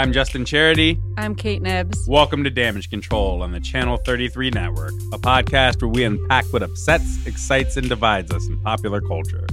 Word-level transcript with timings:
I'm 0.00 0.14
Justin 0.14 0.46
Charity. 0.46 0.98
I'm 1.18 1.34
Kate 1.34 1.60
Knibbs. 1.60 2.08
Welcome 2.08 2.42
to 2.44 2.48
Damage 2.48 2.88
Control 2.88 3.42
on 3.42 3.52
the 3.52 3.60
Channel 3.60 3.98
33 3.98 4.48
Network, 4.48 4.94
a 5.12 5.18
podcast 5.18 5.82
where 5.82 5.90
we 5.90 6.04
unpack 6.04 6.46
what 6.54 6.62
upsets, 6.62 7.26
excites, 7.26 7.76
and 7.76 7.86
divides 7.86 8.32
us 8.32 8.48
in 8.48 8.58
popular 8.62 9.02
culture. 9.02 9.46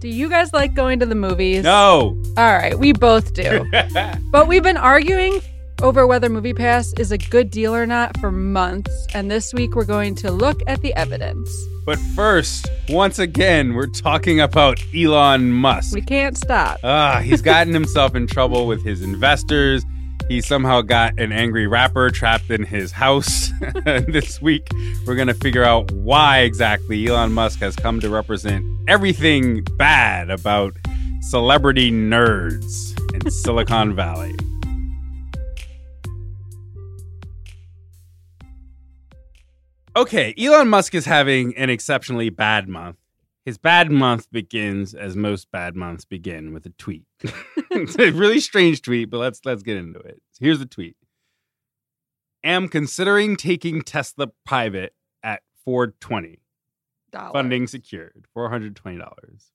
Do 0.00 0.08
you 0.08 0.30
guys 0.30 0.54
like 0.54 0.72
going 0.72 0.98
to 1.00 1.04
the 1.04 1.14
movies? 1.14 1.62
No! 1.62 2.16
All 2.38 2.54
right, 2.54 2.78
we 2.78 2.94
both 2.94 3.34
do. 3.34 3.70
but 4.30 4.48
we've 4.48 4.62
been 4.62 4.78
arguing 4.78 5.42
over 5.82 6.06
whether 6.06 6.30
MoviePass 6.30 6.98
is 6.98 7.12
a 7.12 7.18
good 7.18 7.50
deal 7.50 7.74
or 7.74 7.86
not 7.86 8.16
for 8.18 8.30
months, 8.30 8.90
and 9.14 9.30
this 9.30 9.52
week 9.52 9.74
we're 9.74 9.84
going 9.84 10.14
to 10.16 10.30
look 10.30 10.62
at 10.66 10.80
the 10.80 10.94
evidence. 10.94 11.50
But 11.84 11.98
first, 12.14 12.68
once 12.88 13.18
again, 13.18 13.74
we're 13.74 13.88
talking 13.88 14.40
about 14.40 14.82
Elon 14.94 15.50
Musk. 15.50 15.94
We 15.94 16.02
can't 16.02 16.36
stop. 16.36 16.78
Ah, 16.84 17.20
he's 17.20 17.42
gotten 17.52 17.74
himself 17.74 18.14
in 18.14 18.26
trouble 18.26 18.66
with 18.66 18.84
his 18.84 19.02
investors. 19.02 19.84
He 20.28 20.40
somehow 20.40 20.82
got 20.82 21.18
an 21.18 21.32
angry 21.32 21.66
rapper 21.66 22.08
trapped 22.10 22.50
in 22.50 22.62
his 22.62 22.92
house. 22.92 23.50
this 23.84 24.40
week, 24.40 24.68
we're 25.04 25.16
going 25.16 25.28
to 25.28 25.34
figure 25.34 25.64
out 25.64 25.90
why 25.90 26.38
exactly 26.38 27.06
Elon 27.06 27.32
Musk 27.32 27.58
has 27.58 27.74
come 27.74 27.98
to 28.00 28.08
represent 28.08 28.64
everything 28.86 29.64
bad 29.76 30.30
about 30.30 30.76
celebrity 31.22 31.90
nerds 31.90 32.96
in 33.14 33.30
Silicon 33.42 33.96
Valley. 33.96 34.34
Okay, 39.94 40.34
Elon 40.38 40.68
Musk 40.68 40.94
is 40.94 41.04
having 41.04 41.54
an 41.56 41.68
exceptionally 41.68 42.30
bad 42.30 42.66
month. 42.66 42.96
His 43.44 43.58
bad 43.58 43.90
month 43.90 44.30
begins 44.30 44.94
as 44.94 45.16
most 45.16 45.50
bad 45.50 45.76
months 45.76 46.06
begin 46.06 46.54
with 46.54 46.64
a 46.64 46.70
tweet. 46.70 47.04
it's 47.70 47.98
a 47.98 48.10
really 48.12 48.40
strange 48.40 48.80
tweet, 48.80 49.10
but 49.10 49.18
let's 49.18 49.40
let's 49.44 49.62
get 49.62 49.76
into 49.76 49.98
it. 49.98 50.22
Here's 50.40 50.60
the 50.60 50.66
tweet. 50.66 50.96
Am 52.42 52.68
considering 52.68 53.36
taking 53.36 53.82
Tesla 53.82 54.28
private 54.46 54.94
at 55.22 55.42
420. 55.64 56.38
Dollars. 57.10 57.32
Funding 57.32 57.66
secured. 57.66 58.24
$420. 58.34 59.02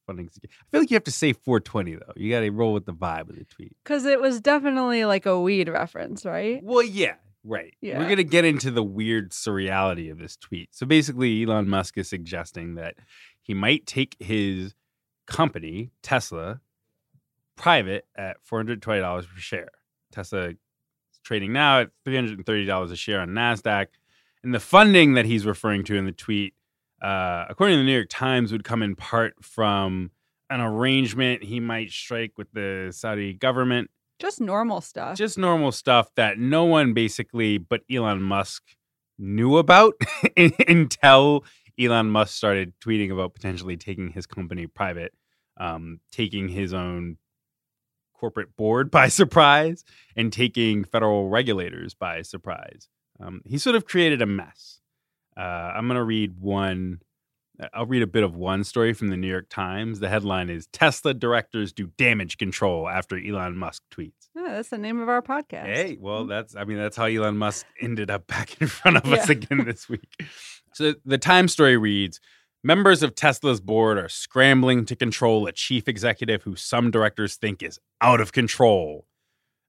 Funding 0.06 0.30
secured. 0.30 0.52
I 0.52 0.66
feel 0.70 0.82
like 0.82 0.92
you 0.92 0.96
have 0.96 1.04
to 1.06 1.12
say 1.12 1.34
420 1.34 1.96
though. 1.96 2.14
You 2.16 2.30
got 2.30 2.42
to 2.42 2.52
roll 2.52 2.74
with 2.74 2.86
the 2.86 2.94
vibe 2.94 3.30
of 3.30 3.36
the 3.36 3.46
tweet. 3.46 3.76
Because 3.84 4.06
it 4.06 4.22
was 4.22 4.40
definitely 4.40 5.06
like 5.06 5.26
a 5.26 5.42
weed 5.42 5.68
reference, 5.68 6.24
right? 6.24 6.62
Well, 6.64 6.84
yeah, 6.84 7.16
right. 7.44 7.74
Yeah. 7.82 8.00
We're 8.00 8.06
going 8.06 8.18
to 8.18 8.24
get 8.24 8.46
into 8.46 8.72
the 8.72 8.84
weird 8.84 9.32
surreality 9.32 10.12
of 10.12 10.20
this 10.20 10.36
tweet. 10.36 10.70
So 10.74 10.86
basically, 10.86 11.44
Elon 11.44 11.70
Musk 11.70 11.98
is 11.98 12.08
suggesting 12.08 12.76
that 12.76 12.96
he 13.42 13.54
might 13.54 13.86
take 13.86 14.16
his 14.20 14.76
company, 15.26 15.92
Tesla, 16.02 16.62
private 17.56 18.06
at 18.16 18.38
$420 18.50 19.28
per 19.28 19.40
share. 19.40 19.70
Tesla 20.12 20.50
is 20.50 20.58
trading 21.24 21.54
now 21.54 21.82
at 21.82 21.90
$330 22.06 22.92
a 22.92 22.96
share 22.96 23.20
on 23.20 23.30
NASDAQ. 23.30 23.88
And 24.44 24.54
the 24.54 24.60
funding 24.60 25.14
that 25.14 25.26
he's 25.26 25.46
referring 25.46 25.84
to 25.86 25.96
in 25.96 26.06
the 26.06 26.12
tweet, 26.12 26.54
uh, 27.02 27.46
according 27.50 27.76
to 27.76 27.80
the 27.80 27.86
New 27.86 27.96
York 27.96 28.08
Times, 28.10 28.52
would 28.52 28.64
come 28.64 28.82
in 28.82 28.96
part 28.96 29.34
from 29.42 30.12
an 30.50 30.62
arrangement 30.62 31.44
he 31.44 31.60
might 31.60 31.92
strike 31.92 32.38
with 32.38 32.52
the 32.54 32.90
Saudi 32.92 33.34
government 33.34 33.90
Just 34.20 34.42
normal 34.42 34.82
stuff. 34.82 35.18
just 35.18 35.38
normal 35.38 35.72
stuff 35.72 36.10
that 36.16 36.40
no 36.40 36.66
one 36.66 36.94
basically 36.94 37.58
but 37.58 37.82
Elon 37.92 38.22
Musk 38.22 38.64
knew 39.20 39.58
about 39.58 39.94
until 40.68 41.44
Elon 41.80 42.10
Musk 42.10 42.36
started 42.36 42.74
tweeting 42.80 43.12
about 43.12 43.36
potentially 43.36 43.78
taking 43.78 44.10
his 44.10 44.26
company 44.26 44.66
private, 44.68 45.14
um, 45.60 46.00
taking 46.12 46.50
his 46.50 46.74
own 46.74 47.18
corporate 48.16 48.56
board 48.56 48.90
by 49.00 49.08
surprise, 49.08 49.84
and 50.16 50.34
taking 50.34 50.84
federal 50.84 51.30
regulators 51.30 51.94
by 51.94 52.22
surprise. 52.24 52.90
Um, 53.20 53.42
he 53.46 53.58
sort 53.58 53.76
of 53.76 53.86
created 53.86 54.22
a 54.22 54.26
mess. 54.26 54.80
Uh, 55.36 55.42
I'm 55.76 55.88
going 55.88 55.98
to 55.98 56.04
read 56.04 56.40
one. 56.40 57.00
I'll 57.74 57.86
read 57.88 58.04
a 58.04 58.08
bit 58.08 58.24
of 58.24 58.36
one 58.36 58.64
story 58.64 58.94
from 58.94 59.08
the 59.08 59.18
New 59.18 59.28
York 59.28 59.48
Times. 59.50 60.00
The 60.00 60.10
headline 60.10 60.50
is 60.50 60.68
Tesla 60.68 61.14
directors 61.14 61.74
do 61.74 61.88
damage 61.98 62.38
control 62.38 62.88
after 62.88 63.18
Elon 63.18 63.58
Musk 63.58 63.82
tweets. 63.92 64.12
That's 64.36 64.70
the 64.70 64.78
name 64.78 65.00
of 65.00 65.10
our 65.10 65.22
podcast. 65.24 65.66
Hey, 65.66 65.98
well, 66.00 66.26
that's 66.26 66.56
I 66.56 66.64
mean 66.66 66.78
that's 66.78 66.96
how 66.96 67.06
Elon 67.06 67.38
Musk 67.38 67.66
ended 67.82 68.12
up 68.12 68.28
back 68.28 68.62
in 68.62 68.68
front 68.68 68.98
of 68.98 69.06
us 69.12 69.28
Yeah. 69.28 69.32
again 69.34 69.66
this 69.66 69.90
week. 69.90 70.08
So 70.74 70.94
the 71.06 71.18
Time 71.18 71.48
story 71.48 71.78
reads: 71.78 72.20
Members 72.64 73.02
of 73.02 73.16
Tesla's 73.16 73.60
board 73.62 73.98
are 73.98 74.10
scrambling 74.10 74.86
to 74.86 74.96
control 74.96 75.48
a 75.48 75.52
chief 75.52 75.88
executive 75.88 76.44
who 76.44 76.56
some 76.56 76.92
directors 76.92 77.36
think 77.36 77.64
is 77.64 77.80
out 78.02 78.22
of 78.22 78.32
control. 78.32 79.06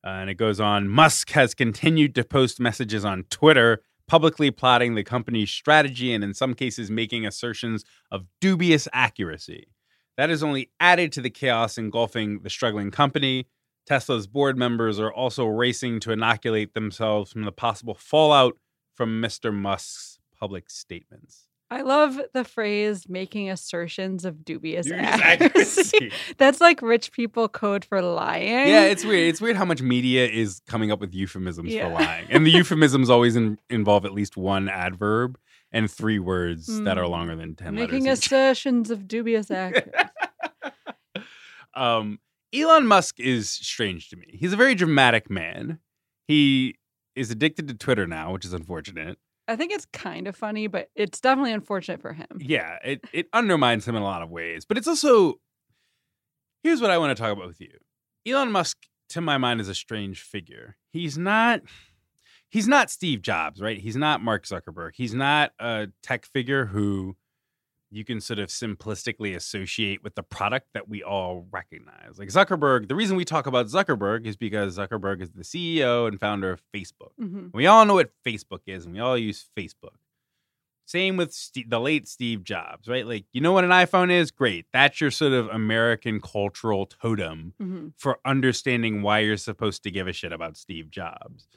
Uh, 0.05 0.11
and 0.11 0.31
it 0.31 0.35
goes 0.35 0.61
on: 0.61 0.89
Musk 0.89 1.31
has 1.31 1.55
continued 1.55 2.15
to 2.17 2.23
post 2.25 2.61
messages 2.61 3.05
on 3.05 3.25
Twitter, 3.31 3.83
publicly 4.09 4.51
plotting 4.51 4.95
the 4.95 5.05
company's 5.05 5.51
strategy 5.51 6.13
and 6.13 6.25
in 6.25 6.35
some 6.35 6.55
cases 6.55 6.91
making 6.91 7.27
assertions 7.27 7.85
of 8.11 8.25
dubious 8.41 8.89
accuracy. 8.93 9.69
That 10.17 10.31
has 10.31 10.43
only 10.43 10.71
added 10.81 11.13
to 11.13 11.21
the 11.21 11.31
chaos 11.31 11.79
engulfing 11.79 12.41
the 12.43 12.51
struggling 12.51 12.91
company. 12.91 13.47
Tesla's 13.87 14.27
board 14.27 14.59
members 14.59 14.99
are 14.99 15.13
also 15.13 15.47
racing 15.47 16.01
to 16.01 16.13
inoculate 16.13 16.75
themselves 16.75 17.33
from 17.33 17.45
the 17.45 17.53
possible 17.53 17.95
fallout 17.95 18.59
from 18.95 19.23
Mr. 19.23 19.55
Musk's 19.55 20.19
public 20.39 20.71
statements. 20.71 21.48
I 21.71 21.83
love 21.83 22.19
the 22.33 22.45
phrase 22.45 23.09
making 23.11 23.51
assertions 23.51 24.25
of 24.25 24.43
dubious, 24.45 24.87
Dubious 24.87 25.07
accuracy. 25.07 25.81
accuracy. 25.81 26.13
That's 26.39 26.61
like 26.63 26.81
rich 26.81 27.13
people 27.13 27.47
code 27.49 27.85
for 27.85 28.01
lying. 28.01 28.49
Yeah, 28.69 28.85
it's 28.85 29.05
weird. 29.05 29.29
It's 29.29 29.41
weird 29.41 29.57
how 29.57 29.67
much 29.67 29.83
media 29.83 30.27
is 30.27 30.63
coming 30.67 30.91
up 30.91 30.99
with 31.01 31.13
euphemisms 31.15 31.71
Yeah. 31.73 31.89
for 31.89 32.03
lying. 32.03 32.27
And 32.31 32.47
the 32.47 32.51
euphemisms 32.51 33.11
always 33.11 33.37
in, 33.37 33.59
involve 33.69 34.07
at 34.07 34.13
least 34.13 34.37
one 34.37 34.71
adverb 34.71 35.39
and 35.71 35.91
three 35.91 36.19
words 36.19 36.67
that 36.85 36.97
are 36.97 37.05
Mm. 37.05 37.11
longer 37.11 37.37
than 37.37 37.55
10 37.55 37.75
making 37.75 38.05
letters. 38.05 38.21
assertions 38.21 38.91
of 38.91 39.07
dubious 39.07 39.51
accuracy. 39.51 39.91
um, 41.75 42.19
Elon 42.55 42.87
Musk 42.87 43.21
is 43.21 43.51
strange 43.51 44.09
to 44.09 44.17
me. 44.17 44.27
He's 44.33 44.53
a 44.55 44.57
very 44.57 44.75
dramatic 44.75 45.29
man. 45.31 45.81
He 46.27 46.77
is 47.15 47.31
addicted 47.31 47.69
to 47.69 47.75
Twitter 47.75 48.07
now, 48.07 48.33
which 48.33 48.45
is 48.47 48.55
unfortunate. 48.55 49.19
I 49.49 49.57
think 49.57 49.73
it's 49.73 49.87
kind 49.87 50.29
of 50.29 50.37
funny, 50.37 50.67
but 50.67 50.91
it's 50.95 51.21
definitely 51.21 51.53
unfortunate 51.53 52.03
for 52.03 52.13
him. 52.13 52.27
Yeah, 52.39 52.77
it, 52.85 53.01
it 53.13 53.27
undermines 53.33 53.89
him 53.89 53.97
in 53.97 54.03
a 54.03 54.05
lot 54.05 54.23
of 54.23 54.31
ways. 54.31 54.67
But 54.67 54.77
it's 54.77 54.87
also 54.87 55.41
here's 56.63 56.81
what 56.81 56.91
I 56.91 56.99
want 56.99 57.17
to 57.17 57.21
talk 57.21 57.33
about 57.33 57.49
with 57.49 57.61
you. 57.61 57.73
Elon 58.27 58.53
Musk, 58.53 58.77
to 59.11 59.21
my 59.21 59.39
mind, 59.39 59.61
is 59.61 59.69
a 59.69 59.75
strange 59.75 60.21
figure. 60.21 60.77
He's 60.93 61.17
not 61.17 61.63
he's 62.51 62.69
not 62.69 62.91
Steve 62.91 63.23
Jobs, 63.23 63.61
right? 63.61 63.79
He's 63.79 63.97
not 63.97 64.23
Mark 64.23 64.47
Zuckerberg. 64.47 64.91
He's 64.95 65.15
not 65.15 65.53
a 65.59 65.89
tech 66.03 66.27
figure 66.27 66.67
who 66.67 67.17
you 67.91 68.05
can 68.05 68.21
sort 68.21 68.39
of 68.39 68.49
simplistically 68.49 69.35
associate 69.35 70.03
with 70.03 70.15
the 70.15 70.23
product 70.23 70.69
that 70.75 70.89
we 70.89 71.03
all 71.03 71.47
recognize. 71.51 72.19
Like 72.19 72.29
Zuckerberg, 72.29 72.89
the 72.89 72.95
reason 72.95 73.17
we 73.17 73.25
talk 73.25 73.47
about 73.47 73.67
Zuckerberg 73.67 74.27
is 74.27 74.37
because 74.37 74.77
Zuckerberg 74.77 75.23
is 75.23 75.31
the 75.31 75.43
CEO 75.43 76.07
and 76.07 76.21
founder 76.21 76.51
of 76.51 76.63
Facebook. 76.75 77.13
hmm 77.19 77.49
We 77.53 77.67
all 77.67 77.85
know 77.87 77.95
what 77.95 78.11
Facebook 78.27 78.61
is, 78.67 78.85
and 78.85 78.95
we 78.95 79.01
all 79.01 79.17
use 79.17 79.49
Facebook. 79.57 79.97
Same 80.87 81.19
with 81.19 81.35
Ste 81.35 81.69
the 81.69 81.79
late 81.79 82.09
Steve 82.09 82.43
Jobs, 82.45 82.89
right? 82.89 83.07
Like, 83.07 83.27
you 83.33 83.43
know 83.43 83.53
what 83.53 83.65
an 83.65 83.71
iPhone 83.71 84.11
is? 84.11 84.31
Great. 84.31 84.65
That's 84.73 85.03
your 85.03 85.11
sort 85.11 85.33
of 85.33 85.49
American 85.49 86.21
cultural 86.21 86.87
totem 86.87 87.55
hmm 87.59 87.89
for 87.97 88.19
understanding 88.25 89.03
why 89.03 89.21
you're 89.21 89.37
supposed 89.37 89.83
to 89.83 89.91
give 89.91 90.07
a 90.07 90.13
shit 90.13 90.33
about 90.33 90.57
Steve 90.57 90.91
Jobs. 90.91 91.49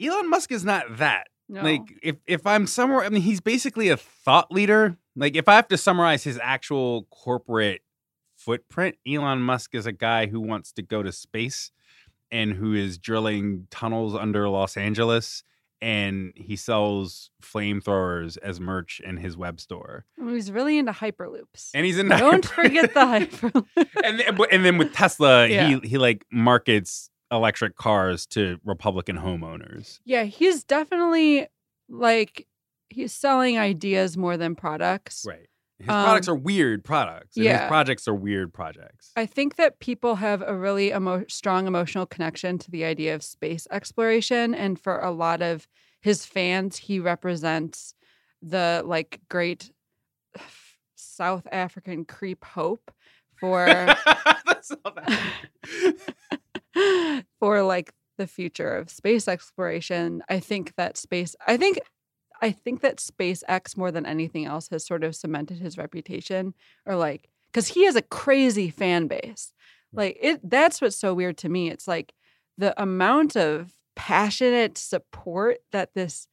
Elon 0.00 0.28
Musk 0.28 0.50
is 0.52 0.64
not 0.64 0.98
that. 0.98 1.28
No. 1.52 1.62
Like, 1.62 1.82
if 2.02 2.16
if 2.26 2.46
I'm 2.46 2.66
somewhere, 2.66 3.04
I 3.04 3.08
mean, 3.10 3.22
he's 3.22 3.40
basically 3.40 3.88
a 3.90 3.96
thought 3.96 4.50
leader. 4.50 4.96
Like, 5.14 5.36
if 5.36 5.48
I 5.48 5.54
have 5.56 5.68
to 5.68 5.76
summarize 5.76 6.24
his 6.24 6.38
actual 6.42 7.06
corporate 7.10 7.82
footprint, 8.36 8.96
Elon 9.06 9.40
Musk 9.42 9.74
is 9.74 9.84
a 9.86 9.92
guy 9.92 10.26
who 10.26 10.40
wants 10.40 10.72
to 10.72 10.82
go 10.82 11.02
to 11.02 11.12
space 11.12 11.70
and 12.30 12.54
who 12.54 12.72
is 12.74 12.96
drilling 12.98 13.66
tunnels 13.70 14.14
under 14.14 14.48
Los 14.48 14.76
Angeles. 14.78 15.44
And 15.82 16.32
he 16.36 16.54
sells 16.56 17.30
flamethrowers 17.42 18.38
as 18.38 18.60
merch 18.60 19.00
in 19.04 19.16
his 19.16 19.36
web 19.36 19.60
store. 19.60 20.04
He's 20.16 20.50
really 20.52 20.78
into 20.78 20.92
hyperloops. 20.92 21.70
And 21.74 21.84
he's 21.84 21.98
in 21.98 22.08
Don't 22.08 22.46
forget 22.46 22.94
the 22.94 23.00
hyperloop. 23.00 23.66
and 24.04 24.20
then, 24.20 24.38
and 24.50 24.64
then 24.64 24.78
with 24.78 24.92
Tesla, 24.94 25.48
Yeah. 25.48 25.66
he 25.80 25.88
he 25.88 25.98
like 25.98 26.24
markets 26.30 27.10
electric 27.32 27.76
cars 27.76 28.26
to 28.26 28.58
Republican 28.64 29.16
homeowners. 29.16 29.98
yeah, 30.04 30.24
he's 30.24 30.62
definitely 30.64 31.46
like 31.88 32.46
he's 32.90 33.12
selling 33.12 33.58
ideas 33.58 34.16
more 34.16 34.36
than 34.36 34.54
products. 34.54 35.24
Right. 35.26 35.48
His 35.78 35.88
Um, 35.88 36.04
products 36.04 36.28
are 36.28 36.34
weird 36.36 36.84
products. 36.84 37.34
And 37.36 37.44
yeah. 37.46 37.62
his 37.62 37.68
projects 37.68 38.06
are 38.06 38.14
weird 38.14 38.52
projects. 38.52 39.10
I 39.16 39.26
think 39.26 39.56
that 39.56 39.80
people 39.80 40.16
have 40.16 40.42
a 40.46 40.54
really 40.54 40.92
emo- 40.92 41.24
strong 41.28 41.66
emotional 41.66 42.06
connection 42.06 42.58
to 42.58 42.70
the 42.70 42.84
idea 42.84 43.14
of 43.14 43.22
space 43.24 43.66
exploration. 43.70 44.54
And 44.54 44.78
for 44.78 44.98
a 45.00 45.10
lot 45.10 45.42
of 45.42 45.66
his 46.02 46.24
fans, 46.26 46.76
he 46.76 47.00
represents 47.00 47.94
the 48.42 48.82
like 48.84 49.20
great 49.28 49.72
South 50.94 51.46
African 51.50 52.04
creep 52.04 52.44
hope 52.44 52.92
for 53.40 53.66
all 54.84 54.92
that- 54.94 55.20
for 57.40 57.62
like 57.62 57.92
the 58.18 58.26
future 58.26 58.74
of 58.76 58.90
space 58.90 59.28
exploration. 59.28 60.22
I 60.28 60.40
think 60.40 60.74
that 60.76 60.96
space 60.96 61.34
I 61.46 61.56
think 61.56 61.80
I 62.40 62.50
think 62.50 62.80
that 62.80 62.96
SpaceX 62.96 63.76
more 63.76 63.92
than 63.92 64.04
anything 64.04 64.46
else 64.46 64.68
has 64.70 64.84
sort 64.84 65.04
of 65.04 65.14
cemented 65.14 65.58
his 65.58 65.78
reputation 65.78 66.54
or 66.86 66.96
like 66.96 67.28
cuz 67.52 67.68
he 67.68 67.84
has 67.84 67.96
a 67.96 68.02
crazy 68.02 68.70
fan 68.70 69.06
base. 69.06 69.52
Like 69.92 70.18
it 70.20 70.48
that's 70.48 70.80
what's 70.80 70.96
so 70.96 71.14
weird 71.14 71.38
to 71.38 71.48
me. 71.48 71.70
It's 71.70 71.88
like 71.88 72.14
the 72.58 72.80
amount 72.80 73.36
of 73.36 73.72
passionate 73.94 74.78
support 74.78 75.58
that 75.72 75.94
this 75.94 76.26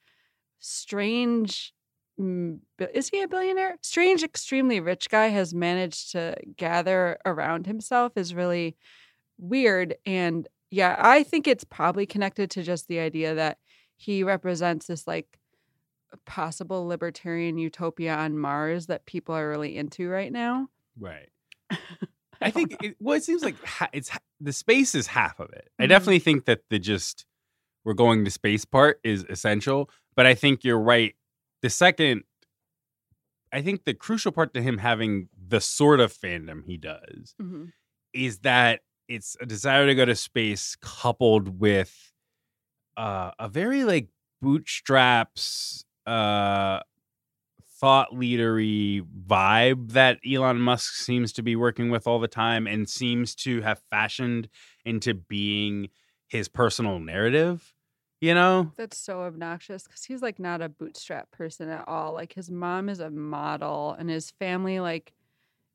strange 0.60 1.74
mm, 2.20 2.60
is 2.94 3.10
he 3.10 3.22
a 3.22 3.28
billionaire? 3.28 3.78
Strange, 3.82 4.24
extremely 4.24 4.80
rich 4.80 5.10
guy 5.10 5.28
has 5.28 5.54
managed 5.54 6.12
to 6.12 6.36
gather 6.58 7.18
around 7.26 7.66
himself 7.66 8.14
is 8.16 8.34
really 8.34 8.76
weird. 9.40 9.96
And 10.06 10.48
yeah, 10.70 10.96
I 11.00 11.24
think 11.24 11.48
it's 11.48 11.64
probably 11.64 12.06
connected 12.06 12.52
to 12.52 12.64
just 12.64 12.88
the 12.88 13.00
idea 13.00 13.34
that 13.36 13.58
he 13.98 14.24
represents 14.24 14.86
this 14.88 15.08
like 15.08 15.40
possible 16.26 16.86
libertarian 16.88 17.58
utopia 17.58 18.16
on 18.16 18.38
Mars 18.38 18.88
that 18.88 19.06
people 19.06 19.34
are 19.36 19.48
really 19.50 19.76
into 19.78 20.08
right 20.10 20.32
now. 20.32 20.68
Right. 21.00 21.30
I 22.42 22.52
think 22.52 22.76
it, 22.84 22.96
well, 23.00 23.18
it 23.18 23.24
seems 23.24 23.44
like 23.44 23.56
it's 23.94 24.10
the 24.40 24.54
space 24.54 24.96
is 24.96 25.08
half 25.08 25.40
of 25.40 25.50
it. 25.52 25.70
I 25.80 25.84
Mhm. 25.86 25.90
definitely 25.90 26.20
think 26.20 26.46
that 26.46 26.62
the 26.70 26.80
just 26.80 27.26
we're 27.84 27.94
going 27.94 28.26
to 28.26 28.32
space 28.32 28.66
part 28.66 29.00
is 29.04 29.26
essential, 29.30 29.90
but 30.16 30.26
I 30.26 30.36
think 30.36 30.64
you're 30.64 30.80
right. 30.80 31.16
The 31.62 31.70
second, 31.70 32.24
I 33.52 33.62
think 33.62 33.84
the 33.86 33.94
crucial 33.94 34.32
part 34.32 34.54
to 34.54 34.62
him 34.62 34.78
having 34.78 35.30
the 35.38 35.60
sort 35.60 36.00
of 36.00 36.14
fandom 36.14 36.64
he 36.66 36.78
does 36.78 37.36
Mhm. 37.42 37.72
is 38.14 38.40
that 38.40 38.82
it's 39.10 39.36
a 39.42 39.46
desire 39.46 39.88
to 39.88 39.96
go 39.96 40.06
to 40.06 40.16
space 40.16 40.78
coupled 40.82 41.60
with 41.60 42.14
uh, 42.96 43.32
a 43.40 43.50
very 43.50 43.84
like 43.84 44.08
bootstraps 44.42 45.84
uh 46.08 46.80
thought 47.80 48.12
leadery 48.12 49.02
vibe 49.28 49.94
that 49.94 50.20
Elon 50.30 50.60
Musk 50.60 50.96
seems 50.96 51.32
to 51.34 51.42
be 51.42 51.56
working 51.56 51.90
with 51.90 52.08
all 52.08 52.20
the 52.20 52.28
time 52.28 52.68
and 52.68 52.90
seems 52.90 53.34
to 53.36 53.62
have 53.62 53.82
fashioned 53.90 54.50
into 54.84 55.14
being 55.14 55.90
his 56.28 56.50
personal 56.50 57.00
narrative, 57.00 57.74
you 58.20 58.34
know? 58.34 58.72
That's 58.76 58.98
so 58.98 59.22
obnoxious 59.22 59.84
because 59.84 60.04
he's 60.04 60.22
like 60.22 60.40
not 60.40 60.62
a 60.62 60.68
bootstrap 60.68 61.32
person 61.32 61.70
at 61.70 61.88
all. 61.88 62.14
Like 62.14 62.34
his 62.34 62.52
mom 62.52 62.90
is 62.90 63.00
a 63.00 63.10
model 63.10 63.96
and 63.98 64.10
his 64.10 64.32
family 64.32 64.82
like 64.82 65.14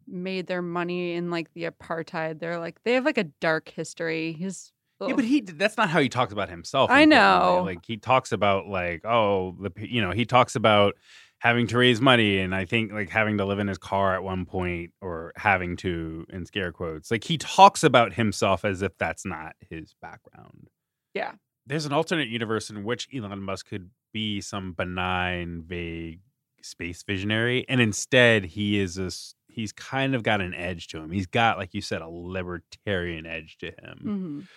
made 0.06 0.46
their 0.46 0.62
money 0.62 1.14
in 1.14 1.30
like 1.30 1.52
the 1.54 1.64
apartheid. 1.64 2.38
They're 2.38 2.58
like 2.58 2.82
they 2.84 2.94
have 2.94 3.04
like 3.04 3.18
a 3.18 3.24
dark 3.24 3.68
history. 3.68 4.32
He's 4.32 4.72
Yeah, 5.00 5.14
but 5.14 5.24
he 5.24 5.40
that's 5.40 5.76
not 5.76 5.90
how 5.90 6.00
he 6.00 6.08
talks 6.08 6.32
about 6.32 6.48
himself. 6.48 6.90
I 6.90 7.04
know. 7.04 7.62
Like 7.64 7.84
he 7.84 7.96
talks 7.96 8.32
about 8.32 8.66
like 8.66 9.04
oh 9.04 9.56
the 9.60 9.72
you 9.76 10.00
know 10.00 10.10
he 10.10 10.24
talks 10.24 10.56
about 10.56 10.94
having 11.38 11.66
to 11.66 11.76
raise 11.76 12.00
money 12.00 12.38
and 12.38 12.54
I 12.54 12.64
think 12.64 12.90
like 12.90 13.10
having 13.10 13.36
to 13.36 13.44
live 13.44 13.58
in 13.58 13.68
his 13.68 13.76
car 13.76 14.14
at 14.14 14.22
one 14.22 14.46
point 14.46 14.92
or 15.02 15.32
having 15.36 15.76
to 15.76 16.26
in 16.30 16.46
scare 16.46 16.72
quotes. 16.72 17.10
Like 17.10 17.24
he 17.24 17.36
talks 17.36 17.84
about 17.84 18.14
himself 18.14 18.64
as 18.64 18.80
if 18.80 18.96
that's 18.96 19.26
not 19.26 19.54
his 19.68 19.94
background. 20.00 20.70
Yeah. 21.12 21.32
There's 21.66 21.84
an 21.84 21.92
alternate 21.92 22.28
universe 22.28 22.70
in 22.70 22.82
which 22.84 23.08
Elon 23.14 23.42
Musk 23.42 23.68
could 23.68 23.90
be 24.12 24.40
some 24.40 24.72
benign, 24.72 25.62
vague 25.66 26.20
space 26.62 27.02
visionary, 27.02 27.66
and 27.68 27.80
instead 27.80 28.44
he 28.44 28.78
is 28.78 28.96
a 28.98 29.10
he's 29.54 29.72
kind 29.72 30.14
of 30.14 30.22
got 30.22 30.40
an 30.40 30.52
edge 30.54 30.88
to 30.88 30.98
him. 30.98 31.10
He's 31.10 31.26
got, 31.26 31.58
like 31.58 31.72
you 31.74 31.80
said, 31.80 32.02
a 32.02 32.08
libertarian 32.08 33.26
edge 33.26 33.56
to 33.58 33.66
him 33.66 33.98
Mhm. 34.04 34.48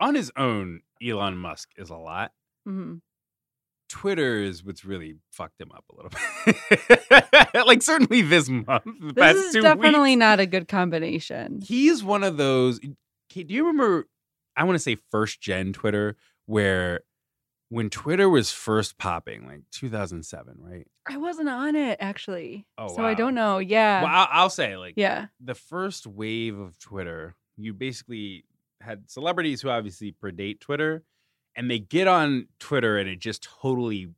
on 0.00 0.14
his 0.14 0.30
own, 0.36 0.80
Elon 1.02 1.36
Musk 1.36 1.70
is 1.76 1.90
a 1.90 1.96
lot. 1.96 2.32
Mhm. 2.68 3.00
Twitter 3.88 4.38
is 4.38 4.64
what's 4.64 4.84
really 4.84 5.16
fucked 5.30 5.60
him 5.60 5.70
up 5.72 5.84
a 5.90 5.94
little 5.94 6.10
bit. 7.54 7.54
like 7.66 7.82
certainly 7.82 8.22
this 8.22 8.48
month, 8.48 8.84
the 8.84 9.14
past 9.14 9.36
This 9.36 9.54
is 9.54 9.62
definitely 9.62 10.10
weeks, 10.12 10.18
not 10.20 10.40
a 10.40 10.46
good 10.46 10.66
combination. 10.68 11.60
he's 11.62 12.02
one 12.02 12.24
of 12.24 12.36
those. 12.36 12.80
Do 12.80 12.94
you 13.48 13.66
remember? 13.66 14.08
I 14.56 14.64
want 14.64 14.74
to 14.76 14.78
say 14.82 14.96
first 15.10 15.40
gen 15.40 15.72
Twitter, 15.72 16.16
where 16.46 17.00
when 17.68 17.90
Twitter 17.90 18.28
was 18.28 18.50
first 18.52 18.98
popping, 18.98 19.46
like 19.46 19.62
2007, 19.70 20.56
right? 20.60 20.86
I 21.06 21.16
wasn't 21.18 21.48
on 21.48 21.76
it 21.76 21.98
actually. 22.00 22.66
Oh, 22.78 22.94
so 22.94 23.04
I 23.04 23.14
don't 23.14 23.34
know. 23.34 23.58
Yeah. 23.58 24.02
Well, 24.02 24.12
I'll, 24.12 24.28
I'll 24.30 24.50
say 24.50 24.76
like 24.76 24.94
yeah. 24.96 25.26
the 25.40 25.54
first 25.54 26.06
wave 26.06 26.58
of 26.58 26.78
Twitter, 26.78 27.34
you 27.56 27.74
basically 27.74 28.44
had 28.80 29.10
celebrities 29.10 29.60
who 29.60 29.68
obviously 29.68 30.12
predate 30.12 30.60
Twitter, 30.60 31.02
and 31.56 31.70
they 31.70 31.78
get 31.78 32.08
on 32.08 32.48
Twitter 32.58 32.98
and 32.98 33.08
it 33.08 33.18
just 33.18 33.42
totally 33.60 34.08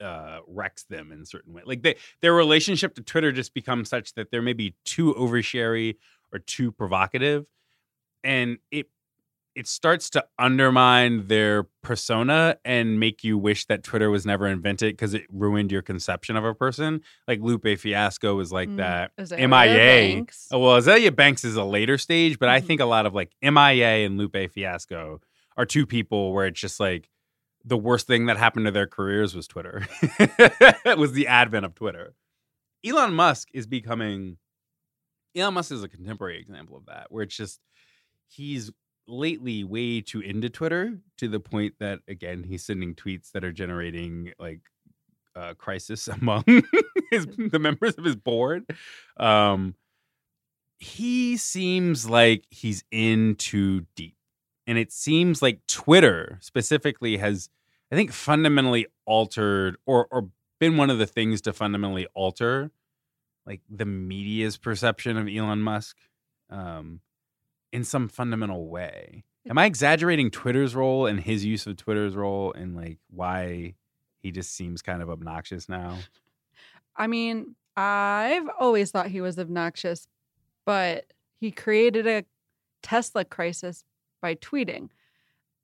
uh, 0.00 0.38
wrecks 0.46 0.84
them 0.84 1.12
in 1.12 1.24
certain 1.24 1.52
way. 1.52 1.62
Like 1.64 1.82
they, 1.82 1.96
their 2.22 2.34
relationship 2.34 2.94
to 2.94 3.02
Twitter 3.02 3.32
just 3.32 3.52
becomes 3.52 3.88
such 3.88 4.14
that 4.14 4.30
they're 4.30 4.42
maybe 4.42 4.74
too 4.84 5.14
oversharey 5.14 5.98
or 6.32 6.38
too 6.38 6.72
provocative, 6.72 7.44
and 8.24 8.58
it 8.70 8.88
it 9.56 9.66
starts 9.66 10.08
to 10.10 10.24
undermine 10.38 11.26
their 11.26 11.64
persona 11.82 12.56
and 12.64 13.00
make 13.00 13.24
you 13.24 13.36
wish 13.36 13.66
that 13.66 13.82
Twitter 13.82 14.08
was 14.10 14.24
never 14.24 14.46
invented 14.46 14.92
because 14.92 15.12
it 15.12 15.26
ruined 15.30 15.72
your 15.72 15.82
conception 15.82 16.36
of 16.36 16.44
a 16.44 16.54
person. 16.54 17.00
Like 17.26 17.40
Lupe 17.40 17.66
Fiasco 17.78 18.34
was 18.36 18.52
like 18.52 18.68
Mm, 18.68 18.76
that. 18.76 19.10
Azealia 19.16 19.48
MIA. 19.48 20.14
Banks. 20.14 20.46
Oh, 20.52 20.60
well, 20.60 20.80
Azealia 20.80 21.14
Banks 21.14 21.44
is 21.44 21.56
a 21.56 21.64
later 21.64 21.98
stage, 21.98 22.38
but 22.38 22.48
I 22.48 22.60
Mhm. 22.60 22.64
think 22.66 22.80
a 22.80 22.84
lot 22.84 23.06
of 23.06 23.14
like 23.14 23.32
MIA 23.42 24.06
and 24.06 24.16
Lupe 24.18 24.50
Fiasco 24.52 25.20
are 25.56 25.66
two 25.66 25.84
people 25.86 26.32
where 26.32 26.46
it's 26.46 26.60
just 26.60 26.78
like 26.78 27.10
the 27.64 27.76
worst 27.76 28.06
thing 28.06 28.26
that 28.26 28.36
happened 28.36 28.66
to 28.66 28.70
their 28.72 28.86
careers 28.86 29.34
was 29.34 29.46
Twitter. 29.48 29.86
it 30.20 30.96
was 30.98 31.12
the 31.12 31.26
advent 31.26 31.64
of 31.66 31.74
Twitter. 31.74 32.14
Elon 32.86 33.12
Musk 33.14 33.48
is 33.52 33.66
becoming 33.66 34.38
Elon 35.36 35.54
Musk 35.54 35.70
is 35.72 35.82
a 35.82 35.88
contemporary 35.88 36.38
example 36.40 36.76
of 36.76 36.86
that, 36.86 37.06
where 37.10 37.22
it's 37.24 37.36
just 37.36 37.60
he's 38.28 38.70
lately 39.10 39.64
way 39.64 40.00
too 40.00 40.20
into 40.20 40.48
Twitter 40.48 40.98
to 41.18 41.28
the 41.28 41.40
point 41.40 41.74
that 41.80 42.00
again 42.08 42.44
he's 42.44 42.64
sending 42.64 42.94
tweets 42.94 43.32
that 43.32 43.44
are 43.44 43.52
generating 43.52 44.32
like 44.38 44.60
uh, 45.36 45.54
crisis 45.54 46.08
among 46.20 46.44
his 47.10 47.26
the 47.26 47.58
members 47.58 47.94
of 47.96 48.04
his 48.04 48.16
board. 48.16 48.64
Um, 49.16 49.74
he 50.78 51.36
seems 51.36 52.08
like 52.08 52.44
he's 52.50 52.84
in 52.90 53.34
too 53.36 53.86
deep, 53.96 54.16
and 54.66 54.78
it 54.78 54.92
seems 54.92 55.42
like 55.42 55.60
Twitter 55.66 56.38
specifically 56.40 57.18
has, 57.18 57.50
I 57.92 57.96
think, 57.96 58.12
fundamentally 58.12 58.86
altered 59.04 59.76
or 59.86 60.06
or 60.10 60.28
been 60.58 60.76
one 60.76 60.90
of 60.90 60.98
the 60.98 61.06
things 61.06 61.40
to 61.42 61.52
fundamentally 61.52 62.06
alter 62.14 62.70
like 63.46 63.60
the 63.68 63.84
media's 63.84 64.56
perception 64.56 65.16
of 65.16 65.28
Elon 65.28 65.60
Musk. 65.60 65.96
Um, 66.50 67.00
in 67.72 67.84
some 67.84 68.08
fundamental 68.08 68.68
way. 68.68 69.24
Am 69.48 69.56
I 69.56 69.62
mm-hmm. 69.62 69.66
exaggerating 69.66 70.30
Twitter's 70.30 70.74
role 70.74 71.06
and 71.06 71.20
his 71.20 71.44
use 71.44 71.66
of 71.66 71.76
Twitter's 71.76 72.14
role 72.14 72.52
and 72.52 72.76
like 72.76 72.98
why 73.10 73.74
he 74.18 74.30
just 74.30 74.54
seems 74.54 74.82
kind 74.82 75.02
of 75.02 75.10
obnoxious 75.10 75.68
now? 75.68 75.98
I 76.96 77.06
mean, 77.06 77.54
I've 77.76 78.48
always 78.58 78.90
thought 78.90 79.06
he 79.06 79.20
was 79.20 79.38
obnoxious, 79.38 80.06
but 80.66 81.06
he 81.38 81.50
created 81.50 82.06
a 82.06 82.24
Tesla 82.82 83.24
crisis 83.24 83.84
by 84.20 84.34
tweeting. 84.34 84.90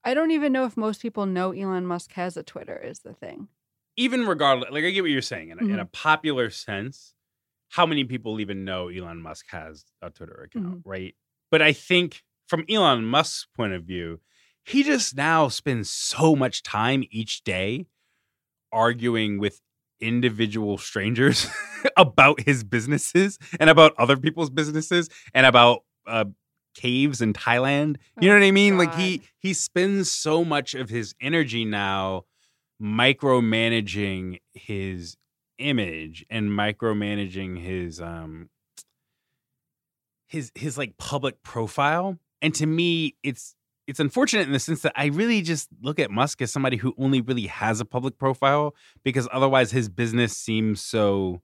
I 0.04 0.14
don't 0.14 0.30
even 0.30 0.52
know 0.52 0.64
if 0.64 0.76
most 0.76 1.02
people 1.02 1.26
know 1.26 1.50
Elon 1.50 1.86
Musk 1.86 2.12
has 2.12 2.36
a 2.36 2.42
Twitter, 2.42 2.78
is 2.78 3.00
the 3.00 3.12
thing. 3.12 3.48
Even 3.96 4.26
regardless, 4.26 4.70
like 4.70 4.84
I 4.84 4.90
get 4.90 5.02
what 5.02 5.10
you're 5.10 5.20
saying 5.20 5.50
in 5.50 5.58
a, 5.58 5.62
in 5.62 5.72
a 5.72 5.84
mm-hmm. 5.84 5.90
popular 5.92 6.48
sense, 6.50 7.14
how 7.68 7.86
many 7.86 8.04
people 8.04 8.40
even 8.40 8.64
know 8.64 8.88
Elon 8.88 9.20
Musk 9.20 9.46
has 9.50 9.84
a 10.00 10.10
Twitter 10.10 10.48
account, 10.48 10.78
mm-hmm. 10.78 10.88
right? 10.88 11.14
But 11.50 11.62
I 11.62 11.72
think 11.72 12.22
from 12.48 12.64
Elon 12.68 13.04
Musk's 13.04 13.46
point 13.56 13.72
of 13.72 13.84
view, 13.84 14.20
he 14.64 14.82
just 14.82 15.16
now 15.16 15.48
spends 15.48 15.90
so 15.90 16.34
much 16.34 16.62
time 16.62 17.04
each 17.10 17.44
day 17.44 17.86
arguing 18.72 19.38
with 19.38 19.60
individual 20.00 20.76
strangers 20.78 21.46
about 21.96 22.40
his 22.40 22.64
businesses 22.64 23.38
and 23.58 23.70
about 23.70 23.94
other 23.98 24.16
people's 24.16 24.50
businesses 24.50 25.08
and 25.34 25.46
about 25.46 25.84
uh, 26.06 26.24
caves 26.74 27.22
in 27.22 27.32
Thailand. 27.32 27.96
You 28.20 28.28
know 28.28 28.34
Oh, 28.36 28.40
what 28.40 28.46
I 28.46 28.50
mean? 28.50 28.76
Like 28.76 28.94
he 28.94 29.22
he 29.38 29.54
spends 29.54 30.10
so 30.12 30.44
much 30.44 30.74
of 30.74 30.90
his 30.90 31.14
energy 31.20 31.64
now 31.64 32.24
micromanaging 32.82 34.40
his 34.54 35.16
image 35.58 36.24
and 36.28 36.50
micromanaging 36.50 37.58
his 37.62 38.00
um 38.00 38.50
his 40.28 40.50
his 40.54 40.76
like 40.78 40.96
public 40.98 41.42
profile 41.42 42.18
and 42.42 42.54
to 42.54 42.66
me 42.66 43.14
it's 43.22 43.54
it's 43.86 44.00
unfortunate 44.00 44.46
in 44.46 44.52
the 44.52 44.58
sense 44.58 44.82
that 44.82 44.92
I 44.96 45.06
really 45.06 45.42
just 45.42 45.68
look 45.80 46.00
at 46.00 46.10
Musk 46.10 46.42
as 46.42 46.52
somebody 46.52 46.76
who 46.76 46.92
only 46.98 47.20
really 47.20 47.46
has 47.46 47.78
a 47.80 47.84
public 47.84 48.18
profile 48.18 48.74
because 49.04 49.28
otherwise 49.32 49.70
his 49.70 49.88
business 49.88 50.36
seems 50.36 50.80
so 50.80 51.40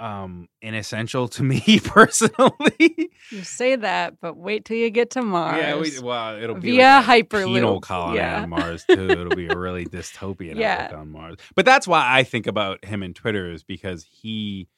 um 0.00 0.48
inessential 0.60 1.28
to 1.28 1.42
me 1.52 1.78
personally. 1.84 3.10
You 3.30 3.42
say 3.44 3.76
that, 3.76 4.20
but 4.20 4.36
wait 4.36 4.64
till 4.64 4.76
you 4.76 4.90
get 4.90 5.10
to 5.10 5.22
Mars. 5.22 5.56
Yeah, 5.56 5.76
we, 5.78 5.92
well, 6.00 6.36
it'll 6.42 6.56
be 6.56 6.72
Via 6.72 6.96
like 7.06 7.06
a 7.06 7.24
Hyperloop. 7.24 7.54
penal 7.54 7.80
colony 7.80 8.16
Yeah. 8.18 8.42
on 8.42 8.48
Mars 8.50 8.84
too. 8.84 9.08
It'll 9.08 9.36
be 9.36 9.46
a 9.46 9.56
really 9.56 9.86
dystopian 9.86 10.56
Yeah. 10.56 10.86
outlook 10.86 11.00
on 11.00 11.12
Mars. 11.12 11.36
But 11.54 11.64
that's 11.64 11.86
why 11.86 12.04
I 12.18 12.24
think 12.24 12.46
about 12.48 12.84
him 12.84 13.02
in 13.04 13.14
Twitter 13.14 13.50
is 13.50 13.62
because 13.62 14.04
he. 14.04 14.68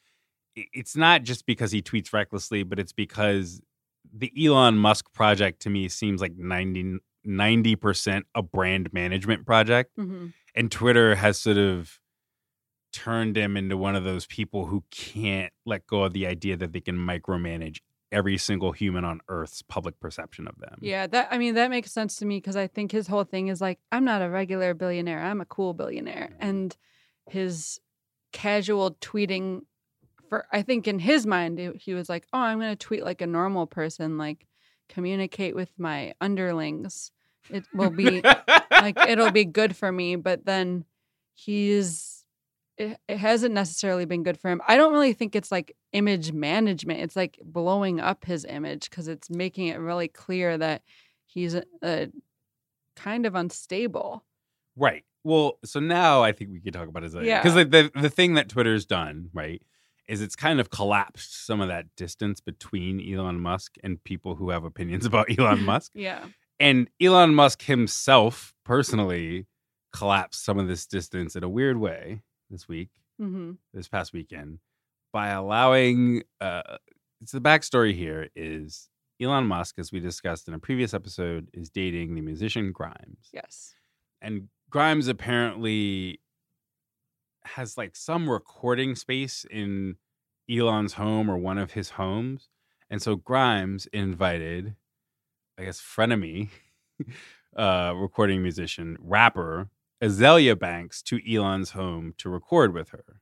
It's 0.57 0.97
not 0.97 1.23
just 1.23 1.45
because 1.47 1.71
he 1.71 1.83
tweets 1.83 2.13
recklessly, 2.13 2.63
but 2.63 2.79
it's 2.79 2.93
because 2.93 3.61
the 4.13 4.33
Elon 4.43 4.79
Musk 4.79 5.13
project 5.13 5.61
to 5.63 5.71
me 5.71 5.89
seems 5.89 6.21
like 6.21 6.33
90 6.37 7.77
percent 7.77 8.27
a 8.35 8.43
brand 8.43 8.93
management 8.93 9.45
project, 9.45 9.97
Mhm. 9.99 10.33
and 10.55 10.71
Twitter 10.73 11.15
has 11.17 11.39
sort 11.39 11.59
of 11.59 11.99
turned 12.93 13.37
him 13.37 13.57
into 13.57 13.77
one 13.77 13.95
of 13.95 14.05
those 14.05 14.25
people 14.27 14.67
who 14.67 14.83
can't 14.91 15.53
let 15.67 15.87
go 15.87 16.05
of 16.05 16.13
the 16.15 16.27
idea 16.27 16.57
that 16.57 16.73
they 16.73 16.81
can 16.81 16.97
micromanage 16.97 17.81
every 18.13 18.39
single 18.39 18.73
human 18.73 19.05
on 19.05 19.21
Earth's 19.29 19.61
public 19.61 19.99
perception 20.01 20.47
of 20.49 20.57
them. 20.59 20.79
Yeah, 20.81 21.07
that 21.09 21.29
I 21.31 21.37
mean 21.37 21.55
that 21.55 21.69
makes 21.69 21.93
sense 21.93 22.17
to 22.17 22.25
me 22.25 22.39
because 22.39 22.57
I 22.57 22.69
think 22.69 22.93
his 22.93 23.09
whole 23.09 23.25
thing 23.25 23.49
is 23.49 23.61
like 23.61 23.81
I'm 23.93 24.05
not 24.05 24.23
a 24.23 24.31
regular 24.31 24.73
billionaire, 24.73 25.21
I'm 25.23 25.41
a 25.41 25.45
cool 25.45 25.75
billionaire, 25.75 26.35
and 26.39 26.75
his 27.29 27.81
casual 28.33 28.93
tweeting 29.03 29.63
for 30.29 30.47
I 30.53 30.63
think 30.63 30.87
in 30.89 30.99
his 30.99 31.27
mind 31.27 31.59
it- 31.59 31.77
he 31.77 31.95
was 31.95 32.09
like, 32.09 32.27
oh, 32.33 32.39
I'm 32.39 32.59
going 32.59 32.71
to 32.71 32.77
tweet 32.77 33.05
like 33.05 33.21
a 33.23 33.27
normal 33.27 33.67
person, 33.67 34.19
like 34.19 34.47
communicate 34.89 35.55
with 35.55 35.71
my 35.79 36.15
underlings. 36.21 37.11
It 37.51 37.65
will 37.73 37.91
be 37.91 38.23
like 38.71 38.99
it'll 39.09 39.31
be 39.31 39.45
good 39.45 39.77
for 39.77 39.91
me, 39.93 40.17
but 40.17 40.45
then 40.45 40.85
he's 41.35 42.25
it, 42.79 42.99
it 43.09 43.17
hasn't 43.19 43.55
necessarily 43.55 44.05
been 44.05 44.23
good 44.23 44.39
for 44.39 44.51
him. 44.51 44.61
I 44.67 44.77
don't 44.77 44.93
really 44.93 45.13
think 45.15 45.35
it's 45.35 45.51
like 45.53 45.75
image 45.93 46.33
management. 46.33 47.01
It's 47.01 47.17
like 47.17 47.39
blowing 47.45 48.01
up 48.01 48.25
his 48.25 48.45
image 48.45 48.91
because 48.91 49.09
it's 49.09 49.31
making 49.31 49.69
it 49.69 49.79
really 49.79 50.09
clear 50.09 50.59
that 50.59 50.83
he's 51.25 51.55
a, 51.55 51.63
a 51.83 52.09
kind 52.97 53.27
of 53.27 53.35
unstable. 53.35 54.25
Right. 54.77 55.05
Well, 55.25 55.59
so 55.65 55.81
now 55.81 56.23
I 56.23 56.33
think 56.33 56.51
we 56.53 56.61
could 56.61 56.75
talk 56.75 56.89
about. 56.89 57.03
Uh, 57.05 57.21
yeah. 57.21 57.41
Because 57.41 57.55
the, 57.55 57.65
the 57.65 58.01
the 58.03 58.11
thing 58.11 58.35
that 58.35 58.49
Twitter's 58.49 58.85
done, 58.87 59.31
right, 59.33 59.63
is 60.09 60.21
it's 60.21 60.37
kind 60.37 60.61
of 60.61 60.71
collapsed 60.71 61.47
some 61.47 61.61
of 61.61 61.69
that 61.69 61.87
distance 61.97 62.41
between 62.41 63.01
Elon 63.13 63.41
Musk 63.41 63.75
and 63.83 64.03
people 64.05 64.37
who 64.37 64.51
have 64.51 64.65
opinions 64.65 65.05
about 65.11 65.27
Elon 65.39 65.63
Musk. 65.65 65.93
Yeah. 65.95 66.27
And 66.61 66.89
Elon 67.01 67.35
Musk 67.35 67.63
himself 67.63 68.55
personally 68.65 69.47
collapsed 69.93 70.45
some 70.45 70.59
of 70.59 70.69
this 70.69 70.87
distance 70.87 71.37
in 71.37 71.43
a 71.45 71.49
weird 71.49 71.77
way 71.79 72.23
this 72.51 72.69
week, 72.69 72.91
hmm 73.19 73.53
this 73.75 73.89
past 73.89 74.13
weekend, 74.13 74.59
by 75.13 75.29
allowing 75.29 76.23
uh 76.41 76.77
it's 77.21 77.33
the 77.33 77.41
backstory 77.41 77.95
here 77.95 78.29
is 78.37 78.89
Elon 79.21 79.47
Musk, 79.47 79.79
as 79.79 79.91
we 79.91 80.01
discussed 80.01 80.47
in 80.49 80.55
a 80.55 80.59
previous 80.59 80.93
episode, 80.93 81.49
is 81.55 81.71
dating 81.71 82.15
the 82.15 82.21
musician 82.21 82.71
Grimes 82.73 83.31
Yes. 83.33 83.75
and 84.21 84.49
Grimes 84.69 85.09
apparently 85.09 86.21
has 87.47 87.77
like 87.77 87.97
some 87.97 88.29
recording 88.29 88.95
space 88.95 89.45
in 89.51 89.97
Elon's 90.51 90.95
home 90.95 91.31
or 91.31 91.37
one 91.39 91.59
of 91.59 91.73
his 91.73 91.91
homes. 91.91 92.49
And 92.89 93.03
so 93.03 93.17
Grimes 93.17 93.87
invited, 93.87 94.77
I 95.59 95.65
guess, 95.65 95.81
frenemy, 95.81 96.51
uh, 97.57 97.93
recording 97.97 98.43
musician, 98.43 98.97
rapper 99.01 99.69
Azealia 100.03 100.59
Banks 100.59 101.03
to 101.03 101.19
Elon's 101.29 101.71
home 101.71 102.15
to 102.19 102.29
record 102.29 102.75
with 102.75 102.91
her. 102.91 103.21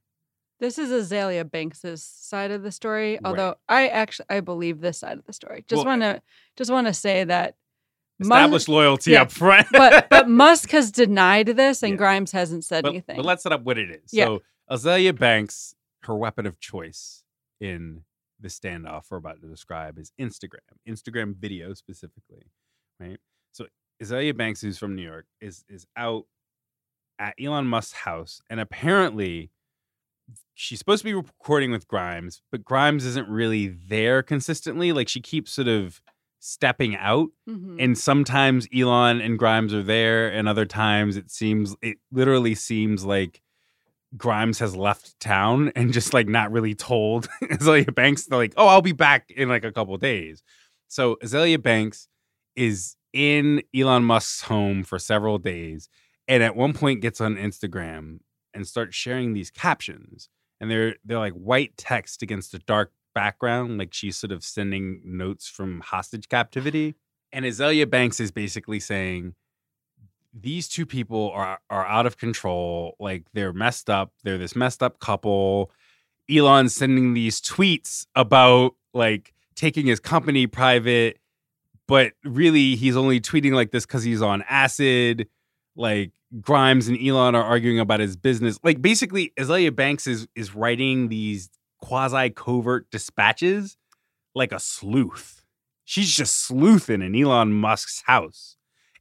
This 0.61 0.79
is 0.79 0.91
Azealia 0.91 1.49
Banks's 1.49 2.03
side 2.03 2.51
of 2.51 2.63
the 2.63 2.73
story, 2.73 3.13
Right. 3.15 3.21
although 3.25 3.55
I 3.69 3.89
actually 3.89 4.27
I 4.31 4.41
believe 4.41 4.81
this 4.81 4.99
side 4.99 5.19
of 5.19 5.25
the 5.27 5.33
story. 5.33 5.65
Just 5.69 5.85
Well, 5.85 5.99
want 5.99 6.03
to 6.03 6.23
just 6.57 6.71
want 6.71 6.87
to 6.87 6.95
say 6.95 7.25
that 7.25 7.57
Musk- 8.19 8.69
loyalty 8.69 9.13
yeah, 9.13 9.23
up 9.23 9.31
front. 9.33 9.67
but 9.73 10.09
but 10.11 10.29
Musk 10.29 10.71
has 10.71 10.91
denied 10.93 11.49
this 11.49 11.83
and 11.83 11.93
Yeah. 11.93 11.97
Grimes 11.99 12.33
hasn't 12.33 12.65
said 12.65 12.83
but, 12.83 12.91
anything. 12.91 13.17
but 13.17 13.25
let's 13.25 13.43
set 13.43 13.53
up 13.53 13.63
what 13.63 13.79
it 13.79 13.91
is. 13.91 14.13
Yeah. 14.13 14.27
So 14.27 14.43
Azealia 14.71 15.19
Banks, 15.19 15.75
her 16.05 16.15
weapon 16.15 16.47
of 16.47 16.59
choice 16.61 17.25
in 17.61 18.03
the 18.41 18.49
standoff 18.49 19.05
we're 19.11 19.17
about 19.19 19.41
to 19.41 19.47
describe 19.49 19.99
is 19.99 20.13
Instagram, 20.21 20.59
Instagram 20.89 21.35
video 21.37 21.73
specifically, 21.75 22.51
right? 23.01 23.19
So 23.53 23.67
Azealia 24.03 24.37
Banks, 24.37 24.61
who's 24.61 24.79
from 24.79 24.95
New 24.95 25.03
York, 25.03 25.27
is 25.41 25.65
is 25.69 25.87
out 25.97 26.25
at 27.19 27.35
Elon 27.41 27.67
Musk's 27.67 27.93
house, 27.93 28.41
and 28.51 28.59
apparently 28.61 29.51
she's 30.55 30.79
supposed 30.79 31.01
to 31.03 31.05
be 31.05 31.15
recording 31.15 31.71
with 31.71 31.87
Grimes, 31.89 32.43
but 32.51 32.65
Grimes 32.65 33.05
isn't 33.05 33.29
really 33.29 33.69
there 33.69 34.23
consistently. 34.23 34.93
Like 34.93 35.09
she 35.09 35.21
keeps 35.21 35.53
sort 35.53 35.69
of 35.69 36.01
stepping 36.45 36.95
out 36.97 37.31
Mhm. 37.49 37.77
and 37.83 37.97
sometimes 37.99 38.69
Elon 38.75 39.21
and 39.21 39.39
Grimes 39.39 39.73
are 39.73 39.83
there, 39.83 40.29
and 40.29 40.49
other 40.49 40.67
times 40.67 41.17
it 41.17 41.31
seems 41.31 41.75
it 41.81 41.99
literally 42.13 42.55
seems 42.55 43.05
like 43.05 43.41
Grimes 44.17 44.59
has 44.61 44.77
left 44.77 45.19
town 45.21 45.73
and 45.77 45.93
just 45.93 46.13
like 46.15 46.29
not 46.29 46.53
really 46.53 46.75
told 46.75 47.29
Azealia 47.43 47.95
Banks. 47.95 48.27
They're 48.27 48.39
like, 48.39 48.55
"Oh, 48.57 48.67
I'll 48.69 48.83
be 48.83 48.93
back 48.93 49.31
in 49.31 49.49
like 49.49 49.65
a 49.65 49.73
couple 49.73 49.97
days." 49.97 50.43
So 50.89 51.17
Azealia 51.23 51.61
Banks 51.63 52.09
is 52.57 52.97
in 53.13 53.63
Elon 53.75 54.05
Musk's 54.05 54.43
home 54.43 54.85
for 54.85 54.99
several 54.99 55.39
days, 55.39 55.89
and 56.29 56.43
at 56.43 56.55
one 56.57 56.73
point 56.75 57.01
gets 57.01 57.21
on 57.21 57.37
Instagram 57.37 58.19
and 58.53 58.67
starts 58.67 58.95
sharing 58.95 59.33
these 59.33 59.51
captions, 59.51 60.29
and 60.61 60.71
they're 60.71 60.97
they're 61.05 61.19
like 61.19 61.33
white 61.33 61.77
text 61.77 62.23
against 62.23 62.53
a 62.55 62.59
dark 62.59 62.93
background, 63.15 63.79
like 63.79 63.95
she's 63.95 64.17
sort 64.17 64.33
of 64.33 64.45
sending 64.45 65.01
notes 65.05 65.49
from 65.49 65.81
hostage 65.81 66.29
captivity. 66.29 66.95
And 67.33 67.45
Azealia 67.45 67.89
Banks 67.89 68.21
is 68.21 68.31
basically 68.31 68.81
saying 68.81 69.35
these 70.33 70.69
two 70.69 70.85
people 70.85 71.31
are 71.31 71.61
are 71.71 71.87
out 71.87 72.07
of 72.07 72.19
control. 72.19 72.97
Like 72.99 73.25
they're 73.33 73.53
messed 73.53 73.89
up. 73.89 74.13
They're 74.25 74.39
this 74.39 74.57
messed 74.57 74.83
up 74.83 74.99
couple. 74.99 75.71
Elon's 76.31 76.75
sending 76.75 77.15
these 77.15 77.41
tweets 77.41 78.07
about 78.15 78.75
like 78.93 79.33
taking 79.55 79.87
his 79.87 80.01
company 80.01 80.47
private, 80.47 81.19
but 81.87 82.13
really 82.25 82.77
he's 82.77 82.97
only 82.97 83.21
tweeting 83.21 83.53
like 83.53 83.71
this 83.71 83.87
because 83.87 84.03
he's 84.03 84.23
on 84.23 84.43
acid. 84.49 85.29
Like 85.77 86.13
Grimes 86.41 86.89
and 86.89 86.99
Elon 87.01 87.35
are 87.35 87.43
arguing 87.43 87.79
about 87.79 88.01
his 88.01 88.17
business. 88.17 88.59
Like 88.63 88.83
basically, 88.83 89.33
Azealia 89.39 89.75
Banks 89.75 90.07
is 90.07 90.27
is 90.35 90.55
writing 90.55 91.09
these 91.09 91.51
quasi 91.85 92.31
covert 92.31 92.91
dispatches 92.91 93.77
like 94.35 94.53
a 94.53 94.59
sleuth. 94.61 95.45
She's 95.85 96.11
just 96.15 96.37
sleuthing 96.47 97.03
in 97.03 97.15
Elon 97.15 97.53
Musk's 97.53 98.03
house. 98.07 98.57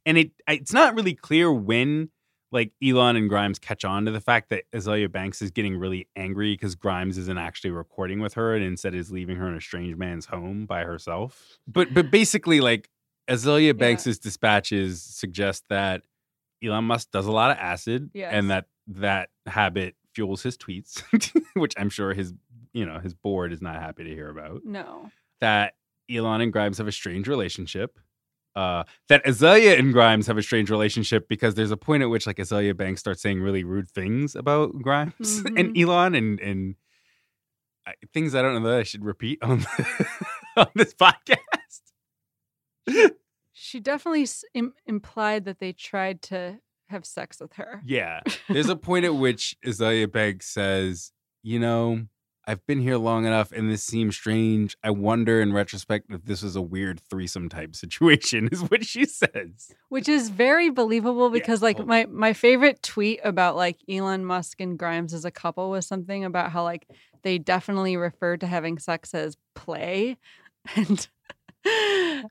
And 0.06 0.18
it 0.18 0.32
it's 0.48 0.72
not 0.72 0.94
really 0.94 1.14
clear 1.14 1.52
when 1.52 2.10
like 2.52 2.72
Elon 2.84 3.16
and 3.16 3.28
Grimes 3.28 3.58
catch 3.58 3.84
on 3.84 4.04
to 4.04 4.12
the 4.12 4.20
fact 4.20 4.50
that 4.50 4.64
Azealia 4.72 5.10
Banks 5.10 5.42
is 5.42 5.50
getting 5.50 5.76
really 5.76 6.08
angry 6.14 6.52
because 6.52 6.74
Grimes 6.76 7.18
isn't 7.18 7.38
actually 7.38 7.70
recording 7.70 8.20
with 8.20 8.34
her 8.34 8.54
and 8.54 8.64
instead 8.64 8.94
is 8.94 9.10
leaving 9.10 9.36
her 9.36 9.48
in 9.48 9.54
a 9.56 9.60
strange 9.60 9.96
man's 9.96 10.26
home 10.26 10.66
by 10.66 10.84
herself. 10.84 11.58
But 11.66 11.92
but 11.94 12.10
basically 12.10 12.60
like 12.60 12.90
Azealia 13.28 13.76
Banks's 13.76 14.18
dispatches 14.18 15.02
suggest 15.02 15.64
that 15.70 16.02
Elon 16.62 16.84
Musk 16.84 17.10
does 17.10 17.26
a 17.26 17.32
lot 17.32 17.50
of 17.50 17.56
acid 17.56 18.10
Yes. 18.14 18.30
and 18.32 18.50
that 18.50 18.66
that 18.88 19.30
habit 19.46 19.96
fuels 20.14 20.42
his 20.42 20.56
tweets, 20.56 21.02
which 21.54 21.74
I'm 21.78 21.88
sure 21.90 22.12
his 22.14 22.32
you 22.74 22.84
know 22.84 22.98
his 22.98 23.14
board 23.14 23.52
is 23.52 23.62
not 23.62 23.76
happy 23.76 24.04
to 24.04 24.10
hear 24.10 24.28
about 24.28 24.62
no. 24.64 25.10
that 25.40 25.74
Elon 26.10 26.42
and 26.42 26.52
Grimes 26.52 26.78
have 26.78 26.88
a 26.88 26.92
strange 26.92 27.26
relationship. 27.26 27.98
Uh, 28.54 28.84
that 29.08 29.24
Azealia 29.24 29.76
and 29.78 29.92
Grimes 29.92 30.28
have 30.28 30.38
a 30.38 30.42
strange 30.42 30.70
relationship 30.70 31.28
because 31.28 31.56
there's 31.56 31.72
a 31.72 31.76
point 31.76 32.04
at 32.04 32.10
which 32.10 32.24
like 32.26 32.36
Azealia 32.36 32.76
Banks 32.76 33.00
starts 33.00 33.20
saying 33.20 33.40
really 33.40 33.64
rude 33.64 33.90
things 33.90 34.36
about 34.36 34.80
Grimes 34.80 35.42
and 35.56 35.76
Elon 35.76 36.14
and 36.14 36.38
and 36.40 36.76
I, 37.86 37.94
things 38.12 38.34
I 38.34 38.42
don't 38.42 38.62
know 38.62 38.70
that 38.70 38.78
I 38.78 38.82
should 38.84 39.04
repeat 39.04 39.42
on 39.42 39.64
on 40.56 40.68
this 40.74 40.94
podcast. 40.94 41.48
She 43.52 43.80
definitely 43.80 44.28
Im- 44.54 44.74
implied 44.86 45.44
that 45.46 45.58
they 45.58 45.72
tried 45.72 46.22
to 46.22 46.58
have 46.88 47.06
sex 47.06 47.40
with 47.40 47.54
her. 47.54 47.82
Yeah, 47.84 48.20
there's 48.48 48.68
a 48.68 48.76
point 48.76 49.04
at 49.04 49.14
which 49.14 49.56
Azealia 49.64 50.10
Banks 50.10 50.46
says, 50.46 51.12
"You 51.42 51.58
know, 51.58 52.06
I've 52.46 52.64
been 52.66 52.80
here 52.80 52.96
long 52.96 53.24
enough, 53.26 53.52
and 53.52 53.70
this 53.70 53.82
seems 53.82 54.16
strange. 54.16 54.76
I 54.82 54.90
wonder, 54.90 55.40
in 55.40 55.52
retrospect, 55.52 56.10
if 56.10 56.24
this 56.24 56.42
was 56.42 56.56
a 56.56 56.62
weird 56.62 57.00
threesome 57.00 57.48
type 57.48 57.74
situation." 57.84 58.48
Is 58.52 58.60
what 58.62 58.84
she 58.84 59.04
says. 59.06 59.72
which 59.88 60.08
is 60.08 60.28
very 60.28 60.70
believable 60.70 61.28
Yeah, 61.28 61.40
because 61.40 61.62
like 61.62 61.76
totally. 61.78 62.06
my 62.06 62.12
my 62.12 62.32
favorite 62.32 62.82
tweet 62.82 63.20
about 63.24 63.56
like 63.56 63.78
Elon 63.88 64.24
Musk 64.24 64.60
and 64.60 64.78
Grimes 64.78 65.14
as 65.14 65.24
a 65.24 65.30
couple 65.30 65.70
was 65.70 65.86
something 65.86 66.24
about 66.24 66.50
how 66.52 66.62
like 66.62 66.86
they 67.22 67.38
definitely 67.38 67.96
refer 67.96 68.36
to 68.36 68.46
having 68.46 68.78
sex 68.78 69.14
as 69.14 69.36
play 69.54 70.18
and 70.76 71.08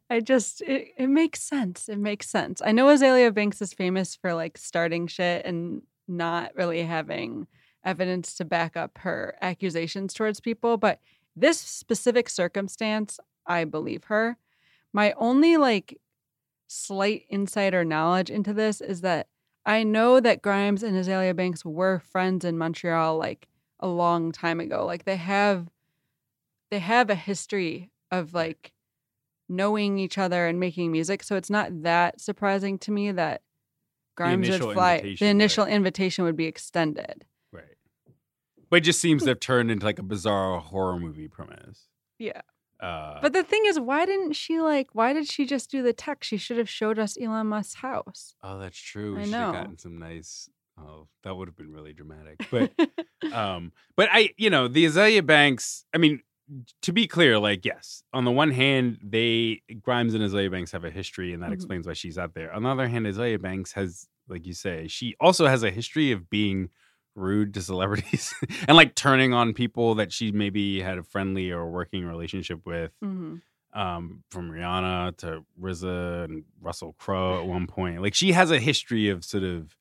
I 0.10 0.20
just 0.22 0.62
it, 0.62 0.90
it 0.98 1.08
makes 1.08 1.42
sense. 1.42 1.90
It 1.90 1.98
makes 1.98 2.30
sense. 2.30 2.62
I 2.64 2.72
know 2.72 2.86
Azealia 2.88 3.34
Banks 3.34 3.62
is 3.62 3.74
famous 3.74 4.16
for 4.16 4.34
like 4.34 4.58
starting 4.58 5.08
shit 5.08 5.46
and 5.46 5.82
not 6.08 6.56
really 6.56 6.84
having 6.84 7.48
evidence 7.84 8.34
to 8.36 8.46
back 8.46 8.78
up 8.78 9.00
her 9.00 9.36
accusations 9.42 10.14
towards 10.14 10.40
people. 10.40 10.78
But 10.78 11.00
this 11.36 11.60
specific 11.60 12.30
circumstance, 12.30 13.20
I 13.46 13.66
believe 13.66 14.06
her. 14.06 14.38
My 14.92 15.14
only 15.14 15.58
like 15.58 16.00
slight 16.68 17.26
insider 17.30 17.84
knowledge 17.84 18.30
into 18.30 18.54
this 18.54 18.82
is 18.82 19.02
that 19.02 19.28
I 19.66 19.84
know 19.84 20.20
that 20.20 20.42
Grimes 20.42 20.84
and 20.84 20.96
Azealia 20.98 21.36
Banks 21.36 21.64
were 21.64 22.00
friends 22.00 22.44
in 22.44 22.58
Montreal 22.58 23.18
like 23.18 23.48
a 23.80 23.88
long 23.88 24.32
time 24.32 24.60
ago. 24.60 24.86
Like 24.86 25.06
they 25.06 25.16
have 25.18 25.70
they 26.70 26.80
have 26.80 27.10
a 27.10 27.16
history 27.16 27.92
of 28.12 28.34
like 28.34 28.74
knowing 29.48 30.00
each 30.00 30.18
other 30.18 30.48
and 30.48 30.60
making 30.60 30.92
music. 30.92 31.24
So 31.24 31.36
it's 31.36 31.50
not 31.50 31.84
that 31.84 32.20
surprising 32.20 32.78
to 32.80 32.92
me 32.92 33.12
that 33.12 33.42
Grimes 34.16 34.50
would 34.50 34.62
fly. 34.62 35.16
The 35.20 35.28
initial 35.28 35.66
right. 35.66 35.74
invitation 35.74 36.24
would 36.24 36.36
be 36.36 36.46
extended. 36.46 37.26
But 38.74 38.78
it 38.78 38.86
just 38.86 39.00
seems 39.00 39.22
to 39.22 39.30
have 39.30 39.40
turned 39.40 39.70
into 39.70 39.86
like 39.86 40.00
a 40.00 40.04
bizarre 40.04 40.60
horror 40.60 40.98
movie 41.00 41.28
premise. 41.28 41.86
Yeah. 42.18 42.42
Uh, 42.80 43.20
But 43.22 43.32
the 43.34 43.44
thing 43.44 43.62
is, 43.68 43.80
why 43.80 44.08
didn't 44.08 44.34
she 44.34 44.60
like? 44.60 44.88
Why 44.94 45.14
did 45.14 45.28
she 45.30 45.46
just 45.46 45.70
do 45.70 45.84
the 45.84 45.94
text? 45.94 46.28
She 46.28 46.38
should 46.38 46.58
have 46.58 46.68
showed 46.68 46.98
us 46.98 47.16
Elon 47.22 47.46
Musk's 47.46 47.76
house. 47.76 48.34
oh, 48.42 48.58
that's 48.58 48.80
true. 48.80 49.20
I 49.20 49.26
know. 49.26 49.52
gotten 49.52 49.78
some 49.78 50.00
nice. 50.00 50.50
Oh, 50.80 51.08
that 51.22 51.36
would 51.38 51.48
have 51.48 51.56
been 51.56 51.72
really 51.72 51.94
dramatic. 51.94 52.48
But 52.50 52.72
um, 53.32 53.74
but 53.96 54.10
I, 54.12 54.32
you 54.38 54.50
know, 54.50 54.68
the 54.68 54.86
Azealia 54.86 55.24
Banks. 55.24 55.86
I 55.94 56.00
mean, 56.00 56.22
to 56.82 56.92
be 56.92 57.06
clear, 57.06 57.38
like 57.38 57.64
yes, 57.66 58.02
on 58.12 58.26
the 58.26 58.32
one 58.32 58.50
hand, 58.50 58.98
they 59.04 59.62
Grimes 59.84 60.16
and 60.16 60.24
Azealia 60.24 60.50
Banks 60.50 60.72
have 60.72 60.84
a 60.84 60.90
history, 60.90 61.32
and 61.32 61.44
that 61.44 61.52
Mhm. 61.52 61.54
explains 61.54 61.86
why 61.86 61.94
she's 61.94 62.18
out 62.18 62.34
there. 62.34 62.52
On 62.52 62.64
the 62.64 62.70
other 62.70 62.88
hand, 62.88 63.06
Azealia 63.06 63.40
Banks 63.40 63.74
has, 63.74 64.08
like 64.28 64.48
you 64.48 64.54
say, 64.56 64.88
she 64.88 65.16
also 65.20 65.46
has 65.46 65.62
a 65.62 65.70
history 65.70 66.12
of 66.12 66.28
being 66.28 66.70
rude 67.16 67.54
to 67.54 67.62
celebrities 67.62 68.34
and 68.68 68.76
like 68.76 68.96
turning 68.96 69.34
on 69.34 69.54
people 69.54 69.96
that 69.96 70.12
she 70.12 70.32
maybe 70.32 70.82
had 70.82 70.98
a 70.98 71.04
friendly 71.04 71.52
or 71.52 71.70
working 71.70 72.06
relationship 72.06 72.66
with. 72.66 72.92
Mhm. 73.04 73.42
um, 73.74 74.24
from 74.30 74.52
Rihanna 74.52 75.18
to 75.18 75.44
RZA 75.60 76.26
and 76.26 76.44
Russell 76.62 76.94
Crowe 77.00 77.40
at 77.40 77.48
one 77.48 77.66
point. 77.66 78.02
Like 78.04 78.14
she 78.14 78.32
has 78.34 78.52
a 78.52 78.60
history 78.60 79.10
of 79.10 79.26
sort 79.26 79.44
of 79.44 79.76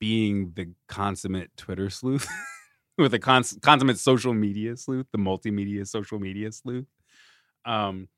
being 0.00 0.52
the 0.54 0.70
consummate 0.88 1.50
Twitter 1.56 1.90
sleuth 1.90 2.26
with 2.98 3.12
a 3.12 3.18
cons- 3.18 3.58
consummate 3.60 3.98
social 3.98 4.32
media 4.32 4.76
sleuth, 4.78 5.06
the 5.12 5.18
multimedia 5.18 5.86
social 5.86 6.18
media 6.18 6.50
sleuth. 6.52 6.86
Um, 7.66 8.08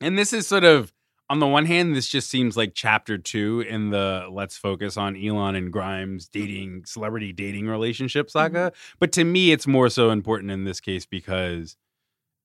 and 0.00 0.18
this 0.18 0.32
is 0.32 0.46
sort 0.48 0.64
of 0.64 0.92
on 1.30 1.40
the 1.40 1.46
one 1.46 1.66
hand, 1.66 1.94
this 1.94 2.08
just 2.08 2.30
seems 2.30 2.56
like 2.56 2.72
chapter 2.74 3.18
two 3.18 3.64
in 3.68 3.90
the 3.90 4.26
let's 4.30 4.56
focus 4.56 4.96
on 4.96 5.16
Elon 5.16 5.54
and 5.54 5.72
Grimes 5.72 6.28
dating 6.28 6.84
celebrity 6.86 7.32
dating 7.32 7.66
relationship 7.66 8.28
mm-hmm. 8.28 8.38
saga. 8.38 8.72
But 8.98 9.12
to 9.12 9.24
me, 9.24 9.52
it's 9.52 9.66
more 9.66 9.88
so 9.88 10.10
important 10.10 10.50
in 10.50 10.64
this 10.64 10.80
case 10.80 11.06
because 11.06 11.76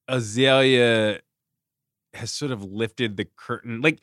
Azealia 0.09 1.21
has 2.13 2.31
sort 2.31 2.51
of 2.51 2.63
lifted 2.63 3.17
the 3.17 3.25
curtain. 3.25 3.81
Like 3.81 4.01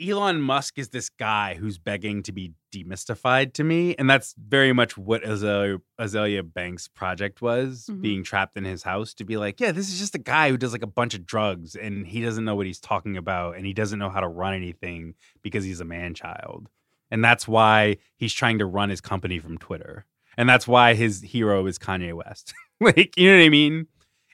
Elon 0.00 0.40
Musk 0.40 0.78
is 0.78 0.88
this 0.90 1.08
guy 1.08 1.54
who's 1.54 1.78
begging 1.78 2.22
to 2.22 2.32
be 2.32 2.52
demystified 2.74 3.52
to 3.54 3.64
me, 3.64 3.94
and 3.96 4.08
that's 4.08 4.34
very 4.38 4.72
much 4.72 4.96
what 4.96 5.22
Azealia, 5.22 5.80
Azealia 6.00 6.42
Banks' 6.54 6.88
project 6.88 7.42
was, 7.42 7.86
Mhm. 7.90 8.00
being 8.00 8.24
trapped 8.24 8.56
in 8.56 8.64
his 8.64 8.82
house 8.82 9.12
to 9.14 9.24
be 9.24 9.36
like, 9.36 9.60
yeah, 9.60 9.72
this 9.72 9.92
is 9.92 9.98
just 9.98 10.14
a 10.14 10.18
guy 10.18 10.50
who 10.50 10.56
does 10.56 10.72
like 10.72 10.82
a 10.82 10.86
bunch 10.86 11.14
of 11.14 11.26
drugs 11.26 11.74
and 11.74 12.06
he 12.06 12.20
doesn't 12.20 12.44
know 12.44 12.54
what 12.54 12.66
he's 12.66 12.80
talking 12.80 13.16
about 13.16 13.56
and 13.56 13.66
he 13.66 13.72
doesn't 13.72 13.98
know 13.98 14.10
how 14.10 14.20
to 14.20 14.28
run 14.28 14.54
anything 14.54 15.14
because 15.42 15.64
he's 15.64 15.80
a 15.80 15.84
man 15.84 16.14
child. 16.14 16.68
And 17.10 17.24
that's 17.24 17.46
why 17.48 17.96
he's 18.16 18.32
trying 18.32 18.58
to 18.60 18.66
run 18.66 18.88
his 18.88 19.00
company 19.00 19.38
from 19.38 19.58
Twitter. 19.58 20.06
And 20.36 20.48
that's 20.48 20.66
why 20.68 20.94
his 20.94 21.20
hero 21.22 21.66
is 21.66 21.78
Kanye 21.78 22.14
West. 22.14 22.54
like, 22.80 23.16
you 23.18 23.30
know 23.30 23.38
what 23.38 23.44
I 23.44 23.48
mean? 23.48 23.86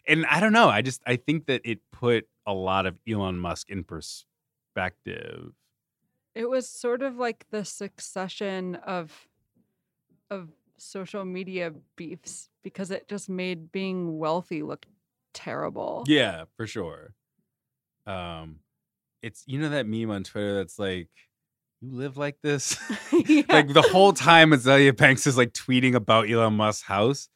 And 0.06 0.26
I 0.26 0.38
don't 0.40 0.52
know. 0.52 0.68
I 0.68 0.82
just 0.82 1.02
I 1.06 1.16
think 1.16 1.46
that 1.46 1.62
it 1.64 1.80
put 1.90 2.28
a 2.46 2.52
lot 2.52 2.86
of 2.86 2.96
Elon 3.08 3.38
Musk 3.38 3.70
in 3.70 3.82
perspective. 3.82 4.28
It 6.34 6.48
was 6.48 6.68
sort 6.68 7.02
of 7.02 7.16
like 7.16 7.46
the 7.50 7.64
succession 7.64 8.76
of 8.76 9.28
of 10.30 10.50
social 10.76 11.24
media 11.24 11.72
beefs 11.96 12.48
because 12.62 12.90
it 12.90 13.08
just 13.08 13.28
made 13.30 13.72
being 13.72 14.18
wealthy 14.18 14.62
look 14.62 14.84
terrible. 15.32 16.04
Yeah, 16.06 16.44
for 16.56 16.66
sure. 16.66 17.14
Um 18.06 18.60
it's 19.22 19.42
you 19.46 19.58
know 19.58 19.70
that 19.70 19.86
meme 19.86 20.10
on 20.10 20.24
Twitter 20.24 20.56
that's 20.56 20.78
like 20.78 21.08
you 21.80 21.92
live 21.92 22.16
like 22.16 22.36
this? 22.42 22.76
Yeah. 23.26 23.42
like 23.48 23.72
the 23.72 23.82
whole 23.82 24.12
time 24.12 24.50
Azealia 24.50 24.96
Banks 24.96 25.26
is 25.26 25.36
like 25.36 25.52
tweeting 25.52 25.94
about 25.94 26.28
Elon 26.30 26.54
Musk's 26.54 26.82
house. 26.82 27.28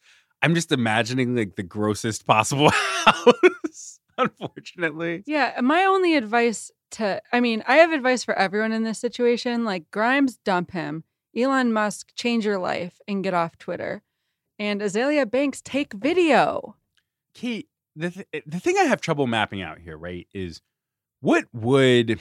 I'm 0.42 0.54
just 0.54 0.72
imagining 0.72 1.36
like 1.36 1.56
the 1.56 1.62
grossest 1.62 2.26
possible 2.26 2.70
house, 3.04 3.99
unfortunately. 4.22 5.22
Yeah, 5.26 5.60
my 5.62 5.84
only 5.84 6.16
advice 6.16 6.70
to 6.92 7.20
I 7.32 7.40
mean, 7.40 7.62
I 7.66 7.76
have 7.76 7.92
advice 7.92 8.24
for 8.24 8.34
everyone 8.34 8.72
in 8.72 8.84
this 8.84 8.98
situation. 8.98 9.64
Like 9.64 9.90
Grimes, 9.90 10.36
dump 10.44 10.72
him. 10.72 11.04
Elon 11.36 11.72
Musk, 11.72 12.08
change 12.16 12.44
your 12.44 12.58
life 12.58 13.00
and 13.06 13.22
get 13.22 13.34
off 13.34 13.56
Twitter. 13.58 14.02
And 14.58 14.80
Azealia 14.80 15.30
Banks, 15.30 15.62
take 15.62 15.92
video. 15.94 16.76
Kate, 17.34 17.68
the 17.96 18.10
th- 18.10 18.44
the 18.46 18.60
thing 18.60 18.76
I 18.76 18.84
have 18.84 19.00
trouble 19.00 19.26
mapping 19.26 19.62
out 19.62 19.78
here, 19.78 19.96
right, 19.96 20.26
is 20.34 20.60
what 21.20 21.44
would 21.52 22.20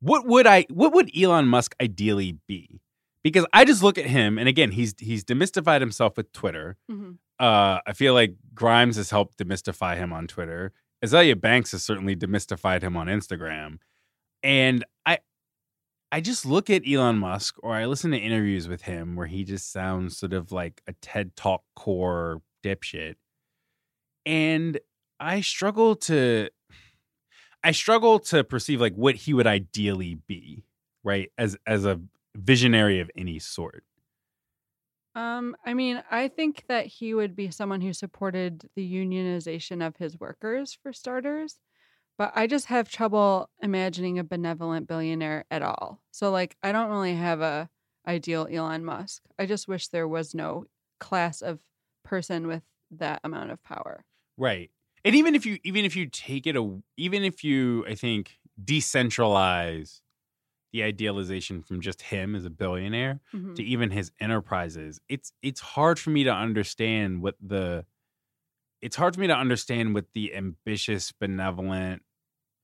what 0.00 0.26
would 0.26 0.46
I 0.46 0.66
what 0.68 0.92
would 0.92 1.10
Elon 1.16 1.46
Musk 1.46 1.74
ideally 1.80 2.38
be? 2.48 2.80
Because 3.22 3.46
I 3.52 3.64
just 3.64 3.84
look 3.84 3.98
at 3.98 4.06
him, 4.06 4.36
and 4.36 4.48
again, 4.48 4.72
he's 4.72 4.94
he's 4.98 5.24
demystified 5.24 5.80
himself 5.80 6.16
with 6.16 6.32
Twitter. 6.32 6.76
Mhm. 6.90 7.18
Uh, 7.38 7.78
I 7.86 7.92
feel 7.92 8.14
like 8.14 8.34
Grimes 8.54 8.96
has 8.96 9.10
helped 9.10 9.38
demystify 9.38 9.96
him 9.96 10.12
on 10.12 10.26
Twitter. 10.26 10.72
Azealia 11.04 11.40
Banks 11.40 11.72
has 11.72 11.84
certainly 11.84 12.14
demystified 12.14 12.82
him 12.82 12.96
on 12.96 13.08
Instagram, 13.08 13.78
and 14.42 14.84
I 15.04 15.18
I 16.12 16.20
just 16.20 16.44
look 16.44 16.68
at 16.68 16.82
Elon 16.86 17.16
Musk 17.18 17.56
or 17.62 17.74
I 17.74 17.86
listen 17.86 18.10
to 18.10 18.18
interviews 18.18 18.68
with 18.68 18.82
him 18.82 19.16
where 19.16 19.26
he 19.26 19.44
just 19.44 19.72
sounds 19.72 20.18
sort 20.18 20.34
of 20.34 20.52
like 20.52 20.82
a 20.86 20.92
TED 21.00 21.34
Talk 21.36 21.62
core 21.74 22.42
dipshit. 22.62 23.14
And 24.26 24.78
I 25.18 25.40
struggle 25.40 25.96
to 25.96 26.50
I 27.64 27.72
struggle 27.72 28.18
to 28.20 28.44
perceive 28.44 28.80
like 28.80 28.94
what 28.94 29.14
he 29.14 29.34
would 29.34 29.46
ideally 29.46 30.18
be, 30.26 30.64
right? 31.02 31.30
As 31.38 31.56
as 31.66 31.84
a 31.84 32.00
visionary 32.36 33.00
of 33.00 33.10
any 33.16 33.38
sort. 33.38 33.84
Um, 35.14 35.56
I 35.64 35.74
mean, 35.74 36.02
I 36.10 36.28
think 36.28 36.64
that 36.68 36.86
he 36.86 37.12
would 37.12 37.36
be 37.36 37.50
someone 37.50 37.80
who 37.80 37.92
supported 37.92 38.68
the 38.74 38.94
unionization 38.94 39.86
of 39.86 39.96
his 39.96 40.18
workers 40.18 40.78
for 40.82 40.92
starters, 40.92 41.58
but 42.16 42.32
I 42.34 42.46
just 42.46 42.66
have 42.66 42.88
trouble 42.88 43.50
imagining 43.60 44.18
a 44.18 44.24
benevolent 44.24 44.88
billionaire 44.88 45.44
at 45.50 45.62
all. 45.62 46.00
So 46.12 46.30
like 46.30 46.56
I 46.62 46.72
don't 46.72 46.90
really 46.90 47.14
have 47.14 47.40
a 47.40 47.68
ideal 48.06 48.48
Elon 48.50 48.84
Musk. 48.84 49.22
I 49.38 49.46
just 49.46 49.68
wish 49.68 49.88
there 49.88 50.08
was 50.08 50.34
no 50.34 50.64
class 50.98 51.42
of 51.42 51.60
person 52.04 52.46
with 52.46 52.62
that 52.92 53.20
amount 53.24 53.50
of 53.50 53.62
power. 53.62 54.04
Right. 54.36 54.70
And 55.04 55.14
even 55.14 55.34
if 55.34 55.44
you 55.44 55.58
even 55.64 55.84
if 55.84 55.96
you 55.96 56.06
take 56.06 56.46
it 56.46 56.56
a 56.56 56.78
even 56.96 57.24
if 57.24 57.44
you 57.44 57.84
I 57.86 57.94
think 57.94 58.38
decentralize 58.62 60.00
the 60.72 60.82
idealization 60.82 61.62
from 61.62 61.80
just 61.80 62.02
him 62.02 62.34
as 62.34 62.44
a 62.44 62.50
billionaire 62.50 63.20
Mhm. 63.34 63.54
to 63.56 63.62
even 63.62 63.90
his 63.90 64.10
enterprises, 64.20 65.00
it's 65.08 65.32
it's 65.42 65.60
hard 65.60 65.98
for 65.98 66.10
me 66.10 66.24
to 66.24 66.32
understand 66.34 67.22
what 67.22 67.36
the 67.40 67.84
it's 68.80 68.96
hard 68.96 69.14
for 69.14 69.20
me 69.20 69.26
to 69.28 69.36
understand 69.36 69.94
what 69.94 70.06
the 70.12 70.34
ambitious, 70.34 71.12
benevolent, 71.12 72.02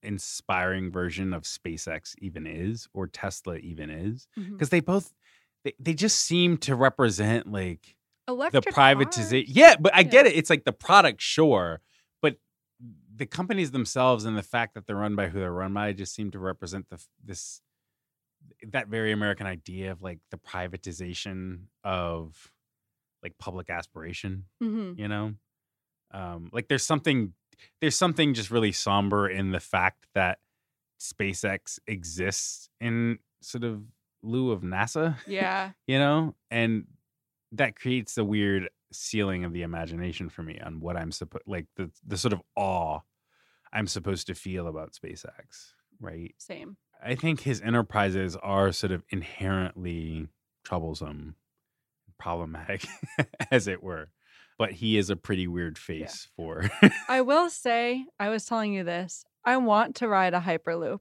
inspiring 0.03 0.91
version 0.91 1.33
of 1.33 1.43
SpaceX 1.43 2.15
even 2.19 2.45
is 2.47 2.87
or 2.93 3.07
Tesla 3.07 3.57
even 3.57 3.89
is. 3.89 4.27
Because 4.35 4.69
they 4.69 4.79
both 4.79 5.13
they, 5.63 5.73
they 5.79 5.93
just 5.93 6.19
seem 6.19 6.57
to 6.57 6.75
represent 6.75 7.51
like 7.51 7.95
Electric 8.27 8.63
the 8.65 8.71
privatization. 8.71 9.45
Yeah, 9.47 9.75
but 9.79 9.93
I 9.95 10.03
get 10.03 10.25
it. 10.27 10.33
It's 10.35 10.49
like 10.49 10.63
the 10.63 10.71
product, 10.71 11.21
sure, 11.21 11.81
but 12.21 12.37
the 13.15 13.25
companies 13.25 13.71
themselves 13.71 14.23
and 14.25 14.37
the 14.37 14.43
fact 14.43 14.73
that 14.75 14.85
they're 14.87 14.95
run 14.95 15.15
by 15.15 15.27
who 15.29 15.39
they're 15.39 15.51
run 15.51 15.73
by 15.73 15.91
just 15.93 16.13
seem 16.15 16.31
to 16.31 16.39
represent 16.39 16.89
the 16.89 17.03
this 17.23 17.61
that 18.71 18.87
very 18.87 19.11
American 19.11 19.47
idea 19.47 19.91
of 19.91 20.01
like 20.01 20.19
the 20.31 20.37
privatization 20.37 21.65
of 21.83 22.51
like 23.23 23.37
public 23.37 23.69
aspiration. 23.69 24.45
Mhm. 24.61 24.97
You 24.97 25.07
know, 25.07 25.33
um, 26.11 26.49
like 26.51 26.67
there's 26.67 26.83
something 26.85 27.33
there's 27.81 27.97
something 27.97 28.33
just 28.33 28.51
really 28.51 28.71
somber 28.71 29.29
in 29.29 29.51
the 29.51 29.59
fact 29.59 30.07
that 30.13 30.39
SpaceX 30.99 31.79
exists 31.87 32.69
in 32.79 33.19
sort 33.41 33.63
of 33.63 33.83
lieu 34.21 34.51
of 34.51 34.61
NASA 34.61 35.15
Yeah. 35.27 35.71
you 35.87 35.97
know 35.97 36.35
and 36.51 36.87
that 37.53 37.75
creates 37.77 38.17
a 38.17 38.23
weird 38.23 38.69
ceiling 38.91 39.45
of 39.45 39.53
the 39.53 39.61
imagination 39.61 40.27
for 40.29 40.43
me 40.43 40.59
on 40.59 40.81
what 40.81 40.97
i'm 40.97 41.11
supposed 41.11 41.43
like 41.47 41.67
the 41.77 41.89
the 42.05 42.17
sort 42.17 42.33
of 42.33 42.41
awe 42.55 42.99
i'm 43.71 43.87
supposed 43.87 44.27
to 44.27 44.35
feel 44.35 44.67
about 44.67 44.91
spacex 44.93 45.71
right 46.01 46.35
Same. 46.37 46.75
I 47.03 47.15
think 47.15 47.41
his 47.41 47.61
enterprises 47.61 48.35
are 48.37 48.71
sort 48.71 48.91
of 48.91 49.03
inherently 49.09 50.27
troublesome 50.63 51.35
problematic, 52.19 52.85
as 53.51 53.67
it 53.67 53.81
were. 53.81 54.09
But 54.59 54.73
he 54.73 54.97
is 54.97 55.09
a 55.09 55.15
pretty 55.15 55.47
weird 55.47 55.77
face 55.77 56.27
for. 56.35 56.69
I 57.07 57.21
will 57.21 57.49
say, 57.49 58.05
I 58.19 58.29
was 58.29 58.45
telling 58.45 58.73
you 58.73 58.83
this. 58.83 59.23
I 59.45 59.57
want 59.57 59.95
to 59.95 60.07
ride 60.07 60.33
a 60.33 60.41
Hyperloop. 60.41 60.99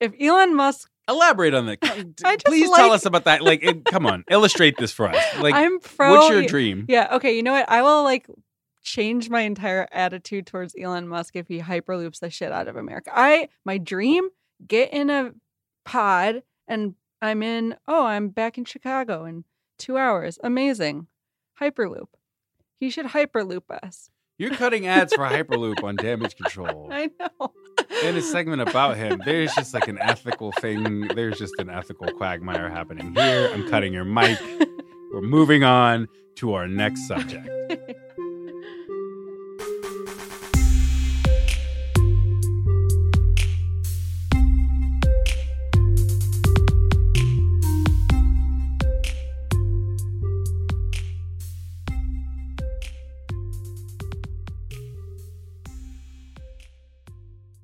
If 0.00 0.14
Elon 0.20 0.56
Musk, 0.56 0.90
Elaborate 1.08 1.54
on 1.54 1.66
that. 1.66 1.80
Please 2.46 2.68
tell 2.74 2.90
us 2.90 3.06
about 3.06 3.26
that. 3.26 3.40
Like, 3.40 3.62
it, 3.62 3.84
come 3.84 4.06
on, 4.06 4.24
illustrate 4.28 4.76
this 4.76 4.90
for 4.90 5.08
us. 5.08 5.24
Like, 5.38 5.54
I'm 5.54 5.78
pro. 5.78 6.10
what's 6.10 6.30
your 6.30 6.42
dream? 6.42 6.86
Yeah. 6.88 7.14
Okay. 7.14 7.36
You 7.36 7.44
know 7.44 7.52
what? 7.52 7.70
I 7.70 7.82
will 7.82 8.02
like 8.02 8.26
change 8.82 9.30
my 9.30 9.42
entire 9.42 9.86
attitude 9.92 10.48
towards 10.48 10.74
Elon 10.76 11.06
Musk 11.06 11.36
if 11.36 11.46
he 11.46 11.60
hyperloops 11.60 12.18
the 12.18 12.28
shit 12.28 12.50
out 12.50 12.66
of 12.66 12.74
America. 12.74 13.12
I 13.14 13.50
my 13.64 13.78
dream 13.78 14.30
get 14.66 14.92
in 14.92 15.10
a 15.10 15.32
pod 15.84 16.42
and 16.68 16.94
I'm 17.22 17.42
in. 17.42 17.76
Oh, 17.88 18.04
I'm 18.04 18.28
back 18.28 18.58
in 18.58 18.64
Chicago 18.64 19.24
in 19.24 19.44
two 19.78 19.96
hours. 19.96 20.38
Amazing. 20.42 21.06
Hyperloop. 21.60 22.08
He 22.78 22.90
should 22.90 23.06
hyperloop 23.06 23.70
us. 23.82 24.10
You're 24.38 24.50
cutting 24.54 24.86
ads 24.86 25.14
for 25.14 25.24
Hyperloop 25.24 25.82
on 25.82 25.96
Damage 25.96 26.36
Control. 26.36 26.90
I 26.92 27.08
know. 27.18 27.52
in 28.02 28.16
a 28.16 28.20
segment 28.20 28.60
about 28.60 28.98
him, 28.98 29.22
there's 29.24 29.54
just 29.54 29.72
like 29.72 29.88
an 29.88 29.98
ethical 29.98 30.52
thing. 30.52 31.08
There's 31.14 31.38
just 31.38 31.54
an 31.58 31.70
ethical 31.70 32.08
quagmire 32.12 32.68
happening 32.68 33.14
here. 33.14 33.50
I'm 33.52 33.68
cutting 33.70 33.94
your 33.94 34.04
mic. 34.04 34.38
We're 35.12 35.22
moving 35.22 35.64
on 35.64 36.08
to 36.36 36.52
our 36.52 36.68
next 36.68 37.08
subject. 37.08 37.48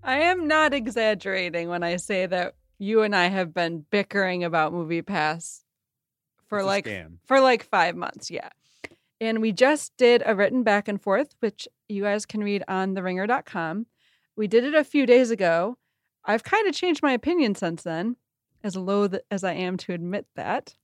I 0.02 0.20
am 0.20 0.48
not 0.48 0.74
exaggerating 0.74 1.68
when 1.68 1.82
I 1.82 1.96
say 1.96 2.26
that 2.26 2.54
you 2.78 3.02
and 3.02 3.14
I 3.14 3.28
have 3.28 3.54
been 3.54 3.84
bickering 3.90 4.42
about 4.42 4.72
Movie 4.72 5.02
Pass 5.02 5.64
for 6.48 6.58
It's 6.58 6.66
like 6.66 7.06
for 7.24 7.40
like 7.40 7.62
5 7.62 7.96
months, 7.96 8.30
yeah. 8.30 8.50
And 9.20 9.40
we 9.40 9.52
just 9.52 9.96
did 9.96 10.22
a 10.26 10.34
written 10.34 10.64
back 10.64 10.88
and 10.88 11.00
forth 11.00 11.34
which 11.38 11.68
you 11.88 12.02
guys 12.02 12.26
can 12.26 12.42
read 12.42 12.64
on 12.66 12.94
theringer.com. 12.94 13.86
We 14.36 14.48
did 14.48 14.64
it 14.64 14.74
a 14.74 14.82
few 14.82 15.06
days 15.06 15.30
ago. 15.30 15.78
I've 16.24 16.42
kind 16.42 16.66
of 16.66 16.74
changed 16.74 17.02
my 17.02 17.12
opinion 17.12 17.54
since 17.54 17.82
then, 17.82 18.16
as 18.64 18.76
loath 18.76 19.14
as 19.30 19.44
I 19.44 19.52
am 19.52 19.76
to 19.78 19.92
admit 19.92 20.26
that. 20.34 20.74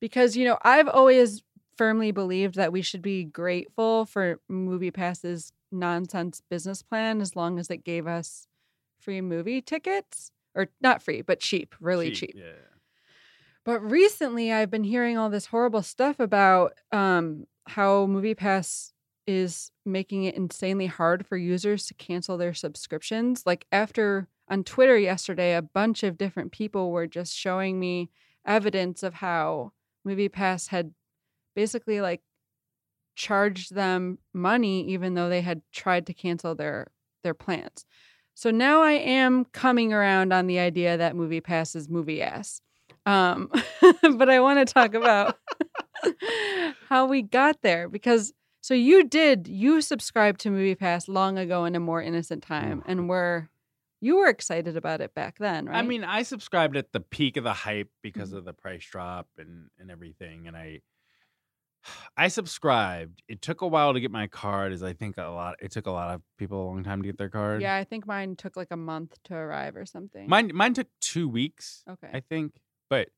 Because, 0.00 0.36
you 0.36 0.44
know, 0.44 0.58
I've 0.62 0.88
always 0.88 1.42
firmly 1.76 2.10
believed 2.10 2.56
that 2.56 2.72
we 2.72 2.82
should 2.82 3.02
be 3.02 3.24
grateful 3.24 4.04
for 4.04 4.40
Movie 4.48 4.90
Pass's 4.90 5.52
nonsense 5.72 6.42
business 6.50 6.82
plan 6.82 7.20
as 7.20 7.34
long 7.34 7.58
as 7.58 7.70
it 7.70 7.84
gave 7.84 8.06
us 8.06 8.46
free 9.00 9.20
movie 9.20 9.60
tickets. 9.60 10.30
Or 10.54 10.68
not 10.82 11.02
free, 11.02 11.22
but 11.22 11.40
cheap, 11.40 11.74
really 11.80 12.10
cheap. 12.10 12.34
Yeah. 12.34 12.52
But 13.64 13.80
recently, 13.80 14.52
I've 14.52 14.70
been 14.70 14.84
hearing 14.84 15.16
all 15.16 15.30
this 15.30 15.46
horrible 15.46 15.82
stuff 15.82 16.20
about 16.20 16.74
um, 16.90 17.46
how 17.66 18.06
MoviePass 18.06 18.92
is 19.26 19.70
making 19.86 20.24
it 20.24 20.34
insanely 20.34 20.86
hard 20.86 21.26
for 21.26 21.36
users 21.36 21.86
to 21.86 21.94
cancel 21.94 22.36
their 22.36 22.54
subscriptions. 22.54 23.44
Like 23.46 23.66
after 23.72 24.28
on 24.48 24.64
Twitter 24.64 24.98
yesterday, 24.98 25.54
a 25.54 25.62
bunch 25.62 26.02
of 26.02 26.18
different 26.18 26.52
people 26.52 26.90
were 26.90 27.06
just 27.06 27.34
showing 27.34 27.78
me 27.78 28.10
evidence 28.44 29.02
of 29.02 29.14
how 29.14 29.72
MoviePass 30.06 30.68
had 30.68 30.92
basically 31.54 32.00
like 32.00 32.20
charged 33.26 33.74
them 33.74 34.18
money 34.34 34.84
even 34.88 35.14
though 35.14 35.28
they 35.28 35.40
had 35.42 35.62
tried 35.72 36.06
to 36.06 36.14
cancel 36.14 36.54
their 36.54 36.88
their 37.22 37.34
plans. 37.34 37.84
So 38.34 38.50
now 38.50 38.82
I 38.82 38.92
am 38.92 39.44
coming 39.52 39.92
around 39.92 40.32
on 40.32 40.46
the 40.48 40.58
idea 40.58 40.96
that 40.96 41.14
MoviePass 41.14 41.76
is 41.76 41.88
movie 41.88 42.20
ass. 42.22 42.60
Um, 43.06 43.50
but 44.16 44.28
I 44.28 44.40
want 44.40 44.66
to 44.66 44.74
talk 44.78 44.94
about 44.94 45.36
how 46.88 47.06
we 47.06 47.22
got 47.22 47.62
there 47.62 47.88
because 47.88 48.32
so 48.60 48.74
you 48.74 49.04
did 49.04 49.46
you 49.48 49.80
subscribed 49.80 50.40
to 50.40 50.50
Movie 50.50 50.74
Pass 50.74 51.08
long 51.08 51.38
ago 51.38 51.64
in 51.64 51.74
a 51.76 51.80
more 51.80 52.02
innocent 52.02 52.42
time 52.42 52.82
and 52.86 53.08
were 53.08 53.48
you 54.00 54.16
were 54.16 54.28
excited 54.28 54.76
about 54.76 55.00
it 55.00 55.14
back 55.14 55.38
then, 55.38 55.66
right? 55.66 55.76
I 55.78 55.82
mean, 55.82 56.02
I 56.02 56.24
subscribed 56.24 56.76
at 56.76 56.90
the 56.92 56.98
peak 57.00 57.36
of 57.36 57.44
the 57.44 57.52
hype 57.52 57.90
because 58.02 58.32
Mhm. 58.32 58.38
of 58.38 58.44
the 58.44 58.52
price 58.52 58.84
drop 58.84 59.28
and 59.38 59.68
and 59.78 59.90
everything, 59.92 60.48
and 60.48 60.56
I 60.56 60.80
I 62.16 62.28
subscribed. 62.28 63.22
It 63.28 63.42
took 63.42 63.60
a 63.62 63.66
while 63.66 63.92
to 63.94 64.00
get 64.00 64.10
my 64.10 64.26
card, 64.26 64.72
as 64.72 64.82
I 64.82 64.92
think 64.92 65.16
a 65.18 65.22
lot. 65.28 65.56
It 65.60 65.70
took 65.72 65.86
a 65.86 65.90
lot 65.90 66.14
of 66.14 66.22
people 66.38 66.64
a 66.64 66.66
long 66.66 66.84
time 66.84 67.02
to 67.02 67.08
get 67.08 67.18
their 67.18 67.28
card. 67.30 67.60
yeah, 67.62 67.76
I 67.76 67.84
think 67.84 68.06
mine 68.06 68.36
took 68.36 68.56
like 68.56 68.70
a 68.70 68.76
month 68.76 69.16
to 69.24 69.34
arrive 69.34 69.76
or 69.76 69.84
something. 69.86 70.28
mine 70.28 70.50
mine 70.54 70.74
took 70.74 70.88
two 71.00 71.28
weeks. 71.28 71.82
okay. 71.88 72.08
I 72.12 72.20
think, 72.20 72.54
but 72.88 73.08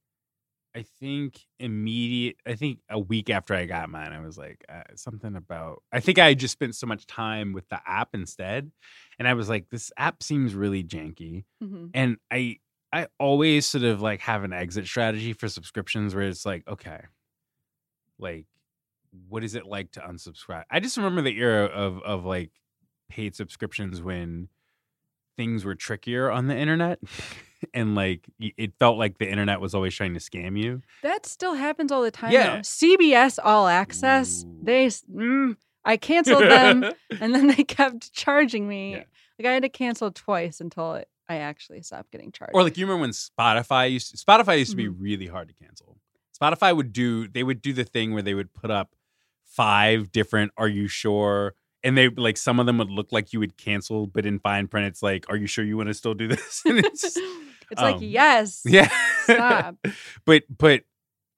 I 0.76 0.84
think 0.98 1.40
immediate. 1.60 2.36
I 2.46 2.54
think 2.54 2.80
a 2.90 2.98
week 2.98 3.30
after 3.30 3.54
I 3.54 3.66
got 3.66 3.88
mine, 3.90 4.12
I 4.12 4.20
was 4.20 4.36
like 4.36 4.64
uh, 4.68 4.82
something 4.96 5.36
about. 5.36 5.82
I 5.92 6.00
think 6.00 6.18
I 6.18 6.34
just 6.34 6.52
spent 6.52 6.74
so 6.74 6.86
much 6.86 7.06
time 7.06 7.52
with 7.52 7.68
the 7.68 7.80
app 7.86 8.08
instead, 8.14 8.72
and 9.18 9.28
I 9.28 9.34
was 9.34 9.48
like, 9.48 9.68
this 9.70 9.92
app 9.96 10.22
seems 10.22 10.54
really 10.54 10.82
janky, 10.82 11.44
Mhm. 11.62 11.90
and 11.94 12.16
I 12.30 12.58
I 12.92 13.06
always 13.20 13.66
sort 13.66 13.84
of 13.84 14.00
like 14.00 14.20
have 14.22 14.42
an 14.44 14.52
exit 14.52 14.86
strategy 14.86 15.32
for 15.32 15.48
subscriptions 15.48 16.14
where 16.14 16.24
it's 16.28 16.44
like, 16.46 16.66
okay, 16.66 17.00
like 18.18 18.46
what 19.28 19.44
is 19.44 19.54
it 19.54 19.66
like 19.66 19.92
to 19.92 20.00
unsubscribe? 20.00 20.64
I 20.70 20.80
just 20.80 20.96
remember 20.96 21.22
the 21.22 21.38
era 21.38 21.64
of 21.66 22.00
of 22.02 22.24
like 22.24 22.50
paid 23.08 23.34
subscriptions 23.34 24.00
when 24.02 24.48
things 25.36 25.64
were 25.64 25.74
trickier 25.74 26.30
on 26.30 26.46
the 26.46 26.56
internet 26.56 26.98
and 27.74 27.94
like 27.94 28.26
it 28.38 28.72
felt 28.78 28.98
like 28.98 29.18
the 29.18 29.28
internet 29.28 29.60
was 29.60 29.74
always 29.74 29.94
trying 29.94 30.14
to 30.14 30.20
scam 30.20 30.58
you. 30.60 30.80
That 31.02 31.26
still 31.26 31.54
happens 31.54 31.90
all 31.92 32.02
the 32.02 32.10
time. 32.10 32.32
Yeah. 32.32 32.56
though. 32.56 32.60
CBS 32.60 33.38
All 33.42 33.66
Access, 33.66 34.44
Ooh. 34.44 34.58
they 34.62 34.86
mm, 34.86 35.56
I 35.84 35.96
canceled 35.96 36.44
them 36.44 36.84
and 37.20 37.34
then 37.34 37.48
they 37.48 37.64
kept 37.64 38.12
charging 38.12 38.66
me. 38.68 38.92
Yeah. 38.92 39.02
Like 39.38 39.46
I 39.46 39.52
had 39.54 39.62
to 39.64 39.68
cancel 39.68 40.10
twice 40.12 40.60
until 40.60 40.94
it, 40.94 41.08
I 41.28 41.36
actually 41.36 41.82
stopped 41.82 42.10
getting 42.12 42.30
charged. 42.32 42.52
or 42.54 42.62
like 42.62 42.76
you 42.78 42.86
remember 42.86 43.00
when 43.02 43.10
Spotify 43.10 43.90
used 43.90 44.10
to, 44.12 44.16
Spotify 44.24 44.58
used 44.58 44.70
to 44.70 44.76
be 44.76 44.86
Mhm. 44.88 44.96
really 44.98 45.26
hard 45.26 45.48
to 45.48 45.54
cancel. 45.54 45.98
Spotify 46.40 46.74
would 46.76 46.92
do 46.92 47.26
they 47.28 47.42
would 47.42 47.60
do 47.62 47.72
the 47.72 47.84
thing 47.84 48.12
where 48.12 48.22
they 48.22 48.34
would 48.34 48.52
put 48.54 48.70
up 48.70 48.94
five 49.56 50.10
different 50.12 50.52
are 50.56 50.68
you 50.68 50.88
sure? 50.88 51.54
And 51.82 51.98
they 51.98 52.08
like 52.08 52.36
some 52.36 52.58
of 52.60 52.66
them 52.66 52.78
would 52.78 52.90
look 52.90 53.12
like 53.12 53.32
you 53.32 53.40
would 53.40 53.56
cancel 53.56 54.06
but 54.06 54.24
in 54.24 54.38
fine 54.38 54.68
print 54.68 54.86
it's 54.86 55.02
like 55.02 55.26
are 55.28 55.36
you 55.36 55.46
sure 55.46 55.64
you 55.64 55.76
want 55.76 55.88
to 55.88 55.94
still 55.94 56.14
do 56.14 56.28
this? 56.28 56.62
And 56.66 56.78
it's 56.78 57.02
just- 57.02 57.18
it's 57.70 57.80
like 57.80 57.96
um, 57.96 58.02
yes, 58.02 58.62
yeah. 58.64 58.90
stop. 59.24 59.76
but 60.26 60.44
but 60.56 60.82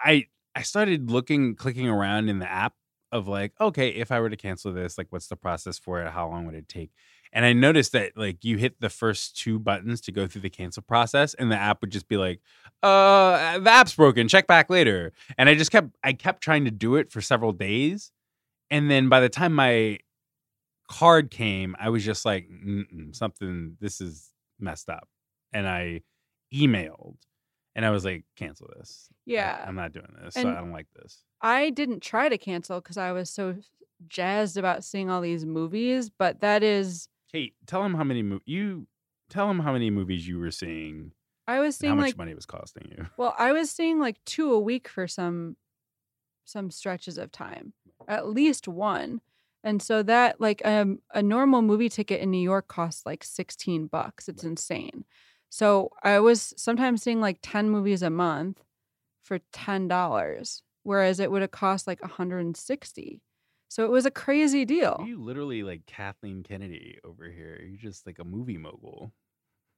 i 0.00 0.26
i 0.54 0.62
started 0.62 1.10
looking 1.10 1.54
clicking 1.54 1.88
around 1.88 2.28
in 2.28 2.38
the 2.40 2.50
app 2.50 2.74
of 3.12 3.28
like 3.28 3.52
okay 3.60 3.90
if 3.90 4.10
i 4.10 4.18
were 4.20 4.28
to 4.28 4.36
cancel 4.36 4.72
this 4.72 4.98
like 4.98 5.06
what's 5.10 5.28
the 5.28 5.36
process 5.36 5.78
for 5.78 6.02
it? 6.02 6.10
How 6.10 6.28
long 6.28 6.44
would 6.46 6.54
it 6.56 6.68
take 6.68 6.90
and 7.36 7.44
i 7.44 7.52
noticed 7.52 7.92
that 7.92 8.16
like 8.16 8.44
you 8.44 8.56
hit 8.56 8.80
the 8.80 8.88
first 8.90 9.36
two 9.36 9.58
buttons 9.60 10.00
to 10.00 10.10
go 10.10 10.26
through 10.26 10.40
the 10.40 10.50
cancel 10.50 10.82
process 10.82 11.34
and 11.34 11.52
the 11.52 11.56
app 11.56 11.80
would 11.82 11.90
just 11.90 12.08
be 12.08 12.16
like 12.16 12.40
uh 12.82 13.58
the 13.60 13.70
app's 13.70 13.94
broken 13.94 14.26
check 14.26 14.46
back 14.48 14.68
later. 14.70 15.12
And 15.38 15.48
i 15.48 15.54
just 15.54 15.70
kept 15.70 15.90
i 16.02 16.12
kept 16.12 16.42
trying 16.42 16.64
to 16.64 16.70
do 16.72 16.96
it 16.96 17.12
for 17.12 17.20
several 17.20 17.52
days. 17.52 18.10
And 18.70 18.90
then 18.90 19.08
by 19.08 19.20
the 19.20 19.28
time 19.28 19.52
my 19.54 19.98
card 20.90 21.30
came 21.30 21.76
i 21.78 21.88
was 21.88 22.04
just 22.04 22.24
like 22.24 22.48
something 23.12 23.76
this 23.80 24.00
is 24.00 24.30
messed 24.58 24.88
up. 24.88 25.08
And 25.52 25.68
i 25.68 26.02
emailed 26.54 27.16
and 27.74 27.84
i 27.84 27.90
was 27.90 28.04
like 28.04 28.24
cancel 28.36 28.68
this. 28.78 29.08
Yeah. 29.26 29.62
i'm 29.66 29.74
not 29.76 29.92
doing 29.92 30.12
this 30.22 30.36
And- 30.36 30.48
i 30.48 30.54
don't 30.54 30.72
like 30.72 30.88
this. 30.96 31.22
I 31.42 31.68
didn't 31.68 32.00
try 32.02 32.30
to 32.30 32.38
cancel 32.38 32.80
because 32.80 32.96
I 32.96 33.12
was 33.12 33.28
so 33.28 33.56
jazzed 34.08 34.56
about 34.56 34.84
seeing 34.84 35.10
all 35.10 35.20
these 35.20 35.44
movies, 35.44 36.08
but 36.08 36.40
that 36.40 36.62
is 36.62 37.08
kate 37.30 37.54
tell 37.66 37.84
him 37.84 37.94
how 37.94 38.04
many 38.04 38.22
mo- 38.22 38.40
you 38.46 38.86
tell 39.28 39.50
him 39.50 39.58
how 39.60 39.72
many 39.72 39.90
movies 39.90 40.26
you 40.26 40.38
were 40.38 40.50
seeing 40.50 41.12
I 41.46 41.60
was 41.60 41.80
and 41.80 41.90
how 41.90 41.94
much 41.96 42.06
like 42.06 42.18
money 42.18 42.32
it 42.32 42.36
was 42.36 42.46
costing 42.46 42.92
you 42.96 43.06
well, 43.16 43.34
I 43.38 43.52
was 43.52 43.70
seeing 43.70 43.98
like 43.98 44.22
two 44.24 44.52
a 44.52 44.60
week 44.60 44.88
for 44.88 45.06
some 45.06 45.56
some 46.44 46.70
stretches 46.70 47.18
of 47.18 47.32
time. 47.32 47.72
At 48.08 48.28
least 48.28 48.68
one. 48.68 49.20
And 49.64 49.82
so 49.82 50.02
that 50.04 50.40
like 50.40 50.62
um, 50.64 51.00
a 51.12 51.22
normal 51.22 51.60
movie 51.62 51.88
ticket 51.88 52.20
in 52.20 52.30
New 52.30 52.38
York 52.42 52.68
costs 52.68 53.04
like 53.04 53.24
16 53.24 53.86
bucks. 53.88 54.28
It's 54.28 54.44
Right. 54.44 54.50
insane. 54.50 55.04
So 55.50 55.90
I 56.02 56.20
was 56.20 56.54
sometimes 56.56 57.02
seeing 57.02 57.20
like 57.20 57.38
10 57.42 57.70
movies 57.70 58.02
a 58.02 58.10
month 58.10 58.62
for 59.24 59.40
$10, 59.52 60.62
whereas 60.84 61.18
it 61.18 61.30
would 61.30 61.42
have 61.42 61.50
cost 61.50 61.86
like 61.86 62.00
160. 62.02 63.22
So 63.68 63.84
it 63.84 63.90
was 63.90 64.06
a 64.06 64.10
crazy 64.10 64.64
deal. 64.64 65.04
you 65.06 65.20
literally 65.22 65.62
like 65.62 65.84
kathleen 65.86 66.42
kennedy 66.42 66.98
over 67.04 67.24
here 67.30 67.60
you're 67.66 67.78
just 67.90 68.06
like 68.06 68.18
a 68.18 68.24
movie 68.24 68.58
mogul 68.58 69.12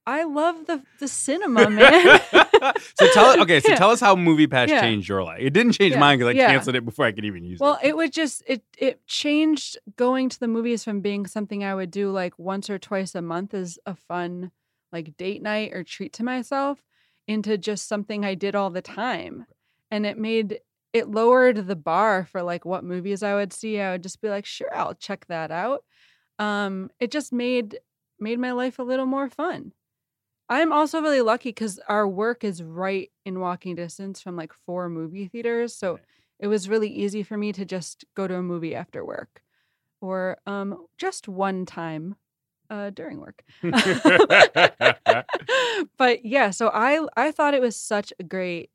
I 0.07 0.25
love 0.25 0.65
the 0.65 0.83
the 1.01 1.07
cinema, 1.07 1.69
man. 1.79 2.21
so 2.95 3.07
tell 3.13 3.43
okay, 3.43 3.61
so 3.61 3.69
Yeah. 3.73 3.75
tell 3.77 3.91
us 3.91 4.01
how 4.01 4.17
Movie 4.17 4.47
Pass 4.47 4.71
Yeah. 4.71 4.81
changed 4.81 5.07
your 5.07 5.23
life. 5.23 5.41
It 5.43 5.51
didn't 5.53 5.73
change 5.73 5.93
Yeah. 5.93 6.01
mine 6.01 6.19
because 6.19 6.35
I 6.35 6.39
canceled 6.39 6.77
it 6.77 6.85
before 6.87 7.05
I 7.05 7.13
could 7.13 7.27
even 7.27 7.45
use 7.45 7.61
Well, 7.61 7.75
it. 7.75 7.77
Well, 7.77 7.91
it 7.91 7.97
was 7.97 8.11
just 8.11 8.43
it 8.47 8.63
it 8.79 9.07
changed 9.07 9.77
going 9.97 10.31
to 10.31 10.41
the 10.41 10.49
movies 10.49 10.83
from 10.83 11.03
being 11.03 11.27
something 11.27 11.63
I 11.63 11.75
would 11.75 11.91
do 11.91 12.11
like 12.11 12.39
once 12.39 12.71
or 12.71 12.79
twice 12.79 13.15
a 13.15 13.21
month 13.21 13.53
as 13.53 13.79
a 13.85 13.95
fun 13.95 14.51
like 14.93 15.15
date 15.19 15.43
night 15.43 15.75
or 15.75 15.85
treat 15.85 16.15
to 16.15 16.25
myself 16.25 16.83
into 17.27 17.59
just 17.59 17.87
something 17.87 18.25
I 18.25 18.35
did 18.35 18.55
all 18.55 18.71
the 18.71 18.81
time. 18.81 19.45
And 19.91 20.07
it 20.07 20.17
made 20.17 20.61
it 20.93 21.09
lowered 21.09 21.67
the 21.69 21.77
bar 21.77 22.25
for 22.27 22.43
like 22.43 22.65
what 22.65 22.85
movies 22.85 23.23
I 23.23 23.35
would 23.35 23.53
see. 23.53 23.81
I 23.81 23.93
would 23.93 24.03
just 24.03 24.21
be 24.21 24.29
like, 24.31 24.47
"Sure, 24.47 24.75
I'll 24.75 24.95
check 24.95 25.27
that 25.29 25.51
out." 25.51 25.85
Um 26.39 26.91
it 27.01 27.11
just 27.13 27.33
made 27.33 27.79
made 28.21 28.39
my 28.41 28.53
life 28.53 28.79
a 28.79 28.83
little 28.85 29.07
more 29.07 29.29
fun. 29.31 29.73
I'm 30.49 30.73
also 30.73 31.01
really 31.03 31.21
lucky 31.21 31.53
cuz 31.53 31.79
our 31.89 32.09
work 32.09 32.45
is 32.45 32.63
right 32.63 33.11
in 33.25 33.41
walking 33.41 33.75
distance 33.77 34.21
from 34.21 34.37
like 34.37 34.53
four 34.53 34.89
movie 34.89 35.29
theaters. 35.29 35.75
So 35.75 35.93
Right. 35.95 36.03
it 36.41 36.47
was 36.49 36.69
really 36.69 36.89
easy 36.91 37.23
for 37.23 37.37
me 37.37 37.53
to 37.53 37.65
just 37.65 38.05
go 38.15 38.27
to 38.29 38.37
a 38.37 38.43
movie 38.43 38.75
after 38.75 39.05
work 39.05 39.43
or 40.01 40.39
um, 40.47 40.87
just 40.99 41.29
one 41.29 41.67
time 41.67 42.17
uh, 42.71 42.91
during 42.91 43.21
work. 43.21 43.45
but 45.99 46.25
yeah, 46.25 46.51
so 46.51 46.69
I 46.69 47.07
I 47.17 47.33
thought 47.33 47.55
it 47.55 47.61
was 47.61 47.77
such 47.77 48.13
a 48.19 48.25
great 48.25 48.71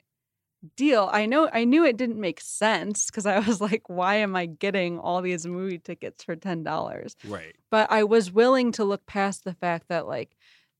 deal. 0.75 1.09
I 1.11 1.25
know 1.25 1.49
I 1.51 1.63
knew 1.65 1.85
it 1.85 1.97
didn't 1.97 2.19
make 2.19 2.41
sense 2.41 3.07
because 3.07 3.25
I 3.25 3.39
was 3.39 3.59
like, 3.61 3.89
why 3.89 4.15
am 4.15 4.35
I 4.35 4.45
getting 4.45 4.99
all 4.99 5.21
these 5.21 5.45
movie 5.45 5.79
tickets 5.79 6.23
for 6.23 6.35
ten 6.35 6.63
dollars? 6.63 7.15
right. 7.25 7.55
But 7.71 7.91
I 7.91 8.03
was 8.03 8.31
willing 8.31 8.71
to 8.73 8.83
look 8.83 9.05
past 9.05 9.43
the 9.43 9.53
fact 9.53 9.87
that 9.89 10.07
like 10.07 10.35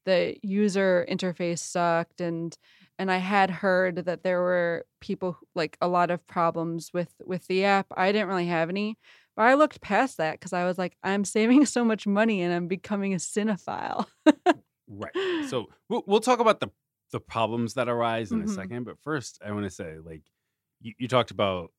the 0.06 0.36
user 0.44 1.06
interface 1.10 1.60
sucked 1.60 2.22
and 2.22 2.56
and 3.00 3.12
I 3.12 3.18
had 3.18 3.50
heard 3.50 4.06
that 4.06 4.24
there 4.24 4.42
were 4.42 4.86
people 5.02 5.34
who- 5.34 5.48
like 5.56 5.78
a 5.82 5.88
lot 5.88 6.12
of 6.12 6.26
problems 6.28 6.92
with 6.94 7.14
with 7.26 7.48
the 7.48 7.66
app. 7.66 7.88
I 7.96 8.12
didn't 8.12 8.28
really 8.28 8.48
have 8.48 8.70
any, 8.70 8.98
but 9.36 9.44
I 9.44 9.56
looked 9.56 9.82
past 9.82 10.18
that 10.18 10.34
because 10.34 10.54
I 10.54 10.66
was 10.66 10.78
like, 10.78 10.96
I'm 11.04 11.26
saving 11.26 11.66
so 11.76 11.84
much 11.84 12.06
money 12.06 12.42
and 12.42 12.54
I'm 12.54 12.68
becoming 12.68 13.14
a 13.14 13.18
cinephile. 13.18 14.06
Right. 14.88 15.12
So 15.50 15.68
we'll, 15.90 16.04
we'll 16.08 16.20
talk 16.22 16.40
about 16.40 16.60
the 16.62 16.70
the 17.14 17.20
problems 17.22 17.76
that 17.76 17.88
arise 17.88 18.32
in 18.34 18.42
a 18.42 18.44
Mhm. 18.44 18.54
second, 18.56 18.84
but 18.84 19.00
first 19.00 19.42
I 19.46 19.52
want 19.54 19.64
to 19.64 19.70
say 19.70 19.98
like 20.04 20.24
you, 20.82 20.94
you 20.98 21.08
talked 21.08 21.32
about 21.32 21.72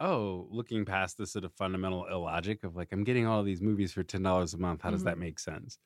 oh, 0.00 0.46
looking 0.50 0.84
past 0.84 1.16
the 1.18 1.26
sort 1.26 1.44
of 1.44 1.52
fundamental 1.54 2.06
illogic 2.06 2.62
of 2.62 2.76
like 2.76 2.92
I'm 2.92 3.02
getting 3.04 3.26
all 3.26 3.42
these 3.42 3.60
movies 3.60 3.92
for 3.92 4.02
ten 4.02 4.22
dollars 4.22 4.54
a 4.54 4.58
month. 4.58 4.82
How 4.82 4.90
does 4.90 5.02
Mhm. 5.02 5.06
that 5.06 5.18
make 5.18 5.38
sense? 5.38 5.78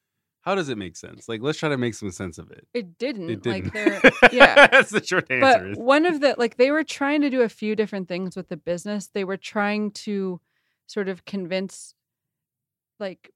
How 0.43 0.55
does 0.57 0.69
it 0.69 0.77
make 0.77 0.97
sense? 0.97 1.29
Like 1.29 1.41
let's 1.41 1.59
try 1.59 1.69
to 1.69 1.79
make 1.79 1.95
some 1.95 2.11
sense 2.11 2.37
of 2.39 2.51
it. 2.51 2.67
It 2.75 2.99
didn't. 2.99 3.31
It 3.31 3.43
didn't. 3.43 3.65
Like 3.65 3.73
they're 3.73 4.01
yeah. 4.33 4.67
That's 4.67 4.91
the 4.91 5.03
short 5.05 5.31
answer. 5.31 5.75
But 5.75 5.79
one 5.83 6.05
of 6.05 6.21
the 6.21 6.35
like 6.37 6.57
they 6.57 6.71
were 6.73 6.85
trying 6.85 7.21
to 7.23 7.31
do 7.31 7.43
a 7.43 7.49
few 7.49 7.77
different 7.77 8.09
things 8.09 8.37
with 8.37 8.49
the 8.49 8.57
business. 8.57 9.07
They 9.09 9.25
were 9.25 9.37
trying 9.37 9.93
to 9.93 10.41
sort 10.87 11.09
of 11.09 11.25
convince 11.25 11.95
like 12.99 13.31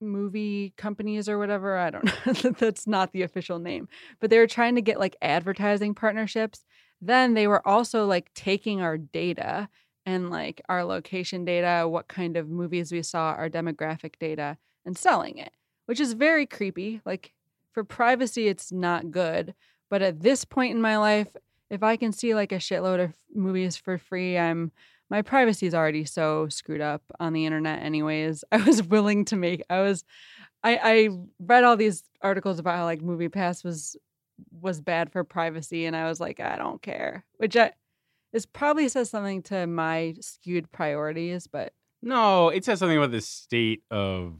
movie 0.00 0.72
companies 0.76 1.28
or 1.28 1.38
whatever. 1.38 1.76
I 1.76 1.90
don't 1.90 2.04
know. 2.04 2.50
That's 2.58 2.86
not 2.86 3.12
the 3.12 3.22
official 3.22 3.58
name. 3.58 3.88
But 4.20 4.30
they 4.30 4.38
were 4.38 4.46
trying 4.46 4.74
to 4.76 4.82
get 4.82 4.98
like 4.98 5.16
advertising 5.22 5.94
partnerships. 5.94 6.64
Then 7.00 7.34
they 7.34 7.46
were 7.46 7.66
also 7.66 8.06
like 8.06 8.32
taking 8.34 8.80
our 8.80 8.98
data 8.98 9.68
and 10.06 10.30
like 10.30 10.62
our 10.68 10.84
location 10.84 11.44
data, 11.44 11.86
what 11.88 12.08
kind 12.08 12.36
of 12.36 12.48
movies 12.48 12.90
we 12.90 13.02
saw, 13.02 13.32
our 13.32 13.50
demographic 13.50 14.18
data, 14.18 14.56
and 14.86 14.96
selling 14.96 15.38
it, 15.38 15.52
which 15.86 16.00
is 16.00 16.14
very 16.14 16.46
creepy. 16.46 17.00
Like 17.04 17.34
for 17.72 17.84
privacy, 17.84 18.48
it's 18.48 18.72
not 18.72 19.10
good. 19.10 19.54
But 19.90 20.02
at 20.02 20.20
this 20.20 20.44
point 20.44 20.74
in 20.74 20.80
my 20.80 20.98
life, 20.98 21.28
if 21.70 21.82
I 21.82 21.96
can 21.96 22.12
see 22.12 22.34
like 22.34 22.52
a 22.52 22.56
shitload 22.56 23.04
of 23.04 23.14
movies 23.34 23.76
for 23.76 23.98
free, 23.98 24.38
I'm 24.38 24.72
my 25.10 25.22
privacy 25.22 25.66
is 25.66 25.74
already 25.74 26.04
so 26.04 26.48
screwed 26.48 26.80
up 26.80 27.02
on 27.18 27.32
the 27.32 27.46
internet 27.46 27.82
anyways. 27.82 28.44
I 28.52 28.58
was 28.58 28.82
willing 28.82 29.24
to 29.26 29.36
make 29.36 29.62
I 29.70 29.80
was 29.80 30.04
I 30.62 30.78
I 30.82 31.08
read 31.40 31.64
all 31.64 31.76
these 31.76 32.02
articles 32.22 32.58
about 32.58 32.76
how 32.76 32.84
like 32.84 33.02
Movie 33.02 33.28
Pass 33.28 33.64
was 33.64 33.96
was 34.52 34.80
bad 34.80 35.10
for 35.10 35.24
privacy 35.24 35.84
and 35.86 35.96
I 35.96 36.08
was 36.08 36.20
like, 36.20 36.40
I 36.40 36.56
don't 36.56 36.80
care. 36.80 37.24
Which 37.38 37.56
I 37.56 37.72
this 38.32 38.46
probably 38.46 38.88
says 38.88 39.08
something 39.10 39.42
to 39.44 39.66
my 39.66 40.14
skewed 40.20 40.70
priorities, 40.70 41.46
but 41.46 41.72
No, 42.02 42.50
it 42.50 42.64
says 42.64 42.78
something 42.78 42.98
about 42.98 43.10
the 43.10 43.20
state 43.22 43.82
of 43.90 44.34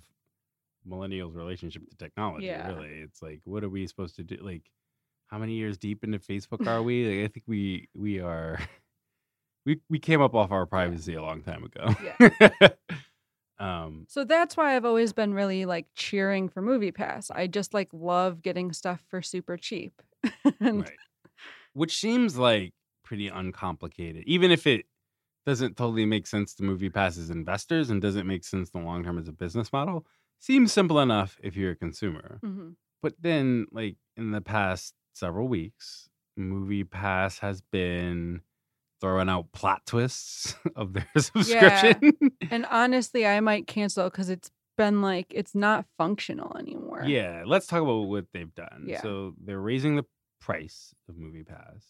millennials' 0.86 1.34
relationship 1.34 1.88
to 1.88 1.96
technology. 1.96 2.46
Yeah. 2.46 2.68
Really, 2.68 2.88
it's 2.88 3.22
like, 3.22 3.40
what 3.44 3.64
are 3.64 3.68
we 3.68 3.86
supposed 3.86 4.16
to 4.16 4.22
do? 4.22 4.36
Like, 4.40 4.70
how 5.28 5.38
many 5.38 5.54
years 5.54 5.78
deep 5.78 6.04
into 6.04 6.18
Facebook 6.18 6.66
are 6.66 6.82
we? 6.82 7.06
Like, 7.06 7.30
I 7.30 7.32
think 7.32 7.44
we 7.46 7.88
we 7.94 8.20
are. 8.20 8.58
We 9.68 9.80
we 9.90 9.98
came 9.98 10.22
up 10.22 10.34
off 10.34 10.50
our 10.50 10.64
privacy 10.64 11.12
a 11.12 11.20
long 11.20 11.42
time 11.42 11.62
ago. 11.62 11.94
Yeah. 12.02 12.68
um. 13.58 14.06
so 14.08 14.24
that's 14.24 14.56
why 14.56 14.74
I've 14.74 14.86
always 14.86 15.12
been 15.12 15.34
really 15.34 15.66
like 15.66 15.88
cheering 15.94 16.48
for 16.48 16.62
Movie 16.62 16.90
Pass. 16.90 17.30
I 17.30 17.48
just 17.48 17.74
like 17.74 17.90
love 17.92 18.40
getting 18.40 18.72
stuff 18.72 19.04
for 19.10 19.20
super 19.20 19.58
cheap. 19.58 20.00
and 20.60 20.80
Right. 20.80 20.96
Which 21.74 21.98
seems 21.98 22.38
like 22.38 22.72
pretty 23.04 23.28
uncomplicated, 23.28 24.24
even 24.26 24.50
if 24.50 24.66
it 24.66 24.86
doesn't 25.44 25.76
totally 25.76 26.06
make 26.06 26.26
sense 26.26 26.54
to 26.54 26.62
movie 26.62 26.88
pass 26.88 27.18
as 27.18 27.28
investors 27.28 27.90
and 27.90 28.00
doesn't 28.00 28.26
make 28.26 28.44
sense 28.44 28.70
the 28.70 28.78
long 28.78 29.04
term 29.04 29.18
as 29.18 29.28
a 29.28 29.32
business 29.32 29.70
model. 29.70 30.06
Seems 30.38 30.72
simple 30.72 30.98
enough 31.00 31.38
if 31.42 31.56
you're 31.56 31.72
a 31.72 31.76
consumer. 31.76 32.40
Mhm. 32.42 32.76
But 33.02 33.16
then, 33.20 33.66
like 33.70 33.96
in 34.16 34.30
the 34.30 34.40
past 34.40 34.94
several 35.12 35.46
weeks, 35.46 36.08
Movie 36.38 36.84
Pass 36.84 37.38
has 37.40 37.60
been 37.60 38.40
throwing 39.00 39.28
out 39.28 39.52
plot 39.52 39.82
twists 39.86 40.54
of 40.76 40.92
their 40.92 41.08
subscription. 41.16 42.12
And 42.50 42.66
honestly, 42.70 43.26
I 43.26 43.40
might 43.40 43.66
cancel 43.66 44.04
because 44.04 44.28
it's 44.28 44.50
been 44.76 45.02
like 45.02 45.26
it's 45.30 45.54
not 45.54 45.84
functional 45.98 46.56
anymore. 46.56 47.04
Yeah, 47.04 47.42
let's 47.46 47.66
talk 47.66 47.82
about 47.82 48.02
what 48.02 48.26
they've 48.32 48.54
done. 48.54 48.84
Yeah. 48.86 49.02
So 49.02 49.34
they're 49.44 49.60
raising 49.60 49.96
the 49.96 50.04
price 50.40 50.94
of 51.08 51.16
Movie 51.16 51.44
Pass, 51.44 51.84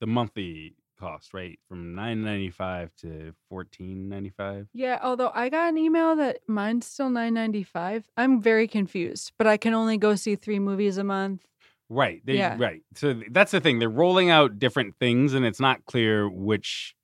the 0.00 0.06
monthly 0.06 0.74
cost, 0.98 1.34
right, 1.34 1.58
from 1.68 1.94
nine 1.94 2.22
ninety 2.22 2.50
five 2.50 2.94
to 2.96 3.32
fourteen 3.48 4.08
ninety 4.08 4.30
five. 4.30 4.68
Yeah, 4.74 4.98
although 5.02 5.30
I 5.34 5.48
got 5.48 5.68
an 5.68 5.78
email 5.78 6.16
that 6.16 6.40
mine's 6.46 6.86
still 6.86 7.10
nine 7.10 7.34
ninety 7.34 7.62
five. 7.62 8.08
I'm 8.16 8.40
very 8.40 8.68
confused, 8.68 9.32
but 9.38 9.46
I 9.46 9.56
can 9.56 9.74
only 9.74 9.96
go 9.96 10.14
see 10.16 10.36
three 10.36 10.58
movies 10.58 10.98
a 10.98 11.04
month. 11.04 11.44
Right. 11.88 12.22
They, 12.24 12.36
Yeah. 12.36 12.56
Right. 12.58 12.82
So 12.94 13.20
that's 13.30 13.52
the 13.52 13.60
thing. 13.60 13.78
They're 13.78 13.88
rolling 13.88 14.30
out 14.30 14.58
different 14.58 14.96
things, 14.98 15.34
and 15.34 15.44
it's 15.44 15.60
not 15.60 15.84
clear 15.84 16.28
which 16.28 16.94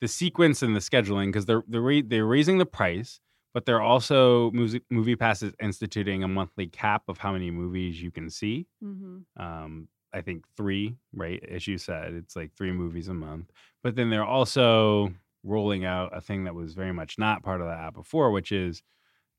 the 0.00 0.08
sequence 0.08 0.62
and 0.62 0.74
the 0.74 0.80
scheduling 0.80 1.26
because 1.26 1.46
they're 1.46 1.62
they're 1.68 2.02
they're 2.02 2.26
raising 2.26 2.58
the 2.58 2.66
price, 2.66 3.20
but 3.54 3.66
they're 3.66 3.82
also 3.82 4.50
Movie 4.90 5.16
Pass 5.16 5.42
is 5.42 5.52
instituting 5.60 6.22
a 6.24 6.28
monthly 6.28 6.66
cap 6.66 7.02
of 7.08 7.18
how 7.18 7.32
many 7.32 7.50
movies 7.50 8.00
you 8.02 8.10
can 8.10 8.30
see. 8.30 8.66
Mm-hmm. 8.82 9.42
um 9.42 9.88
i 10.12 10.20
think 10.20 10.44
three 10.56 10.96
right 11.14 11.40
as 11.48 11.68
you 11.68 11.78
said 11.78 12.14
it's 12.14 12.34
like 12.34 12.52
three 12.56 12.72
movies 12.72 13.06
a 13.06 13.14
month 13.14 13.52
but 13.84 13.94
then 13.94 14.10
they're 14.10 14.24
also 14.24 15.12
rolling 15.44 15.84
out 15.84 16.10
a 16.16 16.20
thing 16.20 16.44
that 16.44 16.54
was 16.56 16.74
very 16.74 16.92
much 16.92 17.16
not 17.16 17.44
part 17.44 17.60
of 17.60 17.68
the 17.68 17.72
app 17.72 17.94
before 17.94 18.32
which 18.32 18.50
is 18.50 18.82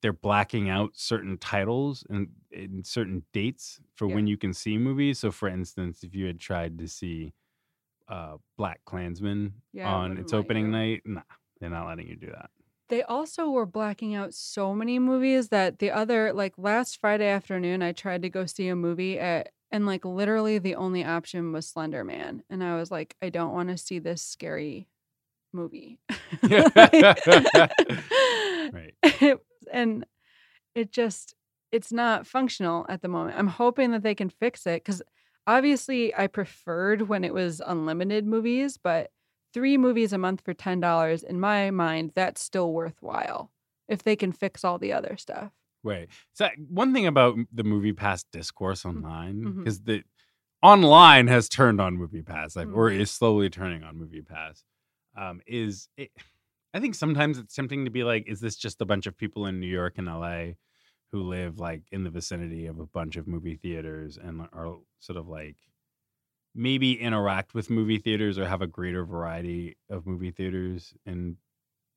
they're 0.01 0.13
blacking 0.13 0.69
out 0.69 0.91
certain 0.95 1.37
titles 1.37 2.03
and 2.09 2.29
in 2.51 2.83
certain 2.83 3.23
dates 3.33 3.79
for 3.95 4.07
Yeah. 4.07 4.15
when 4.15 4.27
you 4.27 4.37
can 4.37 4.53
see 4.53 4.77
movies 4.77 5.19
so 5.19 5.31
for 5.31 5.47
instance 5.47 6.03
if 6.03 6.15
you 6.15 6.25
had 6.25 6.39
tried 6.39 6.77
to 6.79 6.87
see 6.87 7.33
uh 8.07 8.37
BlacKkKlansman 8.59 9.51
Yeah, 9.73 9.89
on 9.93 10.17
its 10.17 10.33
opening 10.33 10.71
night 10.71 11.01
nah 11.05 11.21
they're 11.59 11.69
not 11.69 11.87
letting 11.87 12.07
you 12.07 12.15
do 12.15 12.27
that 12.27 12.49
They 12.89 13.03
also 13.03 13.49
were 13.49 13.65
blacking 13.65 14.15
out 14.15 14.33
so 14.33 14.73
many 14.73 14.99
movies 14.99 15.49
that 15.49 15.79
the 15.79 15.91
other 15.91 16.33
like 16.33 16.53
last 16.57 16.99
Friday 16.99 17.27
afternoon 17.27 17.81
I 17.81 17.91
tried 17.93 18.23
to 18.23 18.29
go 18.29 18.45
see 18.45 18.67
a 18.67 18.75
movie 18.75 19.19
at 19.19 19.51
and 19.71 19.85
like 19.85 20.03
literally 20.03 20.57
the 20.59 20.75
only 20.75 21.05
option 21.05 21.53
was 21.53 21.65
Slender 21.67 22.03
Man. 22.03 22.43
And 22.49 22.61
I 22.61 22.75
was 22.75 22.91
like, 22.91 23.15
I 23.21 23.29
don't 23.29 23.53
want 23.53 23.69
to 23.69 23.77
see 23.77 23.99
this 23.99 24.21
scary 24.21 24.89
movie. 25.53 25.99
right 28.73 28.93
and 29.71 30.05
it 30.75 30.91
just 30.91 31.35
it's 31.71 31.91
not 31.91 32.27
functional 32.27 32.85
at 32.89 33.01
the 33.01 33.07
moment. 33.07 33.37
I'm 33.37 33.47
hoping 33.47 33.91
that 33.91 34.03
they 34.03 34.15
can 34.15 34.29
fix 34.29 34.65
it 34.67 34.83
cuz 34.85 35.01
obviously 35.47 36.13
I 36.15 36.27
preferred 36.27 37.03
when 37.03 37.23
it 37.23 37.33
was 37.33 37.61
unlimited 37.65 38.25
movies, 38.25 38.77
but 38.77 39.11
3 39.53 39.77
movies 39.77 40.13
a 40.13 40.17
month 40.17 40.41
for 40.41 40.53
$10 40.53 41.23
in 41.23 41.39
my 41.39 41.71
mind 41.71 42.11
that's 42.15 42.41
still 42.41 42.71
worthwhile 42.73 43.51
if 43.87 44.03
they 44.03 44.15
can 44.15 44.31
fix 44.31 44.63
all 44.63 44.77
the 44.79 44.93
other 44.93 45.17
stuff. 45.17 45.51
Right. 45.83 46.09
So 46.33 46.47
one 46.69 46.93
thing 46.93 47.07
about 47.07 47.37
the 47.51 47.63
Movie 47.63 47.93
Pass 47.93 48.23
discourse 48.31 48.83
Mm-hmm. 48.83 48.97
online 48.97 49.53
because 49.57 49.81
the 49.81 50.03
online 50.61 51.27
has 51.27 51.49
turned 51.49 51.81
on 51.81 51.97
Movie 51.97 52.21
Pass, 52.21 52.55
like, 52.55 52.67
or 52.73 52.89
Mhm. 52.89 52.99
is 52.99 53.11
slowly 53.11 53.49
turning 53.49 53.83
on 53.83 53.97
Movie 53.97 54.21
Pass. 54.21 54.63
Um, 55.17 55.41
is 55.47 55.89
it, 55.97 56.11
I 56.73 56.79
think 56.79 56.95
sometimes 56.95 57.37
it's 57.37 57.55
tempting 57.55 57.85
to 57.85 57.91
be 57.91 58.03
like, 58.03 58.27
is 58.27 58.39
this 58.39 58.55
just 58.55 58.81
a 58.81 58.85
bunch 58.85 59.05
of 59.05 59.17
people 59.17 59.45
in 59.45 59.59
New 59.59 59.67
York 59.67 59.97
and 59.97 60.07
LA 60.07 60.53
who 61.11 61.23
live 61.23 61.59
like 61.59 61.83
in 61.91 62.03
the 62.03 62.09
vicinity 62.09 62.67
of 62.67 62.79
a 62.79 62.85
bunch 62.85 63.17
of 63.17 63.27
movie 63.27 63.55
theaters 63.55 64.17
and 64.17 64.47
are 64.53 64.77
sort 64.99 65.17
of 65.17 65.27
like 65.27 65.57
maybe 66.55 66.99
interact 66.99 67.53
with 67.53 67.69
movie 67.69 67.97
theaters 67.97 68.37
or 68.37 68.47
have 68.47 68.61
a 68.61 68.67
greater 68.67 69.05
variety 69.05 69.75
of 69.89 70.05
movie 70.05 70.31
theaters 70.31 70.93
in 71.05 71.37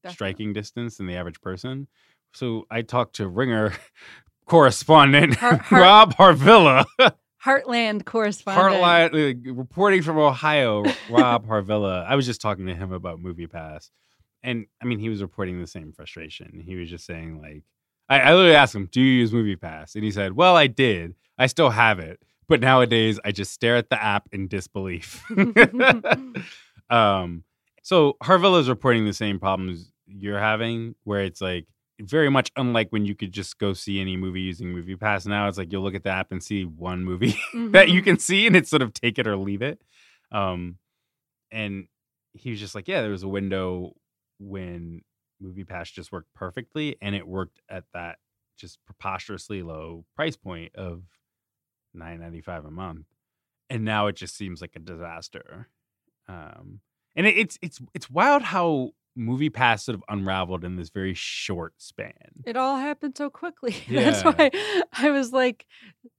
Definitely. 0.03 0.15
striking 0.15 0.53
distance 0.53 0.97
than 0.97 1.07
the 1.07 1.17
average 1.17 1.41
person. 1.41 1.87
So 2.35 2.67
I 2.71 2.83
talked 2.83 3.17
to 3.17 3.29
Ringer 3.29 3.73
correspondent 4.47 5.41
Rob 5.71 6.15
Harvilla, 6.17 6.85
Heartland 7.45 8.05
correspondent. 8.05 8.83
Heartline, 8.83 9.49
uh, 9.49 9.55
reporting 9.55 10.03
from 10.03 10.19
Ohio. 10.19 10.85
Rob 11.11 11.47
Harvilla. 11.47 12.05
I 12.07 12.17
was 12.17 12.27
just 12.27 12.41
talking 12.41 12.67
to 12.67 12.75
him 12.75 12.93
about 12.93 13.21
Movie 13.21 13.47
Pass, 13.47 13.91
and 14.45 14.67
I 14.81 14.85
mean, 14.85 15.01
he 15.01 15.09
was 15.09 15.21
reporting 15.23 15.61
the 15.61 15.67
same 15.67 15.93
frustration. 15.93 16.63
He 16.65 16.77
was 16.77 16.89
just 16.89 17.05
saying 17.07 17.41
like, 17.41 17.65
I, 18.09 18.21
I 18.21 18.35
literally 18.35 18.55
asked 18.55 18.75
him, 18.77 18.89
"Do 18.93 19.01
you 19.01 19.13
use 19.21 19.33
Movie 19.33 19.57
Pass?" 19.57 19.97
And 19.97 20.05
he 20.05 20.13
said, 20.13 20.35
"Well, 20.35 20.55
I 20.57 20.69
did. 20.69 21.15
I 21.39 21.47
still 21.49 21.71
have 21.71 21.99
it, 21.99 22.21
but 22.49 22.61
nowadays 22.61 23.19
I 23.25 23.33
just 23.33 23.53
stare 23.53 23.75
at 23.77 23.91
the 23.91 24.01
app 24.01 24.29
in 24.31 24.47
disbelief." 24.47 25.25
um, 26.91 27.45
so 27.83 28.17
Harvilla 28.23 28.61
is 28.61 28.69
reporting 28.69 29.05
the 29.05 29.13
same 29.13 29.39
problems 29.39 29.91
you're 30.07 30.39
having, 30.39 30.95
where 31.05 31.21
it's 31.23 31.41
like 31.41 31.67
very 32.01 32.29
much 32.31 32.51
unlike 32.57 32.89
when 32.91 33.05
you 33.05 33.15
could 33.15 33.33
just 33.33 33.59
go 33.59 33.73
see 33.73 34.01
any 34.01 34.17
movie 34.17 34.41
using 34.41 34.69
Movie 34.73 34.97
Pass. 34.97 35.27
Now 35.27 35.49
it's 35.49 35.59
like 35.59 35.73
you'll 35.73 35.83
look 35.83 35.95
at 35.95 36.03
the 36.03 36.11
app 36.11 36.33
and 36.33 36.43
see 36.43 36.65
one 36.65 37.05
movie 37.05 37.37
that 37.71 37.89
you 37.89 38.01
Mhm. 38.03 38.05
can 38.05 38.19
see, 38.19 38.47
and 38.47 38.57
it's 38.57 38.71
sort 38.71 38.83
of 38.83 38.93
take 38.93 39.19
it 39.19 39.27
or 39.27 39.37
leave 39.37 39.63
it. 39.63 39.81
Um, 40.33 40.79
and 41.53 41.87
he 42.33 42.51
was 42.51 42.59
just 42.61 42.75
like, 42.75 42.89
yeah, 42.89 43.01
there 43.01 43.11
was 43.13 43.23
a 43.23 43.29
window 43.29 43.95
when 44.39 45.03
Movie 45.41 45.65
Pass 45.65 45.91
just 45.91 46.13
worked 46.13 46.33
perfectly, 46.35 46.97
and 47.03 47.15
it 47.15 47.27
worked 47.27 47.61
at 47.69 47.85
that 47.93 48.19
just 48.57 48.79
preposterously 48.87 49.63
low 49.63 50.05
price 50.17 50.37
point 50.37 50.75
of 50.77 51.03
nine 51.93 52.21
ninety 52.21 52.41
five 52.41 52.65
a 52.65 52.71
month, 52.71 53.07
and 53.71 53.85
now 53.85 54.07
it 54.07 54.17
just 54.17 54.37
seems 54.37 54.61
like 54.61 54.73
a 54.77 54.81
disaster. 54.81 55.69
Um, 56.29 56.81
and 57.17 57.27
it, 57.27 57.37
it's 57.37 57.59
it's 57.63 57.81
it's 57.95 58.09
wild 58.11 58.43
how 58.43 58.91
Movie 59.17 59.51
Pass 59.51 59.85
sort 59.85 59.95
of 59.95 60.03
unraveled 60.09 60.65
in 60.65 60.77
this 60.77 60.91
very 60.91 61.15
short 61.15 61.75
span. 61.79 62.13
It 62.47 62.57
all 62.57 62.77
happened 62.77 63.17
so 63.17 63.31
quickly. 63.31 63.77
That's 63.89 64.23
why 64.25 64.51
I 64.93 65.11
was 65.11 65.33
like 65.33 65.67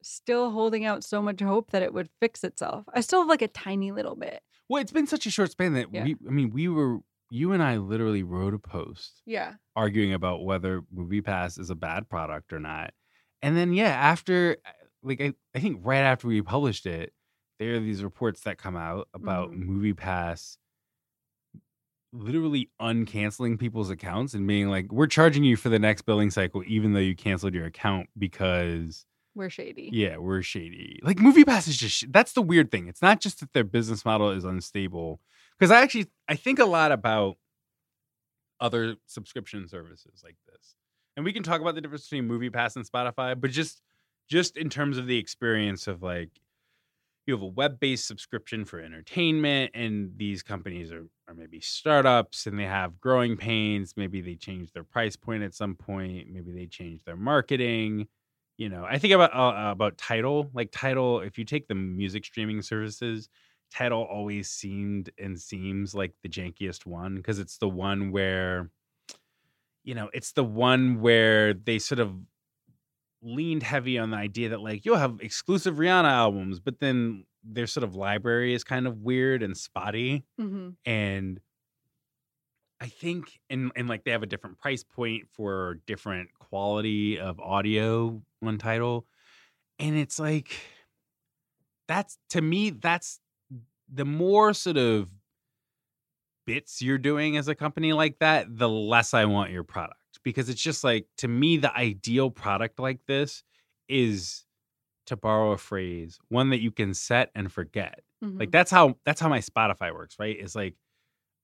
still 0.02 0.52
holding 0.52 0.86
out 0.86 1.04
so 1.04 1.22
much 1.22 1.42
hope 1.42 1.72
that 1.72 1.82
it 1.84 1.94
would 1.94 2.10
fix 2.22 2.44
itself. 2.44 2.86
I 2.94 3.02
still 3.02 3.22
have 3.22 3.30
like 3.30 3.42
a 3.42 3.48
tiny 3.48 3.92
little 3.92 4.16
bit. 4.16 4.42
Well, 4.70 4.82
it's 4.82 4.92
been 4.92 5.08
such 5.08 5.26
a 5.26 5.32
short 5.32 5.52
span 5.52 5.74
that 5.74 5.94
Yeah. 5.94 6.04
we, 6.06 6.16
I 6.28 6.32
mean, 6.32 6.52
we 6.52 6.68
were, 6.68 7.00
you 7.30 7.52
and 7.54 7.62
I 7.64 7.78
literally 7.78 8.24
wrote 8.24 8.54
a 8.54 8.60
post 8.60 9.22
Yeah. 9.26 9.54
arguing 9.76 10.14
about 10.14 10.44
whether 10.46 10.82
Movie 10.94 11.22
Pass 11.22 11.58
is 11.58 11.70
a 11.70 11.76
bad 11.76 12.08
product 12.10 12.54
or 12.54 12.60
not. 12.60 12.94
And 13.42 13.56
then, 13.58 13.74
yeah, 13.74 13.90
after, 13.90 14.58
like, 15.04 15.22
I, 15.22 15.34
I 15.54 15.60
think 15.60 15.80
right 15.84 16.00
after 16.00 16.28
we 16.28 16.42
published 16.42 16.86
it, 16.86 17.14
there 17.60 17.76
are 17.76 17.80
these 17.80 18.04
reports 18.04 18.42
that 18.42 18.58
come 18.58 18.76
out 18.76 19.08
about 19.14 19.52
Mhm. 19.52 19.60
Movie 19.60 19.94
Pass 19.94 20.58
literally 22.14 22.70
uncanceling 22.82 23.60
people's 23.60 23.90
accounts 23.90 24.34
and 24.34 24.48
being 24.48 24.70
like, 24.70 24.92
we're 24.92 25.08
charging 25.08 25.44
you 25.44 25.58
for 25.58 25.70
the 25.70 25.80
next 25.80 26.04
billing 26.04 26.30
cycle, 26.30 26.64
even 26.66 26.94
though 26.94 27.00
you 27.00 27.16
canceled 27.16 27.54
your 27.54 27.66
account 27.66 28.08
because 28.18 29.06
We're 29.34 29.50
shady. 29.50 29.90
yeah, 29.92 30.18
we're 30.18 30.42
shady. 30.42 31.00
Like 31.04 31.20
Movie 31.20 31.44
Pass 31.44 31.68
is 31.68 31.76
just 31.78 31.96
sh- 31.98 32.04
that's 32.10 32.32
the 32.34 32.42
weird 32.42 32.72
thing. 32.72 32.88
It's 32.88 33.02
not 33.02 33.20
just 33.20 33.42
that 33.42 33.52
their 33.52 33.66
business 33.66 34.06
model 34.06 34.30
is 34.32 34.46
unstable. 34.46 35.20
Because 35.60 35.72
I 35.72 35.82
actually 35.82 36.08
I 36.28 36.36
think 36.36 36.60
a 36.60 36.66
lot 36.66 36.92
about 36.92 37.38
other 38.60 38.96
subscription 39.06 39.68
services 39.68 40.22
like 40.24 40.38
this, 40.48 40.76
and 41.16 41.26
we 41.26 41.34
can 41.34 41.44
talk 41.44 41.62
about 41.62 41.76
the 41.76 41.82
difference 41.82 42.08
between 42.08 42.28
Movie 42.28 42.50
Pass 42.50 42.76
and 42.76 42.90
Spotify. 42.90 43.40
But 43.40 43.52
just 43.52 43.82
just 44.30 44.58
in 44.58 44.70
terms 44.70 44.98
of 44.98 45.08
the 45.08 45.18
experience 45.18 45.88
of 45.88 46.02
like 46.02 46.30
you 47.28 47.34
have 47.34 47.42
a 47.42 47.48
web-based 47.48 48.06
subscription 48.06 48.66
for 48.66 48.80
entertainment 48.80 49.72
and 49.74 50.12
these 50.16 50.44
companies 50.44 50.92
are, 50.92 51.08
are 51.28 51.34
maybe 51.34 51.60
startups 51.60 52.46
and 52.46 52.60
they 52.60 52.66
have 52.66 53.02
growing 53.02 53.36
pains. 53.36 53.96
Maybe 53.98 54.22
they 54.22 54.36
change 54.36 54.72
their 54.74 54.84
price 54.84 55.16
point 55.16 55.42
at 55.42 55.56
some 55.56 55.74
point. 55.74 56.28
Maybe 56.32 56.52
they 56.52 56.68
change 56.68 57.04
their 57.04 57.16
marketing. 57.16 58.08
You 58.58 58.70
know 58.70 58.86
i 58.86 58.98
think 58.98 59.14
about 59.14 59.36
uh, 59.36 59.72
about 59.72 59.98
Tidal 59.98 60.50
like 60.54 60.70
Tidal 60.72 61.20
if 61.20 61.38
you 61.38 61.44
take 61.44 61.68
the 61.68 61.76
music 61.76 62.24
streaming 62.24 62.62
services 62.62 63.28
Tidal 63.72 64.04
always 64.04 64.50
seemed 64.50 65.10
and 65.18 65.40
seems 65.40 65.94
like 65.94 66.14
the 66.24 66.30
jankiest 66.30 66.86
one 66.86 67.16
because 67.16 67.40
it's 67.40 67.58
the 67.58 67.70
one 67.70 68.12
where 68.12 68.70
you 69.84 69.96
know 69.96 70.10
it's 70.14 70.32
the 70.34 70.44
one 70.44 71.02
where 71.02 71.54
they 71.54 71.80
sort 71.80 72.00
of 72.00 72.14
leaned 73.22 73.64
heavy 73.64 73.98
on 73.98 74.12
the 74.12 74.18
idea 74.18 74.50
that 74.50 74.62
like 74.62 74.86
you'll 74.86 74.98
have 74.98 75.20
exclusive 75.20 75.76
rihanna 75.76 76.10
albums 76.10 76.60
but 76.60 76.80
then 76.80 77.26
their 77.44 77.66
sort 77.66 77.84
of 77.84 77.96
library 77.96 78.54
is 78.54 78.64
kind 78.64 78.86
of 78.86 79.00
weird 79.00 79.42
and 79.42 79.58
spotty 79.58 80.24
hmm 80.38 80.70
and 80.86 81.40
I 82.82 82.88
think 82.88 83.40
and 83.50 83.72
and 83.76 83.88
like 83.88 84.04
they 84.04 84.12
have 84.12 84.24
a 84.24 84.28
different 84.28 84.60
price 84.60 84.84
point 84.84 85.30
for 85.32 85.80
different 85.88 86.30
quality 86.38 87.18
of 87.20 87.40
audio 87.40 88.22
on 88.44 88.58
Tidal. 88.58 89.06
And 89.80 89.96
it's 89.96 90.20
like 90.20 90.60
that's 91.88 92.18
to 92.30 92.42
me, 92.42 92.72
that's 92.72 93.20
the 93.92 94.06
more 94.06 94.54
sort 94.54 94.78
of 94.78 95.10
bits 96.46 96.82
you're 96.82 96.98
doing 96.98 97.38
as 97.38 97.48
a 97.48 97.56
company 97.56 97.94
like 97.94 98.20
that, 98.20 98.48
the 98.58 98.70
less 98.70 99.14
I 99.14 99.26
want 99.26 99.52
your 99.52 99.64
product. 99.64 100.00
Because 100.24 100.50
it's 100.50 100.62
just 100.62 100.84
like 100.84 101.08
to 101.18 101.28
me, 101.28 101.58
the 101.58 101.76
ideal 101.76 102.32
product 102.32 102.80
like 102.80 103.00
this 103.08 103.44
is 103.88 104.46
to 105.08 105.16
borrow 105.16 105.52
a 105.52 105.58
phrase, 105.58 106.18
one 106.30 106.50
that 106.50 106.62
you 106.62 106.72
can 106.72 106.94
set 106.94 107.30
and 107.36 107.52
forget. 107.52 108.02
Mm-hmm. 108.24 108.40
Like 108.40 108.52
that's 108.52 108.72
how 108.72 108.96
that's 109.06 109.22
how 109.22 109.30
my 109.30 109.40
Spotify 109.40 109.94
works, 109.94 110.16
right? 110.20 110.36
It's 110.40 110.56
like 110.56 110.76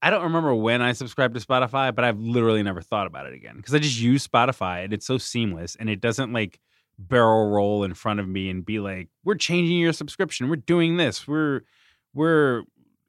I 0.02 0.10
don't 0.10 0.24
remember 0.24 0.56
when 0.56 0.82
I 0.82 0.94
subscribed 0.94 1.36
to 1.36 1.46
Spotify, 1.46 1.94
but 1.94 2.04
I've 2.04 2.20
literally 2.20 2.64
never 2.64 2.82
thought 2.82 3.06
about 3.06 3.28
it 3.28 3.34
again 3.34 3.58
because 3.58 3.76
I 3.76 3.80
just 3.80 4.00
use 4.00 4.28
Spotify 4.28 4.84
and 4.84 4.94
it's 4.94 5.06
so 5.06 5.18
seamless 5.18 5.76
and 5.76 5.90
it 5.90 6.02
doesn't 6.02 6.34
like 6.34 6.60
barrel 6.98 7.50
roll 7.50 7.84
in 7.84 7.94
front 7.94 8.20
of 8.20 8.28
me 8.28 8.50
and 8.50 8.66
be 8.66 8.80
like, 8.80 9.10
"We're 9.24 9.36
changing 9.36 9.78
your 9.78 9.94
subscription. 9.94 10.50
We're 10.50 10.56
doing 10.56 10.98
this. 10.98 11.28
We're 11.28 11.62
we're 12.14 12.64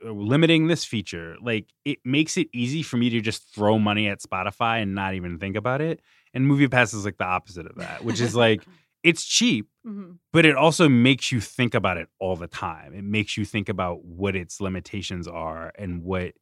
uh, 0.05 0.11
limiting 0.11 0.67
this 0.67 0.85
feature." 0.85 1.37
Like 1.43 1.67
it 1.85 1.99
makes 2.05 2.37
it 2.37 2.49
easy 2.53 2.83
for 2.83 2.97
me 2.97 3.11
to 3.11 3.21
just 3.21 3.55
throw 3.55 3.79
money 3.79 4.09
at 4.09 4.21
Spotify 4.21 4.83
and 4.83 4.95
not 4.95 5.15
even 5.15 5.39
think 5.39 5.57
about 5.57 5.81
it. 5.81 6.01
And 6.35 6.47
Movie 6.47 6.69
Pass 6.69 6.95
is 6.95 7.05
like 7.05 7.19
the 7.19 7.25
opposite 7.25 7.67
of 7.67 7.77
that, 7.77 8.05
which 8.05 8.21
is 8.21 8.35
like 8.35 8.65
it's 9.03 9.25
cheap 9.25 9.69
hmm 9.85 10.13
but 10.33 10.47
it 10.47 10.57
also 10.57 10.89
makes 10.89 11.31
you 11.31 11.41
think 11.41 11.75
about 11.75 11.99
it 11.99 12.09
all 12.19 12.37
the 12.37 12.47
time. 12.47 12.95
It 12.95 13.05
makes 13.05 13.37
you 13.37 13.45
think 13.45 13.69
about 13.69 14.03
what 14.05 14.35
its 14.35 14.61
limitations 14.61 15.29
are 15.29 15.73
and 15.79 16.03
what 16.03 16.33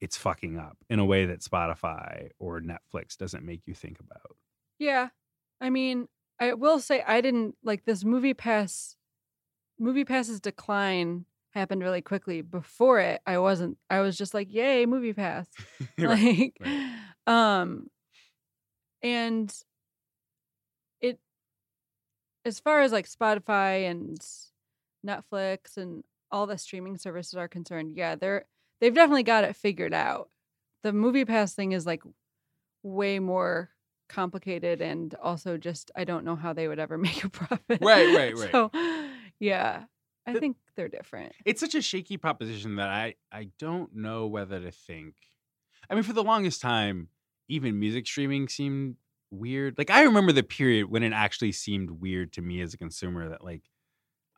it's 0.00 0.16
fucking 0.16 0.56
up 0.56 0.76
in 0.88 0.98
a 0.98 1.04
way 1.04 1.26
that 1.26 1.40
Spotify 1.40 2.28
or 2.38 2.60
Netflix 2.60 3.16
doesn't 3.16 3.44
make 3.44 3.62
you 3.66 3.74
think 3.74 3.98
about. 3.98 4.36
Yeah. 4.78 5.08
I 5.60 5.70
mean, 5.70 6.08
I 6.38 6.54
will 6.54 6.78
say 6.78 7.02
I 7.02 7.20
didn't 7.20 7.56
like 7.64 7.84
this 7.84 8.04
movie 8.04 8.34
pass 8.34 8.96
movie 9.78 10.04
passes 10.04 10.40
decline 10.40 11.24
happened 11.54 11.82
really 11.82 12.02
quickly. 12.02 12.42
Before 12.42 12.98
it, 13.00 13.20
I 13.26 13.38
wasn't 13.38 13.78
I 13.88 14.00
was 14.00 14.16
just 14.16 14.34
like, 14.34 14.52
"Yay, 14.52 14.86
movie 14.86 15.12
pass." 15.12 15.46
Right, 15.98 16.52
like 16.52 16.56
right. 16.60 17.60
um 17.60 17.88
and 19.02 19.54
it 21.00 21.18
as 22.44 22.58
far 22.60 22.80
as 22.80 22.92
like 22.92 23.08
Spotify 23.08 23.90
and 23.90 24.18
Netflix 25.06 25.76
and 25.76 26.02
all 26.30 26.46
the 26.46 26.58
streaming 26.58 26.98
services 26.98 27.34
are 27.34 27.48
concerned, 27.48 27.96
yeah, 27.96 28.16
they're 28.16 28.46
they've 28.80 28.94
definitely 28.94 29.22
got 29.22 29.44
it 29.44 29.56
figured 29.56 29.94
out. 29.94 30.30
The 30.82 30.92
movie 30.92 31.24
pass 31.24 31.54
thing 31.54 31.72
is 31.72 31.86
like 31.86 32.02
way 32.82 33.18
more 33.18 33.70
complicated 34.08 34.82
and 34.82 35.14
also 35.22 35.56
just 35.56 35.90
I 35.96 36.04
don't 36.04 36.24
know 36.24 36.36
how 36.36 36.52
they 36.52 36.68
would 36.68 36.78
ever 36.78 36.98
make 37.08 37.24
a 37.24 37.28
profit. 37.30 37.78
Right, 37.80 38.14
right, 38.14 38.36
right. 38.36 38.50
So 38.50 38.70
yeah, 39.38 39.84
I 40.26 40.32
The- 40.32 40.40
think 40.40 40.56
they're 40.76 40.88
different. 40.88 41.32
It's 41.44 41.60
such 41.60 41.74
a 41.74 41.82
shaky 41.82 42.16
proposition 42.16 42.76
that 42.76 42.88
I 42.88 43.14
I 43.32 43.50
don't 43.58 43.94
know 43.94 44.26
whether 44.26 44.60
to 44.60 44.70
think. 44.70 45.14
I 45.90 45.94
mean, 45.94 46.02
for 46.04 46.12
the 46.14 46.24
longest 46.24 46.60
time, 46.60 47.08
even 47.48 47.78
music 47.78 48.06
streaming 48.06 48.48
seemed 48.48 48.96
weird. 49.30 49.76
Like 49.76 49.90
I 49.90 50.02
remember 50.02 50.32
the 50.32 50.42
period 50.42 50.90
when 50.90 51.02
it 51.02 51.12
actually 51.12 51.52
seemed 51.52 51.90
weird 51.90 52.32
to 52.34 52.42
me 52.42 52.60
as 52.62 52.72
a 52.72 52.78
consumer 52.78 53.28
that 53.28 53.44
like 53.44 53.62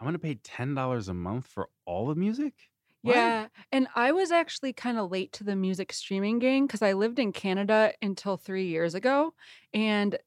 I'm 0.00 0.06
gonna 0.06 0.18
pay 0.18 0.34
ten 0.36 0.74
dollars 0.74 1.08
a 1.08 1.14
month 1.14 1.46
for 1.46 1.68
all 1.84 2.06
the 2.08 2.14
music. 2.14 2.54
What? 3.02 3.14
Yeah. 3.14 3.46
And 3.70 3.86
I 3.94 4.10
was 4.10 4.32
actually 4.32 4.72
kind 4.72 4.98
of 4.98 5.12
late 5.12 5.32
to 5.34 5.44
the 5.44 5.54
music 5.54 5.92
streaming 5.92 6.40
game 6.40 6.66
because 6.66 6.82
I 6.82 6.94
lived 6.94 7.20
in 7.20 7.30
Canada 7.32 7.92
until 8.02 8.36
three 8.36 8.66
years 8.66 8.96
ago. 8.96 9.32
And 9.72 10.18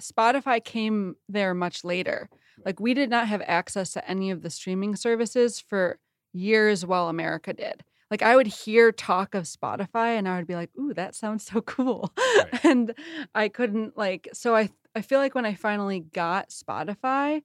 Spotify 0.00 0.62
came 0.64 1.16
there 1.28 1.54
much 1.54 1.84
later. 1.84 2.28
Like, 2.64 2.80
we 2.80 2.94
did 2.94 3.10
not 3.10 3.28
have 3.28 3.42
access 3.46 3.92
to 3.92 4.08
any 4.08 4.30
of 4.30 4.42
the 4.42 4.50
streaming 4.50 4.94
services 4.96 5.60
for 5.60 5.98
years 6.32 6.84
while 6.86 7.08
America 7.08 7.52
did. 7.52 7.82
Like, 8.10 8.22
I 8.22 8.36
would 8.36 8.46
hear 8.46 8.92
talk 8.92 9.34
of 9.34 9.44
Spotify 9.44 10.18
and 10.18 10.28
I 10.28 10.36
would 10.36 10.46
be 10.46 10.54
like, 10.54 10.70
ooh, 10.78 10.92
that 10.94 11.14
sounds 11.14 11.44
so 11.46 11.60
cool. 11.62 12.12
Right. 12.18 12.64
and 12.64 12.94
I 13.34 13.48
couldn't, 13.48 13.96
like, 13.96 14.28
so 14.34 14.54
I, 14.54 14.68
I 14.94 15.00
feel 15.02 15.18
like 15.18 15.34
when 15.34 15.46
I 15.46 15.54
finally 15.54 16.00
got 16.00 16.50
Spotify, 16.50 17.42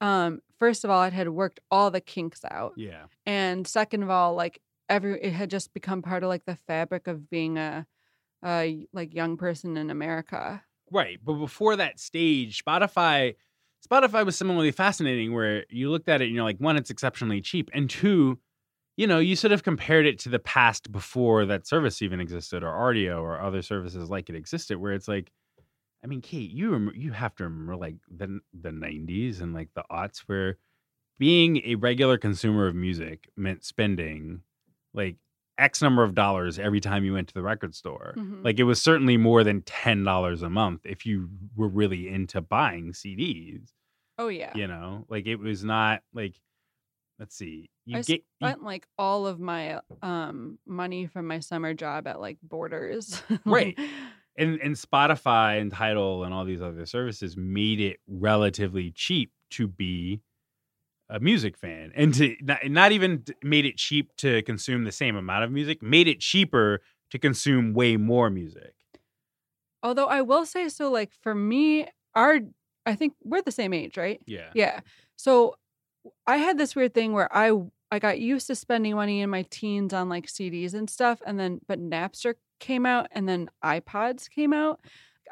um, 0.00 0.40
first 0.58 0.84
of 0.84 0.90
all, 0.90 1.02
it 1.04 1.12
had 1.12 1.28
worked 1.28 1.60
all 1.70 1.90
the 1.90 2.00
kinks 2.00 2.40
out, 2.50 2.72
Yeah. 2.76 3.04
and 3.26 3.66
second 3.66 4.02
of 4.02 4.10
all, 4.10 4.34
like 4.34 4.60
every 4.88 5.22
it 5.22 5.32
had 5.32 5.50
just 5.50 5.72
become 5.74 6.02
part 6.02 6.22
of 6.24 6.28
like 6.30 6.44
the 6.46 6.56
fabric 6.66 7.06
of 7.06 7.28
being 7.30 7.58
a, 7.58 7.86
a 8.44 8.86
like 8.92 9.14
young 9.14 9.36
person 9.36 9.76
in 9.76 9.90
America. 9.90 10.62
Right. 10.90 11.18
But 11.22 11.34
before 11.34 11.76
that 11.76 12.00
stage, 12.00 12.62
Spotify 12.64 13.34
Spotify 13.88 14.26
was 14.26 14.36
similarly 14.36 14.72
fascinating 14.72 15.32
where 15.32 15.64
you 15.70 15.90
looked 15.90 16.08
at 16.08 16.20
it 16.20 16.26
and 16.26 16.34
you're 16.34 16.44
like, 16.44 16.58
one, 16.58 16.76
it's 16.76 16.90
exceptionally 16.90 17.40
cheap. 17.40 17.70
And 17.72 17.88
two, 17.88 18.38
you 18.96 19.06
know, 19.06 19.18
you 19.18 19.36
sort 19.36 19.52
of 19.52 19.62
compared 19.62 20.06
it 20.06 20.18
to 20.20 20.28
the 20.28 20.38
past 20.38 20.92
before 20.92 21.46
that 21.46 21.66
service 21.66 22.02
even 22.02 22.20
existed 22.20 22.62
or 22.62 22.72
Rdio 22.72 23.22
or 23.22 23.40
other 23.40 23.62
services 23.62 24.10
like 24.10 24.28
it 24.28 24.36
existed, 24.36 24.78
where 24.78 24.92
it's 24.92 25.08
like, 25.08 25.30
I 26.04 26.06
mean, 26.06 26.20
Kate, 26.22 26.50
you 26.50 26.92
you 26.94 27.12
have 27.12 27.34
to 27.36 27.44
remember 27.44 27.76
like 27.76 27.96
the 28.10 28.40
the 28.58 28.70
'90s 28.70 29.40
and 29.40 29.54
like 29.54 29.68
the 29.74 29.84
aughts, 29.90 30.20
where 30.26 30.56
being 31.18 31.58
a 31.64 31.74
regular 31.76 32.18
consumer 32.18 32.66
of 32.66 32.74
music 32.74 33.28
meant 33.36 33.64
spending 33.64 34.42
like 34.94 35.16
X 35.60 35.82
number 35.82 36.02
of 36.02 36.14
dollars 36.14 36.58
every 36.58 36.80
time 36.80 37.04
you 37.04 37.12
went 37.12 37.28
to 37.28 37.34
the 37.34 37.42
record 37.42 37.74
store. 37.74 38.14
Mhm. 38.16 38.44
Like 38.44 38.58
it 38.58 38.64
was 38.64 38.80
certainly 38.80 39.16
more 39.16 39.44
than 39.44 39.62
ten 39.62 40.02
dollars 40.04 40.42
a 40.42 40.50
month 40.50 40.80
if 40.84 41.04
you 41.06 41.28
were 41.56 41.68
really 41.68 42.08
into 42.08 42.40
buying 42.40 42.92
CDs. 42.92 43.72
Oh 44.18 44.28
yeah, 44.28 44.52
You 44.56 44.66
know, 44.66 45.06
like 45.08 45.26
it 45.26 45.36
was 45.36 45.64
not 45.64 46.02
like, 46.12 46.34
let's 47.18 47.34
see, 47.36 47.70
you 47.86 47.98
I 47.98 48.02
get 48.02 48.18
you- 48.18 48.46
spent 48.48 48.62
like 48.62 48.86
all 48.98 49.26
of 49.26 49.40
my 49.40 49.80
um 50.02 50.58
money 50.66 51.06
from 51.06 51.26
my 51.26 51.38
summer 51.40 51.74
job 51.74 52.06
at 52.06 52.20
like 52.20 52.38
Borders. 52.42 53.22
Right. 53.44 53.78
And 54.36 54.60
and 54.60 54.74
Spotify 54.76 55.60
and 55.60 55.70
Tidal 55.72 56.24
and 56.24 56.32
all 56.32 56.44
these 56.44 56.62
other 56.62 56.86
services 56.86 57.36
made 57.36 57.80
it 57.80 57.98
relatively 58.06 58.90
cheap 58.92 59.32
to 59.50 59.66
be 59.66 60.20
a 61.10 61.20
music 61.20 61.56
fan 61.56 61.92
and 61.94 62.14
to 62.14 62.36
not, 62.40 62.58
not 62.70 62.92
even 62.92 63.24
made 63.42 63.66
it 63.66 63.76
cheap 63.76 64.10
to 64.16 64.42
consume 64.42 64.84
the 64.84 64.92
same 64.92 65.16
amount 65.16 65.44
of 65.44 65.50
music 65.50 65.82
made 65.82 66.06
it 66.08 66.20
cheaper 66.20 66.80
to 67.10 67.18
consume 67.18 67.74
way 67.74 67.96
more 67.96 68.30
music 68.30 68.74
Although 69.82 70.06
I 70.06 70.22
will 70.22 70.46
say 70.46 70.68
so, 70.68 70.90
like 70.90 71.10
for 71.22 71.34
me, 71.34 71.86
our 72.14 72.40
I 72.86 72.94
think 72.94 73.14
we're 73.22 73.42
the 73.42 73.52
same 73.52 73.72
age, 73.72 73.96
right? 73.96 74.20
yeah 74.26 74.50
Yeah. 74.54 74.80
So 75.16 75.56
I 76.26 76.36
had 76.36 76.58
this 76.58 76.74
weird 76.74 76.94
thing 76.94 77.12
where 77.12 77.34
I 77.34 77.52
I 77.90 77.98
got 77.98 78.20
used 78.20 78.46
to 78.48 78.54
spending 78.54 78.94
money 78.94 79.20
in 79.20 79.30
my 79.30 79.42
teens 79.50 79.92
on 79.92 80.08
like 80.08 80.26
CDs 80.26 80.74
and 80.74 80.88
stuff, 80.88 81.20
and 81.26 81.38
then 81.38 81.60
but 81.66 81.80
Napster 81.80 82.34
came 82.58 82.84
out, 82.84 83.08
and 83.12 83.28
then 83.28 83.48
iPods 83.64 84.28
came 84.28 84.52
out. 84.52 84.80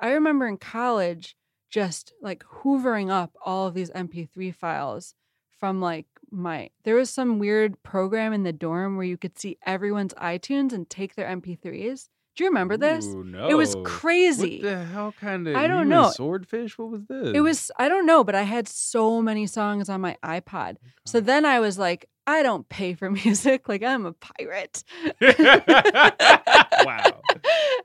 I 0.00 0.10
remember 0.12 0.46
in 0.46 0.56
college 0.56 1.36
just 1.70 2.14
like 2.22 2.42
hoovering 2.44 3.10
up 3.10 3.32
all 3.44 3.66
of 3.66 3.74
these 3.74 3.90
MP3 3.90 4.54
files 4.54 5.14
from 5.58 5.80
like 5.80 6.06
my 6.30 6.70
there 6.84 6.94
was 6.94 7.10
some 7.10 7.38
weird 7.38 7.82
program 7.82 8.32
in 8.32 8.42
the 8.42 8.52
dorm 8.52 8.96
where 8.96 9.06
you 9.06 9.16
could 9.16 9.38
see 9.38 9.58
everyone's 9.64 10.14
iTunes 10.14 10.72
and 10.72 10.88
take 10.88 11.14
their 11.14 11.28
MP3s. 11.28 12.08
Do 12.36 12.44
you 12.44 12.50
remember 12.50 12.76
this? 12.76 13.06
Ooh, 13.06 13.24
no. 13.24 13.48
It 13.48 13.54
was 13.54 13.74
crazy. 13.84 14.60
what 14.62 14.70
the 14.70 14.84
hell 14.84 15.14
kind 15.20 15.48
of 15.48 15.56
I 15.56 15.66
don't 15.66 15.88
know. 15.88 16.10
swordfish 16.10 16.78
what 16.78 16.90
was 16.90 17.04
this 17.06 17.34
It 17.34 17.40
was 17.40 17.72
I 17.78 17.88
don't 17.88 18.06
know, 18.06 18.22
but 18.22 18.36
I 18.36 18.42
had 18.42 18.68
so 18.68 19.20
many 19.20 19.46
songs 19.48 19.88
on 19.88 20.00
my 20.00 20.16
iPod. 20.22 20.76
So 21.04 21.20
then 21.20 21.44
I 21.44 21.58
was 21.58 21.78
like, 21.78 22.08
I 22.28 22.42
don't 22.42 22.68
pay 22.68 22.94
for 22.94 23.10
music, 23.24 23.68
like 23.68 23.82
I'm 23.82 24.06
a 24.06 24.12
pirate. 24.12 24.84
wow 25.20 25.24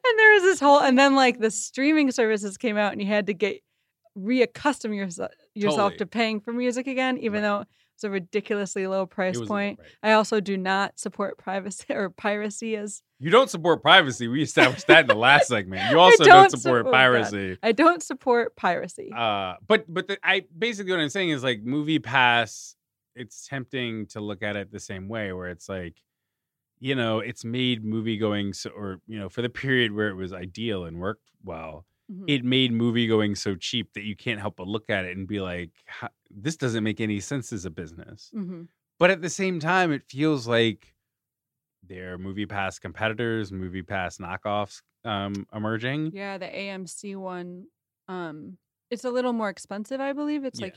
And 0.06 0.20
there 0.20 0.34
was 0.34 0.44
this 0.44 0.60
whole 0.60 0.82
and 0.82 1.00
then 1.00 1.16
like 1.16 1.40
the 1.40 1.50
streaming 1.50 2.12
services 2.12 2.58
came 2.58 2.78
out 2.78 2.92
and 2.92 3.02
you 3.02 3.08
had 3.08 3.28
to 3.28 3.34
get 3.34 3.62
reaccustom 4.18 4.96
yourself 4.96 5.32
yourself 5.54 5.94
Totally. 5.94 5.98
to 5.98 6.06
paying 6.06 6.40
for 6.40 6.54
music 6.54 6.88
again, 6.88 7.18
even 7.18 7.42
Right. 7.42 7.42
though 7.42 7.66
it's 7.96 8.04
a 8.04 8.10
ridiculously 8.10 8.88
low 8.88 9.06
price 9.06 9.40
point. 9.40 9.80
right. 9.80 9.88
I 10.02 10.14
also 10.14 10.40
do 10.40 10.58
not 10.58 11.00
support 11.00 11.38
privacy 11.38 11.86
or 11.94 12.10
piracy 12.10 12.76
as 12.76 13.02
you 13.20 13.30
don't 13.30 13.50
support 13.50 13.82
privacy 13.82 14.28
we 14.28 14.42
established 14.42 14.88
that 14.88 15.02
in 15.02 15.08
the 15.08 15.16
last 15.16 15.48
segment 15.48 15.90
you 15.92 16.00
also 16.00 16.24
don't, 16.26 16.34
don't 16.34 16.50
support 16.50 16.80
support 16.80 16.92
piracy 16.94 17.58
I 17.64 17.72
don't 17.72 18.02
support 18.04 18.56
piracy. 18.56 19.12
Uh, 19.16 19.54
but 19.68 19.86
but 19.88 20.08
the, 20.08 20.18
I 20.24 20.46
basically 20.58 20.92
what 20.92 21.00
I'm 21.02 21.10
saying 21.10 21.30
is 21.30 21.44
like 21.44 21.64
Movie 21.64 22.00
Pass. 22.00 22.76
It's 23.16 23.48
tempting 23.48 24.08
to 24.08 24.20
look 24.22 24.42
at 24.42 24.56
it 24.56 24.72
the 24.72 24.80
same 24.80 25.08
way, 25.08 25.32
where 25.34 25.48
it's 25.50 25.70
like, 25.70 25.94
you 26.80 26.96
know, 26.96 27.20
it's 27.20 27.46
made 27.46 27.86
movie 27.86 28.18
going 28.18 28.54
so, 28.54 28.72
or 28.72 29.02
you 29.08 29.20
know, 29.20 29.30
for 29.30 29.44
the 29.44 29.50
period 29.50 29.92
where 29.94 30.10
it 30.10 30.16
was 30.16 30.34
ideal 30.34 30.86
and 30.86 31.00
worked 31.00 31.30
well, 31.46 31.86
Mhm. 32.12 32.26
it 32.28 32.44
made 32.44 32.72
movie 32.72 33.08
going 33.08 33.34
so 33.36 33.56
cheap 33.56 33.94
that 33.94 34.04
you 34.04 34.16
can't 34.16 34.40
help 34.40 34.58
but 34.58 34.68
look 34.68 34.90
at 34.90 35.06
it 35.06 35.16
and 35.18 35.28
be 35.28 35.40
like, 35.40 35.72
this 36.30 36.58
doesn't 36.58 36.84
make 36.84 37.00
any 37.00 37.20
sense 37.20 37.54
as 37.54 37.66
a 37.66 37.70
business. 37.70 38.30
Mhm. 38.36 38.68
But 39.00 39.10
at 39.12 39.22
the 39.22 39.30
same 39.30 39.60
time, 39.60 39.92
it 39.92 40.04
feels 40.10 40.48
like 40.48 40.94
there 41.82 42.14
are 42.14 42.18
Movie 42.18 42.46
Pass 42.46 42.80
competitors, 42.80 43.52
Movie 43.52 43.84
Pass 43.84 44.18
knockoffs 44.18 44.82
um, 45.06 45.46
emerging. 45.54 46.12
Yeah, 46.14 46.38
the 46.38 46.46
AMC 46.48 47.16
one. 47.18 47.66
Um, 48.08 48.58
it's 48.90 49.04
a 49.04 49.10
little 49.10 49.34
more 49.34 49.50
expensive, 49.50 50.00
I 50.00 50.14
believe. 50.14 50.46
It's 50.46 50.60
Yeah. 50.60 50.68
like, 50.68 50.76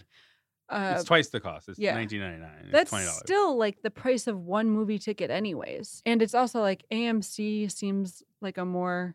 uh, 0.69 0.95
it's 0.97 1.05
twice 1.05 1.29
the 1.29 1.39
cost. 1.41 1.69
It's 1.69 1.79
yeah. 1.79 1.95
nineteen 1.95 2.21
ninety 2.21 2.41
nine. 2.41 2.71
that's 2.73 2.91
twenty 2.91 3.05
dollars. 3.05 3.19
still 3.21 3.57
like 3.57 3.83
the 3.83 3.91
price 3.91 4.27
of 4.27 4.41
one 4.41 4.69
movie 4.71 4.99
ticket, 4.99 5.31
anyways. 5.31 6.03
And 6.07 6.23
it's 6.23 6.35
also 6.35 6.61
like 6.61 6.85
AMC 6.91 7.69
seems 7.71 8.23
like 8.41 8.59
a 8.59 8.65
more, 8.65 9.15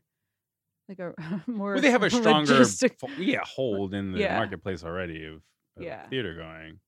like 0.90 1.00
a 1.00 1.14
more. 1.48 1.74
Well, 1.74 1.82
they 1.82 1.92
have 1.92 2.04
a 2.04 2.10
stronger, 2.10 2.54
logistic- 2.54 2.98
yeah, 3.18 3.42
hold 3.46 3.94
in 3.94 4.12
the 4.12 4.20
Yeah. 4.20 4.38
marketplace 4.38 4.84
already 4.84 5.26
of, 5.26 5.36
of 5.78 5.84
Yeah. 5.84 6.08
theater 6.10 6.34
going. 6.36 6.80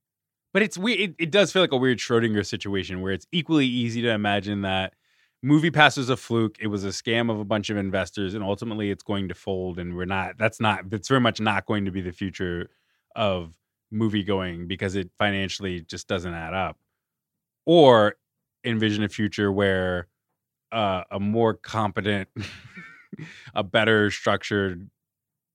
But 0.54 0.62
it's 0.62 0.78
weird. 0.78 1.00
It, 1.00 1.16
it 1.20 1.32
does 1.32 1.52
feel 1.52 1.62
like 1.64 1.72
a 1.72 1.78
weird 1.78 1.98
Schrodinger 1.98 2.46
situation 2.46 3.02
where 3.02 3.12
it's 3.14 3.26
equally 3.32 3.66
easy 3.66 4.02
to 4.04 4.10
imagine 4.12 4.62
that 4.62 4.94
movie 5.42 5.72
pass 5.72 5.98
was 5.98 6.10
a 6.10 6.18
fluke. 6.18 6.58
It 6.60 6.68
was 6.68 6.84
a 6.86 6.90
scam 6.90 7.32
of 7.32 7.40
a 7.40 7.46
bunch 7.46 7.70
of 7.72 7.78
investors, 7.78 8.34
and 8.36 8.44
ultimately 8.44 8.92
it's 8.92 9.04
going 9.04 9.30
to 9.30 9.34
fold. 9.36 9.80
And 9.80 9.96
we're 9.96 10.06
not. 10.06 10.38
That's 10.38 10.60
not. 10.60 10.90
That's 10.92 11.08
very 11.08 11.22
much 11.22 11.40
not 11.42 11.66
going 11.66 11.86
to 11.86 11.92
be 11.92 12.02
the 12.02 12.12
future 12.12 12.70
of 13.16 13.52
movie 13.92 14.24
going 14.24 14.68
because 14.68 14.96
it 14.96 15.10
financially 15.18 15.82
just 15.82 16.08
doesn't 16.08 16.34
add 16.34 16.54
up. 16.54 16.78
Or 17.66 18.16
envision 18.64 19.04
a 19.04 19.10
future 19.10 19.52
where 19.52 20.08
uh, 20.72 21.04
a 21.12 21.20
more 21.20 21.54
competent, 21.56 22.28
a 23.56 23.64
better 23.64 24.12
structured 24.12 24.90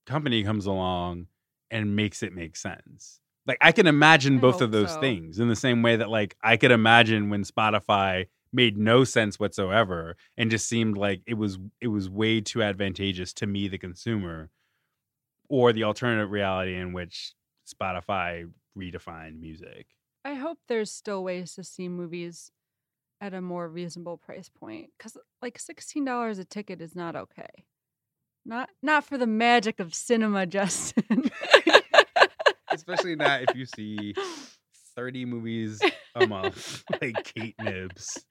company 0.06 0.42
comes 0.42 0.66
along 0.66 1.26
and 1.70 1.94
makes 1.94 2.22
it 2.22 2.32
make 2.32 2.56
sense. 2.56 3.20
Like 3.46 3.58
I 3.60 3.72
can 3.72 3.86
imagine 3.86 4.38
I 4.38 4.40
both 4.40 4.60
of 4.60 4.72
those 4.72 4.92
so. 4.92 5.00
things 5.00 5.38
in 5.38 5.48
the 5.48 5.56
same 5.56 5.82
way 5.82 5.96
that 5.96 6.10
like 6.10 6.36
I 6.42 6.56
could 6.56 6.70
imagine 6.70 7.30
when 7.30 7.44
Spotify 7.44 8.26
made 8.52 8.76
no 8.78 9.04
sense 9.04 9.38
whatsoever 9.38 10.16
and 10.36 10.50
just 10.50 10.68
seemed 10.68 10.96
like 10.96 11.22
it 11.26 11.34
was 11.34 11.58
it 11.80 11.88
was 11.88 12.08
way 12.08 12.40
too 12.40 12.62
advantageous 12.62 13.32
to 13.34 13.46
me 13.46 13.68
the 13.68 13.78
consumer 13.78 14.50
or 15.48 15.72
the 15.72 15.84
alternative 15.84 16.30
reality 16.30 16.74
in 16.74 16.92
which 16.92 17.34
Spotify 17.66 18.50
redefined 18.76 19.40
music. 19.40 19.86
I 20.24 20.34
hope 20.34 20.58
there's 20.68 20.90
still 20.90 21.24
ways 21.24 21.54
to 21.54 21.64
see 21.64 21.88
movies 21.88 22.50
at 23.20 23.34
a 23.34 23.40
more 23.40 23.68
reasonable 23.68 24.16
price 24.16 24.48
point 24.48 24.90
because 24.96 25.16
like 25.42 25.58
sixteen 25.58 26.04
dollars 26.04 26.38
a 26.38 26.44
ticket 26.44 26.80
is 26.80 26.94
not 26.94 27.16
okay. 27.16 27.64
Not 28.46 28.70
not 28.82 29.04
for 29.04 29.18
the 29.18 29.26
magic 29.26 29.80
of 29.80 29.94
cinema, 29.94 30.46
Justin. 30.56 31.30
Especially 32.70 33.16
not 33.16 33.42
if 33.42 33.54
you 33.56 33.64
see 33.66 34.14
30 34.94 35.24
movies 35.24 35.80
a 36.14 36.26
month 36.26 36.84
like 37.00 37.32
Kate 37.34 37.54
Knibbs. 37.60 38.24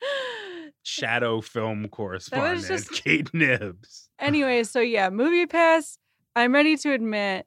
Shadow 0.83 1.41
film 1.41 1.87
correspondent 1.89 2.65
just- 2.67 2.91
Kate 2.91 3.33
Knibbs. 3.33 4.09
anyway, 4.19 4.63
so 4.63 4.79
yeah, 4.79 5.09
Movie 5.09 5.45
Pass. 5.47 5.97
I'm 6.35 6.53
ready 6.53 6.77
to 6.77 6.93
admit 6.93 7.45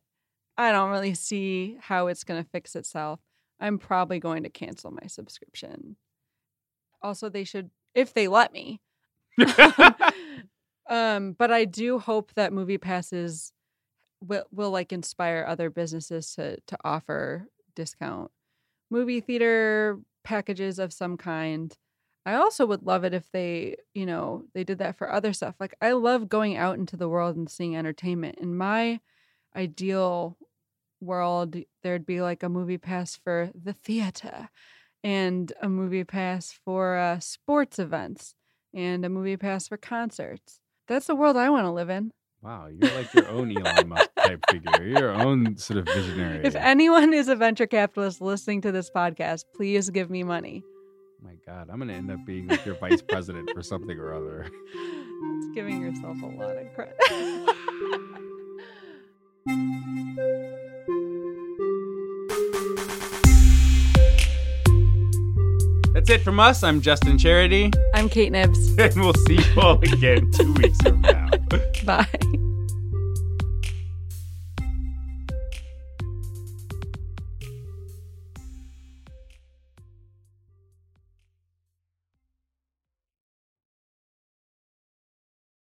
I 0.58 0.72
don't 0.72 0.90
really 0.90 1.14
see 1.14 1.76
how 1.80 2.08
it's 2.08 2.24
going 2.24 2.42
to 2.42 2.48
fix 2.50 2.74
itself. 2.74 3.20
I'm 3.60 3.78
probably 3.78 4.18
going 4.18 4.42
to 4.42 4.50
cancel 4.50 4.90
my 4.90 5.06
subscription. 5.06 5.96
Also, 7.02 7.28
they 7.28 7.44
should, 7.44 7.70
if 7.94 8.14
they 8.14 8.28
let 8.28 8.52
me. 8.52 8.80
um, 10.90 11.32
but 11.32 11.50
I 11.50 11.64
do 11.64 11.98
hope 11.98 12.32
that 12.34 12.52
Movie 12.52 12.78
Passes 12.78 13.52
will 14.22 14.44
will 14.52 14.70
like 14.70 14.92
inspire 14.92 15.44
other 15.48 15.70
businesses 15.70 16.34
to 16.34 16.58
to 16.66 16.76
offer 16.84 17.46
discount 17.74 18.30
movie 18.90 19.20
theater 19.20 19.98
packages 20.24 20.78
of 20.78 20.92
some 20.92 21.16
kind. 21.16 21.76
I 22.26 22.34
also 22.34 22.66
would 22.66 22.82
love 22.82 23.04
it 23.04 23.14
if 23.14 23.30
they, 23.32 23.76
you 23.94 24.04
know, 24.04 24.44
they 24.52 24.64
did 24.64 24.78
that 24.78 24.96
for 24.96 25.10
other 25.10 25.32
stuff. 25.32 25.54
Like 25.58 25.74
I 25.80 25.92
love 25.92 26.28
going 26.28 26.56
out 26.56 26.78
into 26.78 26.96
the 26.96 27.08
world 27.08 27.36
and 27.36 27.48
seeing 27.48 27.76
entertainment. 27.76 28.38
In 28.38 28.56
my 28.56 29.00
ideal 29.56 30.36
world, 31.00 31.56
there'd 31.82 32.04
be 32.04 32.20
like 32.20 32.42
a 32.42 32.48
movie 32.48 32.78
pass 32.78 33.16
for 33.16 33.50
the 33.54 33.72
theater 33.72 34.50
and 35.02 35.52
a 35.62 35.68
movie 35.68 36.04
pass 36.04 36.52
for 36.64 36.96
uh, 36.96 37.20
sports 37.20 37.78
events 37.78 38.34
and 38.74 39.04
a 39.04 39.08
movie 39.08 39.36
pass 39.36 39.68
for 39.68 39.76
concerts. 39.76 40.60
That's 40.88 41.06
the 41.06 41.14
world 41.14 41.36
I 41.36 41.50
want 41.50 41.66
to 41.66 41.70
live 41.70 41.90
in. 41.90 42.12
Wow, 42.42 42.68
you're 42.68 42.90
like 42.94 43.12
your 43.12 43.28
own 43.28 43.54
Elon 43.54 43.88
Musk 43.88 44.10
type 44.16 44.42
figure. 44.50 44.72
You're 44.78 44.98
your 44.98 45.12
own 45.12 45.58
sort 45.58 45.78
of 45.80 45.86
visionary. 45.94 46.44
If 46.44 46.54
anyone 46.54 47.12
is 47.12 47.28
a 47.28 47.36
venture 47.36 47.66
capitalist 47.66 48.20
listening 48.20 48.62
to 48.62 48.72
this 48.72 48.90
podcast, 48.90 49.44
please 49.54 49.90
give 49.90 50.08
me 50.08 50.22
money. 50.22 50.62
My 51.22 51.34
God, 51.46 51.68
I'm 51.70 51.78
gonna 51.78 51.92
end 51.92 52.10
up 52.10 52.24
being 52.24 52.48
like 52.48 52.64
your 52.64 52.76
vice 52.76 53.02
president 53.02 53.50
for 53.54 53.62
something 53.62 53.98
or 53.98 54.14
other. 54.14 54.44
That's 54.44 55.54
giving 55.54 55.82
yourself 55.82 56.16
a 56.22 56.26
lot 56.26 56.56
of 56.56 56.72
credit. 56.74 56.96
That's 66.00 66.08
it 66.08 66.22
from 66.22 66.40
us. 66.40 66.62
I'm 66.62 66.80
Justin 66.80 67.18
Charity, 67.18 67.70
I'm 67.92 68.08
Kate 68.08 68.32
Knibbs. 68.32 68.56
and 68.78 69.02
we'll 69.02 69.12
see 69.12 69.34
you 69.34 69.60
all 69.60 69.78
again 69.82 70.30
two 70.30 70.50
weeks 70.54 70.78
from 70.80 71.02
now. 71.02 71.28
Bye. 71.84 72.06